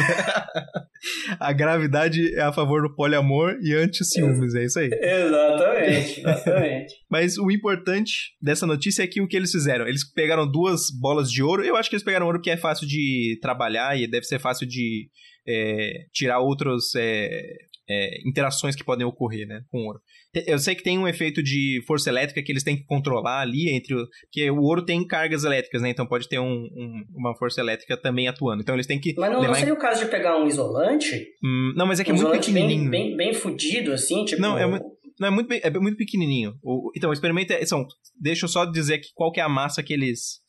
A 1.39 1.51
gravidade 1.51 2.33
é 2.35 2.41
a 2.41 2.53
favor 2.53 2.81
do 2.81 2.95
poliamor 2.95 3.57
e 3.61 3.73
anti-ciúmes, 3.73 4.55
é 4.55 4.65
isso 4.65 4.79
aí. 4.79 4.89
Exatamente, 4.91 6.19
exatamente. 6.19 6.93
Mas 7.09 7.37
o 7.37 7.51
importante 7.51 8.13
dessa 8.41 8.65
notícia 8.65 9.03
é 9.03 9.07
que 9.07 9.21
o 9.21 9.27
que 9.27 9.37
eles 9.37 9.51
fizeram? 9.51 9.87
Eles 9.87 10.03
pegaram 10.09 10.49
duas 10.49 10.91
bolas 10.99 11.31
de 11.31 11.43
ouro, 11.43 11.63
eu 11.63 11.75
acho 11.75 11.89
que 11.89 11.95
eles 11.95 12.05
pegaram 12.05 12.25
ouro 12.25 12.41
que 12.41 12.49
é 12.49 12.57
fácil 12.57 12.87
de 12.87 13.37
trabalhar 13.41 13.97
e 13.97 14.07
deve 14.07 14.25
ser 14.25 14.39
fácil 14.39 14.67
de 14.67 15.09
é, 15.47 16.05
tirar 16.13 16.39
outras 16.39 16.95
é, 16.95 17.41
é, 17.89 18.27
interações 18.27 18.75
que 18.75 18.83
podem 18.83 19.05
ocorrer 19.05 19.47
né, 19.47 19.61
com 19.69 19.79
ouro. 19.79 19.99
Eu 20.47 20.57
sei 20.57 20.75
que 20.75 20.83
tem 20.83 20.97
um 20.97 21.07
efeito 21.07 21.43
de 21.43 21.81
força 21.85 22.09
elétrica 22.09 22.41
que 22.41 22.51
eles 22.51 22.63
têm 22.63 22.77
que 22.77 22.85
controlar 22.85 23.41
ali 23.41 23.69
entre. 23.69 23.93
O, 23.95 24.07
porque 24.23 24.49
o 24.49 24.61
ouro 24.61 24.83
tem 24.83 25.05
cargas 25.05 25.43
elétricas, 25.43 25.81
né? 25.81 25.89
Então 25.89 26.07
pode 26.07 26.27
ter 26.27 26.39
um, 26.39 26.63
um, 26.63 27.03
uma 27.15 27.35
força 27.35 27.61
elétrica 27.61 27.95
também 27.97 28.27
atuando. 28.27 28.61
Então 28.61 28.75
eles 28.75 28.87
têm 28.87 28.99
que. 28.99 29.13
Mas 29.17 29.31
não, 29.31 29.43
não 29.43 29.53
seria 29.53 29.69
em... 29.69 29.73
o 29.73 29.77
caso 29.77 30.05
de 30.05 30.09
pegar 30.09 30.37
um 30.37 30.47
isolante? 30.47 31.27
Hum, 31.43 31.73
não, 31.75 31.85
mas 31.85 31.99
é 31.99 32.03
que 32.03 32.11
um 32.11 32.15
é 32.15 32.19
muito 32.19 32.31
pequenininho. 32.31 32.89
Bem, 32.89 33.09
bem, 33.09 33.17
bem 33.17 33.33
fudido, 33.33 33.91
assim, 33.91 34.25
tipo. 34.25 34.41
Não, 34.41 34.57
é 34.57 34.65
muito. 34.65 34.85
Não, 35.19 35.27
é 35.27 35.31
muito, 35.31 35.53
é 35.53 35.69
muito 35.79 35.97
pequenininho. 35.97 36.55
O, 36.63 36.91
então, 36.95 37.09
o 37.09 37.13
experimento 37.13 37.53
é. 37.53 37.65
São, 37.65 37.85
deixa 38.19 38.45
eu 38.45 38.49
só 38.49 38.65
dizer 38.65 38.95
aqui 38.95 39.09
qual 39.13 39.31
que 39.31 39.39
é 39.39 39.43
a 39.43 39.49
massa 39.49 39.83
que 39.83 39.93
eles 39.93 40.42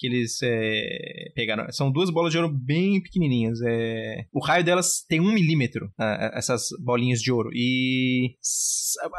que 0.00 0.06
eles 0.06 0.38
é, 0.42 1.30
pegaram. 1.34 1.70
São 1.70 1.92
duas 1.92 2.08
bolas 2.08 2.32
de 2.32 2.38
ouro 2.38 2.50
bem 2.50 3.02
pequenininhas. 3.02 3.60
É, 3.62 4.24
o 4.32 4.42
raio 4.42 4.64
delas 4.64 5.04
tem 5.06 5.20
um 5.20 5.30
milímetro, 5.30 5.92
essas 6.32 6.68
bolinhas 6.82 7.20
de 7.20 7.30
ouro. 7.30 7.50
E 7.52 8.34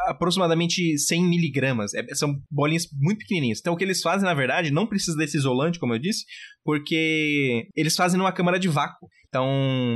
aproximadamente 0.08 0.98
100 0.98 1.22
miligramas. 1.24 1.94
É, 1.94 2.04
são 2.14 2.34
bolinhas 2.50 2.88
muito 3.00 3.18
pequenininhas. 3.18 3.60
Então 3.60 3.74
o 3.74 3.76
que 3.76 3.84
eles 3.84 4.02
fazem, 4.02 4.26
na 4.26 4.34
verdade, 4.34 4.72
não 4.72 4.86
precisa 4.86 5.16
desse 5.16 5.36
isolante, 5.36 5.78
como 5.78 5.94
eu 5.94 6.00
disse, 6.00 6.24
porque 6.64 7.68
eles 7.76 7.94
fazem 7.94 8.18
numa 8.18 8.32
câmara 8.32 8.58
de 8.58 8.68
vácuo. 8.68 9.08
Então, 9.28 9.46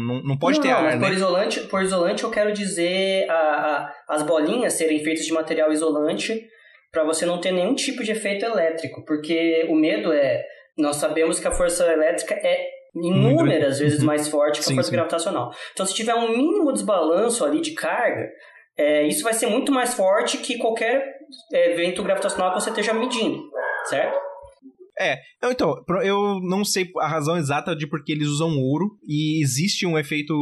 não, 0.01 0.23
não 0.23 0.39
pode 0.39 0.59
não, 0.59 0.63
ter 0.63 0.71
não, 0.71 0.79
ar, 0.79 0.97
né? 0.97 1.09
Por 1.09 1.15
isolante, 1.15 1.61
por 1.61 1.83
isolante, 1.83 2.23
eu 2.23 2.31
quero 2.31 2.53
dizer 2.55 3.29
a, 3.29 3.35
a, 3.35 3.95
as 4.15 4.23
bolinhas 4.23 4.73
serem 4.75 5.03
feitas 5.03 5.27
de 5.27 5.33
material 5.33 5.71
isolante 5.73 6.47
para 6.91 7.05
você 7.05 7.27
não 7.27 7.39
ter 7.39 7.53
nenhum 7.53 7.75
tipo 7.75 8.03
de 8.03 8.13
efeito 8.13 8.47
elétrico, 8.47 9.05
porque 9.05 9.67
o 9.69 9.75
medo 9.75 10.11
é 10.13 10.43
nós 10.77 10.97
sabemos 10.97 11.39
que 11.39 11.49
a 11.49 11.53
força 11.53 11.91
elétrica 11.91 12.35
é 12.35 12.67
inúmeras 12.95 13.79
vezes 13.79 14.03
mais 14.03 14.29
forte 14.29 14.59
que 14.59 14.65
a 14.65 14.69
sim, 14.69 14.75
força 14.75 14.91
sim. 14.91 14.97
gravitacional. 14.97 15.51
Então, 15.73 15.85
se 15.85 15.95
tiver 15.95 16.15
um 16.15 16.29
mínimo 16.29 16.73
desbalanço 16.73 17.45
ali 17.45 17.61
de 17.61 17.73
carga, 17.73 18.31
é, 18.77 19.07
isso 19.07 19.23
vai 19.23 19.33
ser 19.33 19.47
muito 19.47 19.73
mais 19.73 19.95
forte 19.95 20.39
que 20.39 20.59
qualquer 20.59 21.17
é, 21.53 21.73
evento 21.73 22.03
gravitacional 22.03 22.53
que 22.53 22.61
você 22.61 22.71
esteja 22.71 22.93
medindo, 22.93 23.43
certo? 23.85 24.26
É, 24.99 25.21
então, 25.45 25.75
eu 26.03 26.41
não 26.41 26.65
sei 26.65 26.91
a 26.99 27.07
razão 27.07 27.37
exata 27.37 27.77
de 27.77 27.87
por 27.87 28.03
que 28.03 28.13
eles 28.13 28.29
usam 28.29 28.59
ouro 28.59 28.99
e 29.07 29.43
existe 29.43 29.87
um 29.87 29.99
efeito 29.99 30.35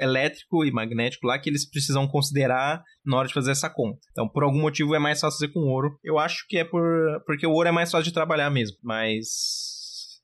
elétrico 0.00 0.64
e 0.64 0.70
magnético 0.70 1.26
lá 1.26 1.38
que 1.38 1.50
eles 1.50 1.68
precisam 1.68 2.06
considerar 2.06 2.82
na 3.04 3.16
hora 3.16 3.28
de 3.28 3.34
fazer 3.34 3.50
essa 3.50 3.68
conta. 3.68 3.98
Então, 4.12 4.28
por 4.28 4.44
algum 4.44 4.60
motivo 4.60 4.94
é 4.94 4.98
mais 4.98 5.20
fácil 5.20 5.40
fazer 5.40 5.52
com 5.52 5.60
ouro. 5.60 5.98
Eu 6.04 6.18
acho 6.18 6.46
que 6.48 6.58
é 6.58 6.64
por 6.64 6.82
porque 7.26 7.46
o 7.46 7.52
ouro 7.52 7.68
é 7.68 7.72
mais 7.72 7.90
fácil 7.90 8.04
de 8.04 8.14
trabalhar 8.14 8.48
mesmo, 8.48 8.76
mas 8.82 9.73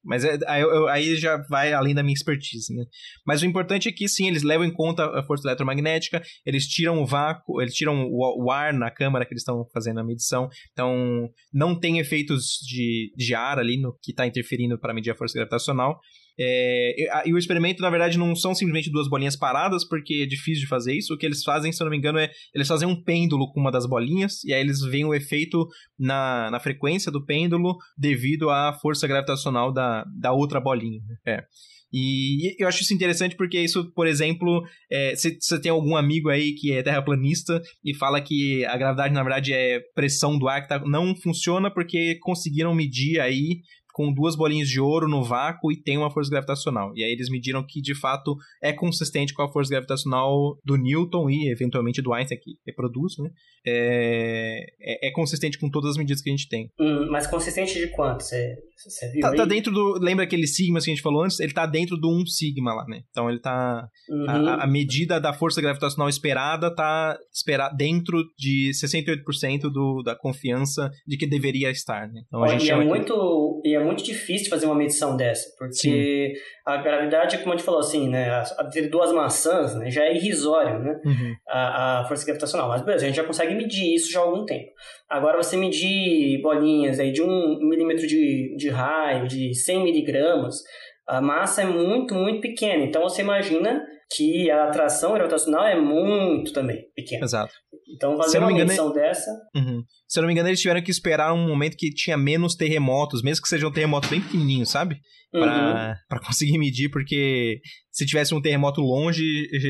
mas 0.05 0.25
é, 0.25 0.39
aí, 0.47 0.65
aí, 0.89 1.17
já 1.17 1.37
vai 1.49 1.73
além 1.73 1.95
da 1.95 2.03
minha 2.03 2.15
expertise, 2.15 2.75
né? 2.75 2.85
Mas 3.27 3.43
o 3.43 3.47
importante 3.47 3.89
é 3.89 3.93
que 3.93 4.09
sim, 4.09 4.29
eles 4.29 4.43
levam 4.43 4.67
em 4.67 4.73
conta 4.73 5.05
a 5.19 5.23
força 5.23 5.47
eletromagnética, 5.47 6.23
eles 6.45 6.67
tiram 6.67 7.03
o 7.03 7.07
vácuo, 7.07 7.61
eles 7.61 7.75
tiram 7.75 8.07
o, 8.07 8.45
o 8.45 8.51
ar 8.51 8.73
na 8.73 8.91
câmara 8.91 9.25
que 9.27 9.33
eles 9.33 9.43
estão 9.43 9.65
fazendo 9.73 10.01
a 10.01 10.05
medição, 10.05 10.49
então 10.73 11.29
não 11.53 11.79
tem 11.79 11.99
efeitos 11.99 12.59
de, 12.67 13.13
de 13.17 13.35
ar 13.35 13.59
ali 13.59 13.81
no 13.81 13.93
que 14.03 14.13
está 14.13 14.27
interferindo 14.27 14.79
para 14.79 14.95
medir 14.95 15.11
a 15.11 15.17
força 15.17 15.35
gravitacional. 15.35 16.01
É, 16.43 17.29
e 17.29 17.35
o 17.35 17.39
experimento, 17.39 17.83
na 17.83 17.91
verdade, 17.91 18.17
não 18.17 18.35
são 18.35 18.55
simplesmente 18.55 18.91
duas 18.91 19.09
bolinhas 19.09 19.37
paradas, 19.37 19.87
porque 19.87 20.23
é 20.23 20.27
difícil 20.27 20.63
de 20.63 20.69
fazer 20.69 20.95
isso. 20.95 21.13
O 21.13 21.19
que 21.19 21.27
eles 21.27 21.45
fazem, 21.45 21.71
se 21.71 21.83
eu 21.83 21.85
não 21.85 21.91
me 21.91 21.99
engano, 21.99 22.19
é 22.19 22.31
eles 22.55 22.67
fazem 22.67 22.89
um 22.89 23.03
pêndulo 23.03 23.53
com 23.53 23.61
uma 23.61 23.71
das 23.71 23.87
bolinhas, 23.87 24.43
e 24.45 24.55
aí 24.55 24.61
eles 24.61 24.81
veem 24.81 25.05
o 25.05 25.15
efeito 25.15 25.67
na, 25.99 26.51
na 26.51 26.59
frequência 26.59 27.13
do 27.13 27.25
pêndulo 27.25 27.77
devido 27.97 28.49
à 28.49 28.73
força 28.73 29.07
gravitacional 29.07 29.71
da, 29.71 30.05
da 30.19 30.33
outra 30.33 30.61
bolinha. 30.61 31.01
É. 31.27 31.45
E 31.93 32.55
eu 32.63 32.69
acho 32.69 32.83
isso 32.83 32.95
interessante 32.95 33.37
porque 33.37 33.59
isso, 33.59 33.93
por 33.93 34.07
exemplo, 34.07 34.63
é, 34.91 35.17
se 35.17 35.37
você 35.41 35.61
tem 35.61 35.73
algum 35.73 35.97
amigo 35.97 36.29
aí 36.29 36.55
que 36.55 36.73
é 36.73 36.83
terraplanista 36.83 37.61
e 37.85 37.95
fala 37.95 38.21
que 38.21 38.65
a 38.65 38.77
gravidade, 38.77 39.13
na 39.13 39.23
verdade, 39.23 39.53
é 39.53 39.81
pressão 39.95 40.39
do 40.39 40.49
ar 40.49 40.63
que 40.63 40.69
tá, 40.69 40.79
não 40.87 41.17
funciona 41.17 41.69
porque 41.69 42.17
conseguiram 42.21 42.75
medir 42.75 43.21
aí 43.21 43.63
com 44.01 44.11
duas 44.11 44.35
bolinhas 44.35 44.67
de 44.67 44.81
ouro 44.81 45.07
no 45.07 45.23
vácuo 45.23 45.71
e 45.71 45.77
tem 45.77 45.99
uma 45.99 46.11
força 46.11 46.31
gravitacional. 46.31 46.91
E 46.97 47.05
aí 47.05 47.13
eles 47.13 47.29
mediram 47.29 47.63
que 47.63 47.83
de 47.83 47.95
fato 47.95 48.35
é 48.63 48.73
consistente 48.73 49.35
com 49.35 49.43
a 49.43 49.53
força 49.53 49.71
gravitacional 49.71 50.59
do 50.65 50.79
Newton 50.79 51.29
e 51.29 51.53
eventualmente 51.53 52.01
do 52.01 52.15
Einstein 52.15 52.39
que 52.41 52.53
reproduz, 52.67 53.19
né? 53.19 53.29
É, 53.67 54.65
é, 54.81 55.09
é 55.09 55.13
consistente 55.13 55.59
com 55.59 55.69
todas 55.69 55.91
as 55.91 55.97
medidas 55.99 56.23
que 56.23 56.31
a 56.31 56.33
gente 56.33 56.49
tem. 56.49 56.71
Hum, 56.81 57.09
mas 57.11 57.27
consistente 57.27 57.79
de 57.79 57.89
quanto? 57.89 58.23
Você, 58.23 58.57
você 58.75 59.11
viu? 59.11 59.21
Tá, 59.21 59.35
tá, 59.35 59.45
dentro 59.45 59.71
do. 59.71 59.99
Lembra 60.01 60.25
aquele 60.25 60.47
sigma 60.47 60.81
que 60.81 60.91
a 60.91 60.95
gente 60.95 61.03
falou 61.03 61.23
antes? 61.23 61.39
Ele 61.39 61.53
tá 61.53 61.67
dentro 61.67 61.99
do 61.99 62.09
1 62.09 62.25
sigma 62.25 62.73
lá, 62.73 62.87
né? 62.89 63.03
Então 63.11 63.29
ele 63.29 63.39
tá. 63.39 63.87
Uhum. 64.09 64.31
A, 64.31 64.65
a, 64.65 64.67
medida 64.67 65.21
da 65.21 65.35
força 65.35 65.61
gravitacional 65.61 66.09
esperada 66.09 66.75
tá 66.75 67.19
espera, 67.31 67.69
dentro 67.69 68.25
de 68.39 68.71
68% 68.71 69.71
do, 69.71 70.03
da 70.03 70.17
confiança 70.17 70.91
de 71.07 71.19
que 71.19 71.27
deveria 71.27 71.71
estar, 71.71 72.09
né? 72.09 72.23
Então 72.27 72.43
a 72.43 72.49
gente 72.49 72.71
é 72.71 72.77
muito. 72.83 73.61
E 73.63 73.75
é 73.75 73.85
muito 73.85 73.90
difícil 73.95 74.49
fazer 74.51 74.67
uma 74.67 74.75
medição 74.75 75.17
dessa, 75.17 75.55
porque 75.59 76.35
Sim. 76.35 76.43
a 76.65 76.77
gravidade, 76.77 77.39
como 77.39 77.53
a 77.53 77.57
gente 77.57 77.65
falou 77.65 77.81
assim, 77.81 78.09
né? 78.09 78.43
Ter 78.73 78.89
duas 78.89 79.13
maçãs 79.13 79.75
né, 79.75 79.91
já 79.91 80.05
é 80.05 80.15
irrisório, 80.15 80.79
né? 80.79 81.01
Uhum. 81.05 81.35
A, 81.49 82.01
a 82.01 82.05
força 82.05 82.25
gravitacional. 82.25 82.69
Mas 82.69 82.83
beleza, 82.83 83.05
a 83.05 83.09
gente 83.09 83.17
já 83.17 83.25
consegue 83.25 83.55
medir 83.55 83.95
isso 83.95 84.11
já 84.13 84.21
há 84.21 84.23
algum 84.23 84.45
tempo. 84.45 84.71
Agora 85.09 85.43
você 85.43 85.57
medir 85.57 86.41
bolinhas 86.43 87.01
aí 87.01 87.13
de 87.13 87.23
um 87.23 87.59
milímetro 87.61 88.07
de, 88.07 88.55
de 88.57 88.69
raio, 88.69 89.27
de 89.27 89.55
100 89.55 89.83
miligramas, 89.83 90.63
A 91.07 91.21
massa 91.21 91.63
é 91.63 91.67
muito, 91.67 92.15
muito 92.15 92.41
pequena. 92.41 92.85
Então 92.85 93.03
você 93.03 93.23
imagina 93.23 93.85
que 94.11 94.51
a 94.51 94.65
atração 94.65 95.15
gravitacional 95.15 95.67
é 95.67 95.81
muito 95.81 96.53
também 96.53 96.85
pequena. 96.95 97.25
Exato. 97.25 97.53
Então 97.95 98.17
fazer 98.17 98.39
uma 98.39 98.51
engano, 98.51 98.67
medição 98.67 98.93
dessa. 98.93 99.31
Uhum. 99.55 99.83
Se 100.09 100.19
eu 100.19 100.23
não 100.23 100.27
me 100.27 100.33
engano, 100.33 100.49
eles 100.49 100.61
tiveram 100.61 100.83
que 100.83 100.91
esperar 100.91 101.33
um 101.33 101.47
momento 101.47 101.77
que 101.77 101.91
tinha 101.91 102.17
menos 102.17 102.55
terremotos, 102.55 103.23
mesmo 103.23 103.43
que 103.43 103.49
seja 103.49 103.67
um 103.67 103.73
terremoto 103.73 104.09
bem 104.09 104.21
pequenininho, 104.21 104.67
sabe? 104.67 104.97
Pra, 105.31 105.97
uhum. 106.11 106.19
conseguir 106.27 106.59
medir, 106.59 106.91
porque 106.91 107.61
se 107.93 108.05
tivesse 108.05 108.35
um 108.35 108.43
terremoto 108.43 108.81
longe, 108.81 109.23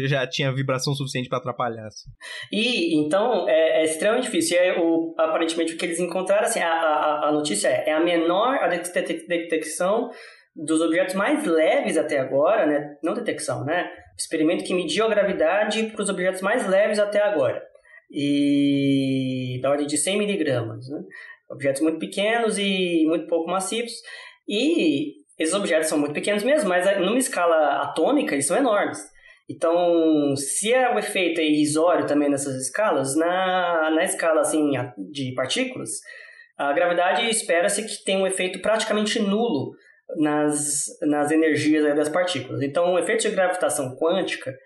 já 0.09 0.27
tinha 0.27 0.55
vibração 0.55 0.95
suficiente 0.95 1.29
para 1.29 1.37
atrapalhar. 1.37 1.87
Assim. 1.87 2.11
E 2.51 2.99
então 2.99 3.47
é, 3.47 3.83
é, 3.83 3.85
extremamente 3.85 4.25
difícil. 4.25 4.57
E 4.57 4.61
é 4.61 4.81
o, 4.81 5.15
aparentemente 5.19 5.75
o 5.75 5.77
que 5.77 5.85
eles 5.85 6.01
encontraram, 6.01 6.47
assim, 6.47 6.61
a, 6.61 6.73
a, 6.73 7.29
a 7.29 7.33
notícia 7.33 7.69
é, 7.69 7.91
é 7.91 7.93
a 7.93 8.03
menor 8.03 8.57
a 8.57 8.69
detecção 8.69 10.11
dos 10.57 10.81
objetos 10.81 11.15
mais 11.15 11.45
leves 11.45 11.97
até 11.97 12.19
agora, 12.19 12.67
né? 12.67 12.97
Não 13.03 13.15
detecção, 13.15 13.65
né? 13.65 13.89
Experimento 14.21 14.65
que 14.65 14.75
mediu 14.75 15.07
a 15.07 15.09
gravidade 15.09 15.85
para 15.85 16.03
os 16.03 16.11
objetos 16.11 16.43
mais 16.43 16.69
leves 16.69 16.99
até 16.99 17.23
agora. 17.23 17.63
E 18.11 19.59
da 19.63 19.71
ordem 19.71 19.87
de 19.87 19.97
100 19.97 20.19
miligramas, 20.19 20.89
né? 20.91 21.01
Objetos 21.51 21.81
muito 21.81 21.99
pequenos 21.99 22.59
e 22.59 23.07
muito 23.07 23.27
pouco 23.27 23.51
massivos. 23.51 23.93
E 24.47 25.15
esses 25.39 25.55
objetos 25.55 25.89
são 25.89 25.99
muito 25.99 26.13
pequenos 26.13 26.43
mesmo, 26.43 26.69
mas 26.69 26.85
numa 27.01 27.19
escala 27.19 27.83
atômica 27.83 28.35
eles 28.35 28.47
são 28.47 28.59
enormes. 28.59 28.99
Então, 29.49 30.37
se 30.37 30.71
é 30.71 30.95
o 30.95 30.99
efeito 30.99 31.41
é 31.41 31.45
irrisório 31.45 32.07
também 32.07 32.29
nessas 32.29 32.57
escalas, 32.57 33.17
na, 33.17 33.91
na 33.91 34.05
escala 34.05 34.43
assim, 34.43 34.71
de 35.11 35.33
partículas, 35.35 35.91
a 36.59 36.75
gravidade 36.75 37.29
espera-se 37.29 37.87
que 37.87 38.05
tenha 38.05 38.19
um 38.19 38.27
efeito 38.27 38.61
praticamente 38.61 39.19
nulo 39.19 39.73
nas, 40.17 40.87
nas 41.03 41.31
energias 41.31 41.95
das 41.97 42.09
partículas. 42.09 42.63
Então, 42.63 42.99
efeitos 42.99 43.25
de 43.27 43.33
gravitação 43.33 43.97
quântica 43.97 44.57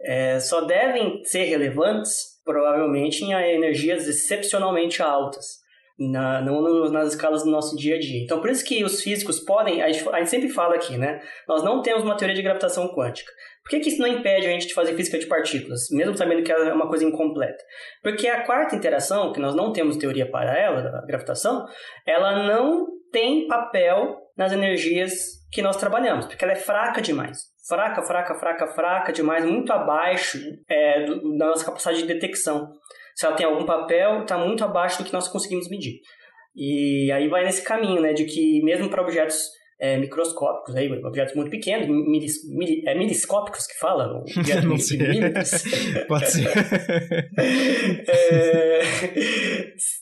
é, 0.00 0.38
só 0.40 0.62
devem 0.62 1.22
ser 1.24 1.44
relevantes, 1.44 2.40
provavelmente, 2.44 3.24
em 3.24 3.32
energias 3.32 4.06
excepcionalmente 4.06 5.02
altas. 5.02 5.64
Na, 5.98 6.42
não 6.42 6.90
nas 6.90 7.14
escalas 7.14 7.42
do 7.42 7.50
nosso 7.50 7.74
dia 7.74 7.96
a 7.96 7.98
dia. 7.98 8.22
Então, 8.22 8.38
por 8.38 8.50
isso 8.50 8.62
que 8.62 8.84
os 8.84 9.00
físicos 9.00 9.40
podem. 9.40 9.80
A 9.80 9.90
gente, 9.90 10.06
a 10.10 10.18
gente, 10.18 10.28
sempre 10.28 10.50
fala 10.50 10.74
aqui, 10.74 10.98
né? 10.98 11.22
Nós 11.48 11.64
não 11.64 11.80
temos 11.80 12.02
uma 12.02 12.14
teoria 12.14 12.36
de 12.36 12.42
gravitação 12.42 12.88
quântica. 12.94 13.32
Por 13.62 13.70
que, 13.70 13.80
que 13.80 13.88
isso 13.88 14.00
não 14.02 14.06
impede 14.06 14.46
a 14.46 14.50
gente 14.50 14.66
de 14.66 14.74
fazer 14.74 14.94
física 14.94 15.18
de 15.18 15.24
partículas, 15.24 15.88
mesmo 15.90 16.14
sabendo 16.14 16.42
que 16.42 16.52
é 16.52 16.72
uma 16.72 16.86
coisa 16.86 17.02
incompleta? 17.02 17.64
Porque 18.02 18.28
a 18.28 18.44
quarta 18.44 18.76
interação, 18.76 19.32
que 19.32 19.40
nós 19.40 19.56
não 19.56 19.72
temos 19.72 19.96
teoria 19.96 20.30
para 20.30 20.54
ela, 20.56 20.82
da 20.82 21.00
gravitação, 21.06 21.66
ela 22.06 22.46
não 22.46 22.86
tem 23.10 23.46
papel 23.46 24.18
nas 24.36 24.52
energias 24.52 25.12
que 25.50 25.62
nós 25.62 25.76
trabalhamos, 25.76 26.26
porque 26.26 26.44
ela 26.44 26.52
é 26.52 26.56
fraca 26.56 27.00
demais. 27.00 27.38
Fraca, 27.68 28.02
fraca, 28.02 28.34
fraca, 28.34 28.66
fraca 28.68 29.12
demais, 29.12 29.44
muito 29.44 29.72
abaixo 29.72 30.38
é, 30.68 31.04
do, 31.04 31.36
da 31.36 31.46
nossa 31.46 31.64
capacidade 31.64 31.98
de 31.98 32.06
detecção. 32.06 32.72
Se 33.14 33.26
ela 33.26 33.34
tem 33.34 33.46
algum 33.46 33.64
papel, 33.64 34.22
está 34.22 34.36
muito 34.36 34.62
abaixo 34.62 34.98
do 34.98 35.06
que 35.06 35.12
nós 35.12 35.26
conseguimos 35.26 35.68
medir. 35.68 36.00
E 36.54 37.10
aí 37.12 37.28
vai 37.28 37.44
nesse 37.44 37.62
caminho, 37.62 38.00
né, 38.00 38.12
de 38.12 38.24
que 38.24 38.62
mesmo 38.62 38.88
para 38.88 39.02
objetos 39.02 39.50
é, 39.78 39.98
microscópicos, 39.98 40.74
aí, 40.74 40.90
objetos 41.04 41.34
muito 41.34 41.50
pequenos, 41.50 41.86
milis, 41.86 42.48
mili, 42.48 42.82
é 42.86 42.94
miliscópicos 42.94 43.66
que 43.66 43.78
fala? 43.78 44.24
Não 44.64 44.78
sei. 44.78 44.98
Pode 46.08 46.30
ser. 46.30 46.48
é, 48.08 48.80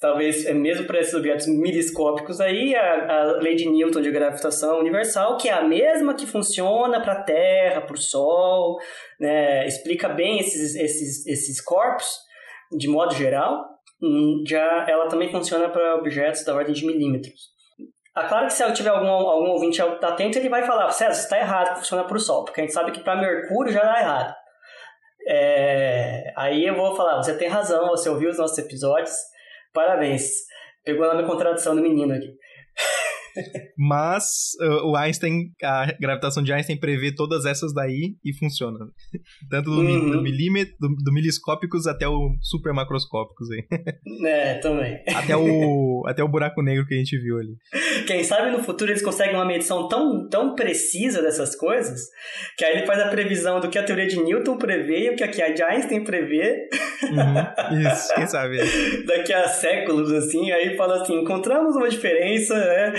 talvez, 0.01 0.47
é 0.47 0.55
mesmo 0.55 0.87
para 0.87 1.01
esses 1.01 1.15
objetos 1.15 1.49
miliscópicos 1.49 2.41
aí, 2.41 2.75
a, 2.77 3.21
a 3.21 3.25
lei 3.41 3.57
de 3.57 3.69
Newton 3.69 4.01
de 4.01 4.13
gravitação 4.13 4.79
universal, 4.79 5.37
que 5.39 5.49
é 5.49 5.53
a 5.53 5.67
mesma 5.67 6.15
que 6.15 6.27
funciona 6.27 7.01
para 7.01 7.15
a 7.15 7.23
Terra, 7.23 7.81
para 7.81 7.95
o 7.95 7.99
Sol, 7.99 8.79
né, 9.19 9.67
explica 9.67 10.09
bem 10.09 10.39
esses, 10.39 10.77
esses, 10.77 11.27
esses 11.27 11.61
corpos, 11.61 12.07
de 12.77 12.87
modo 12.87 13.13
geral, 13.15 13.65
hum, 14.01 14.45
já 14.47 14.87
ela 14.89 15.09
também 15.09 15.33
funciona 15.33 15.69
para 15.69 15.97
objetos 15.97 16.45
da 16.45 16.55
ordem 16.55 16.75
de 16.75 16.87
milímetros. 16.87 17.54
Ah, 18.15 18.29
claro 18.29 18.47
que 18.47 18.53
se 18.53 18.63
eu 18.63 18.73
tiver 18.73 18.91
algum, 18.91 19.09
algum 19.09 19.51
ouvinte 19.51 19.83
atento, 19.83 20.39
ele 20.39 20.49
vai 20.49 20.65
falar, 20.65 20.91
César, 20.93 21.21
está 21.21 21.37
errado, 21.37 21.79
funciona 21.79 22.05
para 22.05 22.17
o 22.17 22.21
Sol, 22.21 22.45
porque 22.45 22.61
a 22.61 22.65
gente 22.65 22.73
sabe 22.73 22.93
que 22.93 23.01
para 23.01 23.21
Mercúrio 23.21 23.73
já 23.73 23.83
dá 23.83 24.01
errado. 24.01 24.35
É, 25.27 26.33
aí 26.37 26.65
eu 26.65 26.77
vou 26.77 26.95
falar, 26.95 27.17
você 27.17 27.37
tem 27.37 27.49
razão, 27.49 27.89
você 27.89 28.09
ouviu 28.09 28.31
os 28.31 28.39
nossos 28.39 28.57
episódios, 28.59 29.17
parabéns. 29.73 30.45
Pegou 30.85 31.07
na 31.09 31.15
minha 31.15 31.27
contradição 31.27 31.75
do 31.75 31.83
menino 31.83 32.15
aqui. 32.15 32.37
Mas 33.77 34.53
uh, 34.61 34.89
o 34.89 34.97
Einstein, 34.97 35.53
a 35.63 35.93
gravitação 36.01 36.43
de 36.43 36.53
Einstein 36.53 36.79
prevê 36.79 37.13
todas 37.15 37.45
essas 37.45 37.73
daí 37.75 38.17
e 38.25 38.33
funciona. 38.33 38.79
Tanto 39.51 39.71
do, 39.71 39.81
uhum. 39.81 40.11
do 40.11 40.23
milímetro, 40.23 40.75
do, 40.79 40.89
do, 40.89 41.13
miliscópicos 41.13 41.87
até 41.87 42.09
o 42.09 42.37
super 42.41 42.73
macroscópicos 42.73 43.51
aí. 43.51 43.65
É, 44.25 44.55
também. 44.59 45.03
Até 45.15 45.37
o, 45.37 46.03
até 46.07 46.23
o 46.23 46.29
buraco 46.29 46.63
negro 46.63 46.87
que 46.87 46.95
a 46.95 46.97
gente 46.97 47.19
viu 47.19 47.39
ali. 47.39 47.57
Quem 48.07 48.23
sabe 48.23 48.51
no 48.51 48.63
futuro 48.63 48.91
eles 48.91 49.03
conseguem 49.03 49.35
uma 49.35 49.45
medição 49.45 49.89
tão, 49.89 50.29
tão 50.29 50.55
precisa 50.55 51.21
dessas 51.21 51.55
coisas, 51.55 52.01
que 52.57 52.65
aí 52.65 52.77
ele 52.77 52.87
faz 52.87 53.01
a 53.01 53.09
previsão 53.09 53.61
do 53.61 53.69
que 53.69 53.79
a 53.79 53.83
teoria 53.83 54.07
de 54.07 54.23
Newton 54.23 54.57
prevê 54.57 55.07
e 55.07 55.11
o 55.11 55.17
que 55.17 55.25
a 55.25 55.53
de 55.53 55.63
Einstein 55.63 56.05
prevê. 56.05 56.69
Uhum. 57.11 57.81
Isso, 57.81 58.15
quem 58.15 58.27
sabe. 58.27 58.59
Daqui 59.07 59.33
a 59.33 59.49
séculos, 59.49 60.13
assim, 60.13 60.51
aí 60.51 60.77
fala 60.77 61.03
assim, 61.03 61.21
encontramos 61.21 61.77
uma 61.77 61.89
diferença, 61.89 62.55
né? 62.55 62.93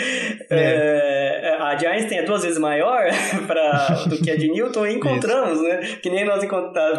É. 0.50 1.36
É, 1.46 1.58
a 1.60 1.76
de 1.76 1.86
Einstein 1.86 2.20
é 2.20 2.24
duas 2.24 2.44
vezes 2.44 2.58
maior 2.58 3.06
pra, 3.48 4.06
do 4.08 4.18
que 4.22 4.32
a 4.32 4.36
de 4.36 4.50
Newton 4.50 4.88
e 4.88 4.94
encontramos, 4.94 5.62
né? 5.62 5.80
Que 6.02 6.10
nem 6.10 6.26
nós 6.26 6.44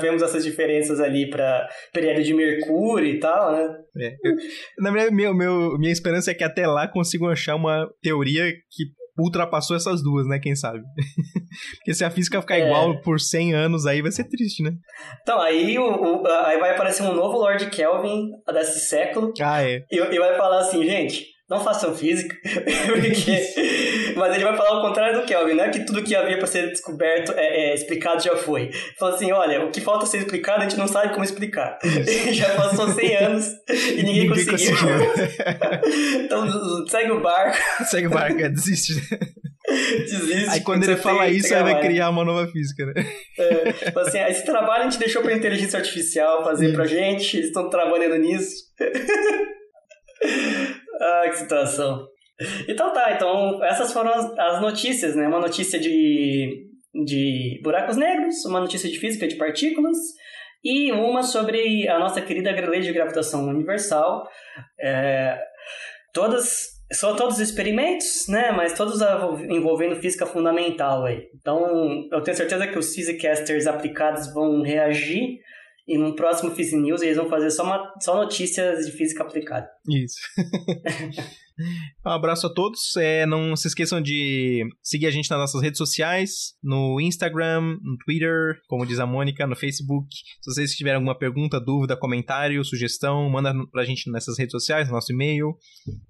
vemos 0.01 0.23
essas 0.23 0.45
diferenças 0.45 1.01
ali 1.01 1.29
para 1.31 1.69
período 1.93 2.23
de 2.23 2.35
Mercúrio 2.35 3.09
e 3.09 3.19
tal, 3.19 3.53
né? 3.53 3.77
É. 3.99 4.13
na 4.79 4.91
verdade, 4.91 5.15
meu, 5.15 5.35
meu, 5.35 5.79
minha 5.79 5.93
esperança 5.93 6.31
é 6.31 6.35
que 6.35 6.45
até 6.45 6.67
lá 6.67 6.87
consigam 6.87 7.29
achar 7.29 7.55
uma 7.55 7.89
teoria 8.03 8.45
que 8.71 8.85
ultrapassou 9.19 9.77
essas 9.77 10.03
duas, 10.03 10.27
né? 10.27 10.39
Quem 10.39 10.55
sabe? 10.55 10.81
Porque 11.79 11.95
se 11.95 12.05
a 12.05 12.11
física 12.11 12.41
ficar 12.41 12.59
é. 12.59 12.67
igual 12.67 13.01
por 13.01 13.21
100 13.21 13.55
anos, 13.55 13.87
aí 13.87 14.03
vai 14.03 14.13
ser 14.13 14.25
triste, 14.25 14.63
né? 14.63 14.73
Então, 15.23 15.41
aí, 15.41 15.79
o, 15.79 15.85
o, 15.85 16.27
aí 16.27 16.59
vai 16.59 16.73
aparecer 16.73 17.03
um 17.03 17.15
novo 17.15 17.39
Lord 17.39 17.67
Kelvin 17.71 18.31
desse 18.53 18.81
século. 18.81 19.33
Ah, 19.41 19.63
é. 19.63 19.85
E, 19.91 19.97
e 19.97 20.19
vai 20.19 20.37
falar 20.37 20.61
assim, 20.61 20.85
gente, 20.85 21.27
não 21.49 21.61
façam 21.61 21.95
física, 21.95 22.35
porque... 22.43 23.86
mas 24.17 24.35
ele 24.35 24.45
vai 24.45 24.57
falar 24.57 24.79
o 24.79 24.83
contrário 24.83 25.21
do 25.21 25.27
Kelvin, 25.27 25.55
não 25.55 25.65
é 25.65 25.71
que 25.71 25.85
tudo 25.85 26.03
que 26.03 26.15
havia 26.15 26.39
para 26.39 26.47
ser 26.47 26.69
descoberto, 26.69 27.33
é, 27.33 27.71
é, 27.71 27.75
explicado 27.75 28.23
já 28.23 28.37
foi. 28.37 28.71
Falou 28.99 29.15
assim, 29.15 29.31
olha, 29.33 29.65
o 29.65 29.71
que 29.71 29.81
falta 29.81 30.07
ser 30.07 30.19
explicado 30.19 30.61
a 30.61 30.63
gente 30.63 30.79
não 30.79 30.89
sabe 30.89 31.13
como 31.13 31.25
explicar. 31.25 31.79
já 32.33 32.55
passou 32.55 32.89
100 32.89 33.17
anos 33.17 33.47
e 33.69 34.03
ninguém, 34.03 34.29
ninguém 34.29 34.29
conseguiu. 34.29 34.71
conseguiu. 34.71 36.23
então 36.25 36.87
segue 36.89 37.11
o 37.11 37.21
barco. 37.21 37.57
Segue 37.85 38.07
o 38.07 38.11
barco, 38.11 38.41
é, 38.41 38.49
desiste. 38.49 38.95
Desiste. 39.69 40.51
Aí 40.51 40.61
quando 40.61 40.85
ele 40.85 40.97
fala 40.97 41.29
isso, 41.29 41.55
aí 41.55 41.63
vai 41.63 41.81
criar 41.81 42.11
uma 42.11 42.25
nova 42.25 42.47
física, 42.51 42.87
né? 42.87 42.95
É, 43.39 44.01
assim, 44.01 44.19
esse 44.31 44.45
trabalho 44.45 44.83
a 44.83 44.91
gente 44.91 44.99
deixou 44.99 45.23
pra 45.23 45.35
inteligência 45.35 45.79
artificial 45.79 46.45
fazer 46.45 46.73
pra 46.73 46.87
gente, 46.87 47.37
eles 47.37 47.49
estão 47.49 47.69
trabalhando 47.69 48.17
nisso. 48.17 48.55
Ah, 50.99 51.29
que 51.29 51.37
situação. 51.37 52.09
Então 52.69 52.93
tá, 52.93 53.13
então 53.13 53.65
essas 53.65 53.93
foram 53.93 54.11
as, 54.13 54.39
as 54.39 54.61
notícias, 54.61 55.17
né? 55.17 55.27
Uma 55.27 55.41
notícia 55.41 55.79
de, 55.79 56.69
de 57.05 57.61
buracos 57.63 57.97
negros, 57.97 58.45
uma 58.45 58.61
notícia 58.61 58.91
de 58.91 58.99
física 58.99 59.27
de 59.27 59.37
partículas 59.37 59.97
e 60.63 60.93
uma 60.93 61.23
sobre 61.23 61.89
a 61.89 61.99
nossa 61.99 62.21
querida 62.21 62.51
lei 62.51 62.81
de 62.81 62.93
gravitação 62.93 63.49
universal. 63.49 64.29
É, 64.81 65.39
todas 66.13 66.77
são 66.93 67.17
todos 67.17 67.41
experimentos, 67.41 68.27
né? 68.29 68.53
Mas 68.53 68.75
todos 68.75 69.01
envolvendo 69.49 69.97
física 69.97 70.27
fundamental 70.27 71.05
aí. 71.05 71.29
Então, 71.35 72.09
eu 72.13 72.21
tenho 72.23 72.37
certeza 72.37 72.67
que 72.67 72.79
os 72.79 72.95
physicasters 72.95 73.67
aplicados 73.67 74.33
vão 74.33 74.63
reagir 74.63 75.41
e 75.87 75.97
no 75.97 76.17
próximo 76.17 76.51
Fizz 76.51 76.73
News 76.73 77.03
eles 77.03 77.17
vão 77.17 77.29
fazer 77.29 77.51
só, 77.51 77.63
uma, 77.63 77.95
só 78.01 78.17
notícias 78.17 78.87
de 78.87 78.93
física 78.93 79.23
aplicada. 79.23 79.69
Isso. 79.89 80.17
um 82.05 82.11
abraço 82.11 82.47
a 82.47 82.53
todos. 82.53 82.97
É, 82.97 83.27
não 83.27 83.57
se 83.57 83.69
esqueçam 83.69 84.01
de 84.01 84.65
seguir 84.83 85.07
a 85.07 85.11
gente 85.11 85.31
nas 85.31 85.39
nossas 85.39 85.63
redes 85.63 85.79
sociais, 85.79 86.55
no 86.63 87.01
Instagram, 87.01 87.79
no 87.83 87.97
Twitter, 88.05 88.57
como 88.69 88.87
diz 88.87 88.99
a 88.99 89.07
Mônica, 89.07 89.47
no 89.47 89.57
Facebook. 89.57 90.09
Se 90.43 90.53
vocês 90.53 90.73
tiverem 90.73 90.97
alguma 90.97 91.19
pergunta, 91.19 91.61
dúvida, 91.61 91.97
comentário, 91.97 92.65
sugestão, 92.65 93.29
manda 93.31 93.55
pra 93.71 93.85
gente 93.85 94.11
nessas 94.11 94.39
redes 94.39 94.53
sociais, 94.53 94.89
no 94.89 94.95
nosso 94.95 95.13
e-mail. 95.13 95.57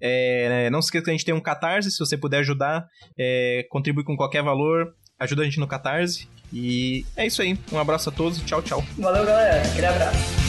É, 0.01 0.69
não 0.69 0.81
se 0.81 0.87
esqueça 0.87 1.05
que 1.05 1.11
a 1.11 1.13
gente 1.13 1.25
tem 1.25 1.35
um 1.35 1.41
Catarse, 1.41 1.91
se 1.91 1.99
você 1.99 2.17
puder 2.17 2.39
ajudar, 2.39 2.85
é, 3.17 3.65
contribui 3.69 4.03
com 4.03 4.17
qualquer 4.17 4.43
valor 4.43 4.93
ajuda 5.19 5.41
a 5.41 5.45
gente 5.45 5.59
no 5.59 5.67
Catarse. 5.67 6.27
E 6.53 7.05
é 7.15 7.25
isso 7.25 7.41
aí. 7.41 7.57
Um 7.71 7.79
abraço 7.79 8.09
a 8.09 8.11
todos 8.11 8.41
tchau, 8.41 8.61
tchau. 8.61 8.83
Valeu, 8.97 9.25
galera. 9.25 9.61
Aquele 9.61 9.87
abraço. 9.87 10.46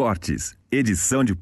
Cortes, 0.00 0.54
edição 0.72 1.22
de 1.22 1.34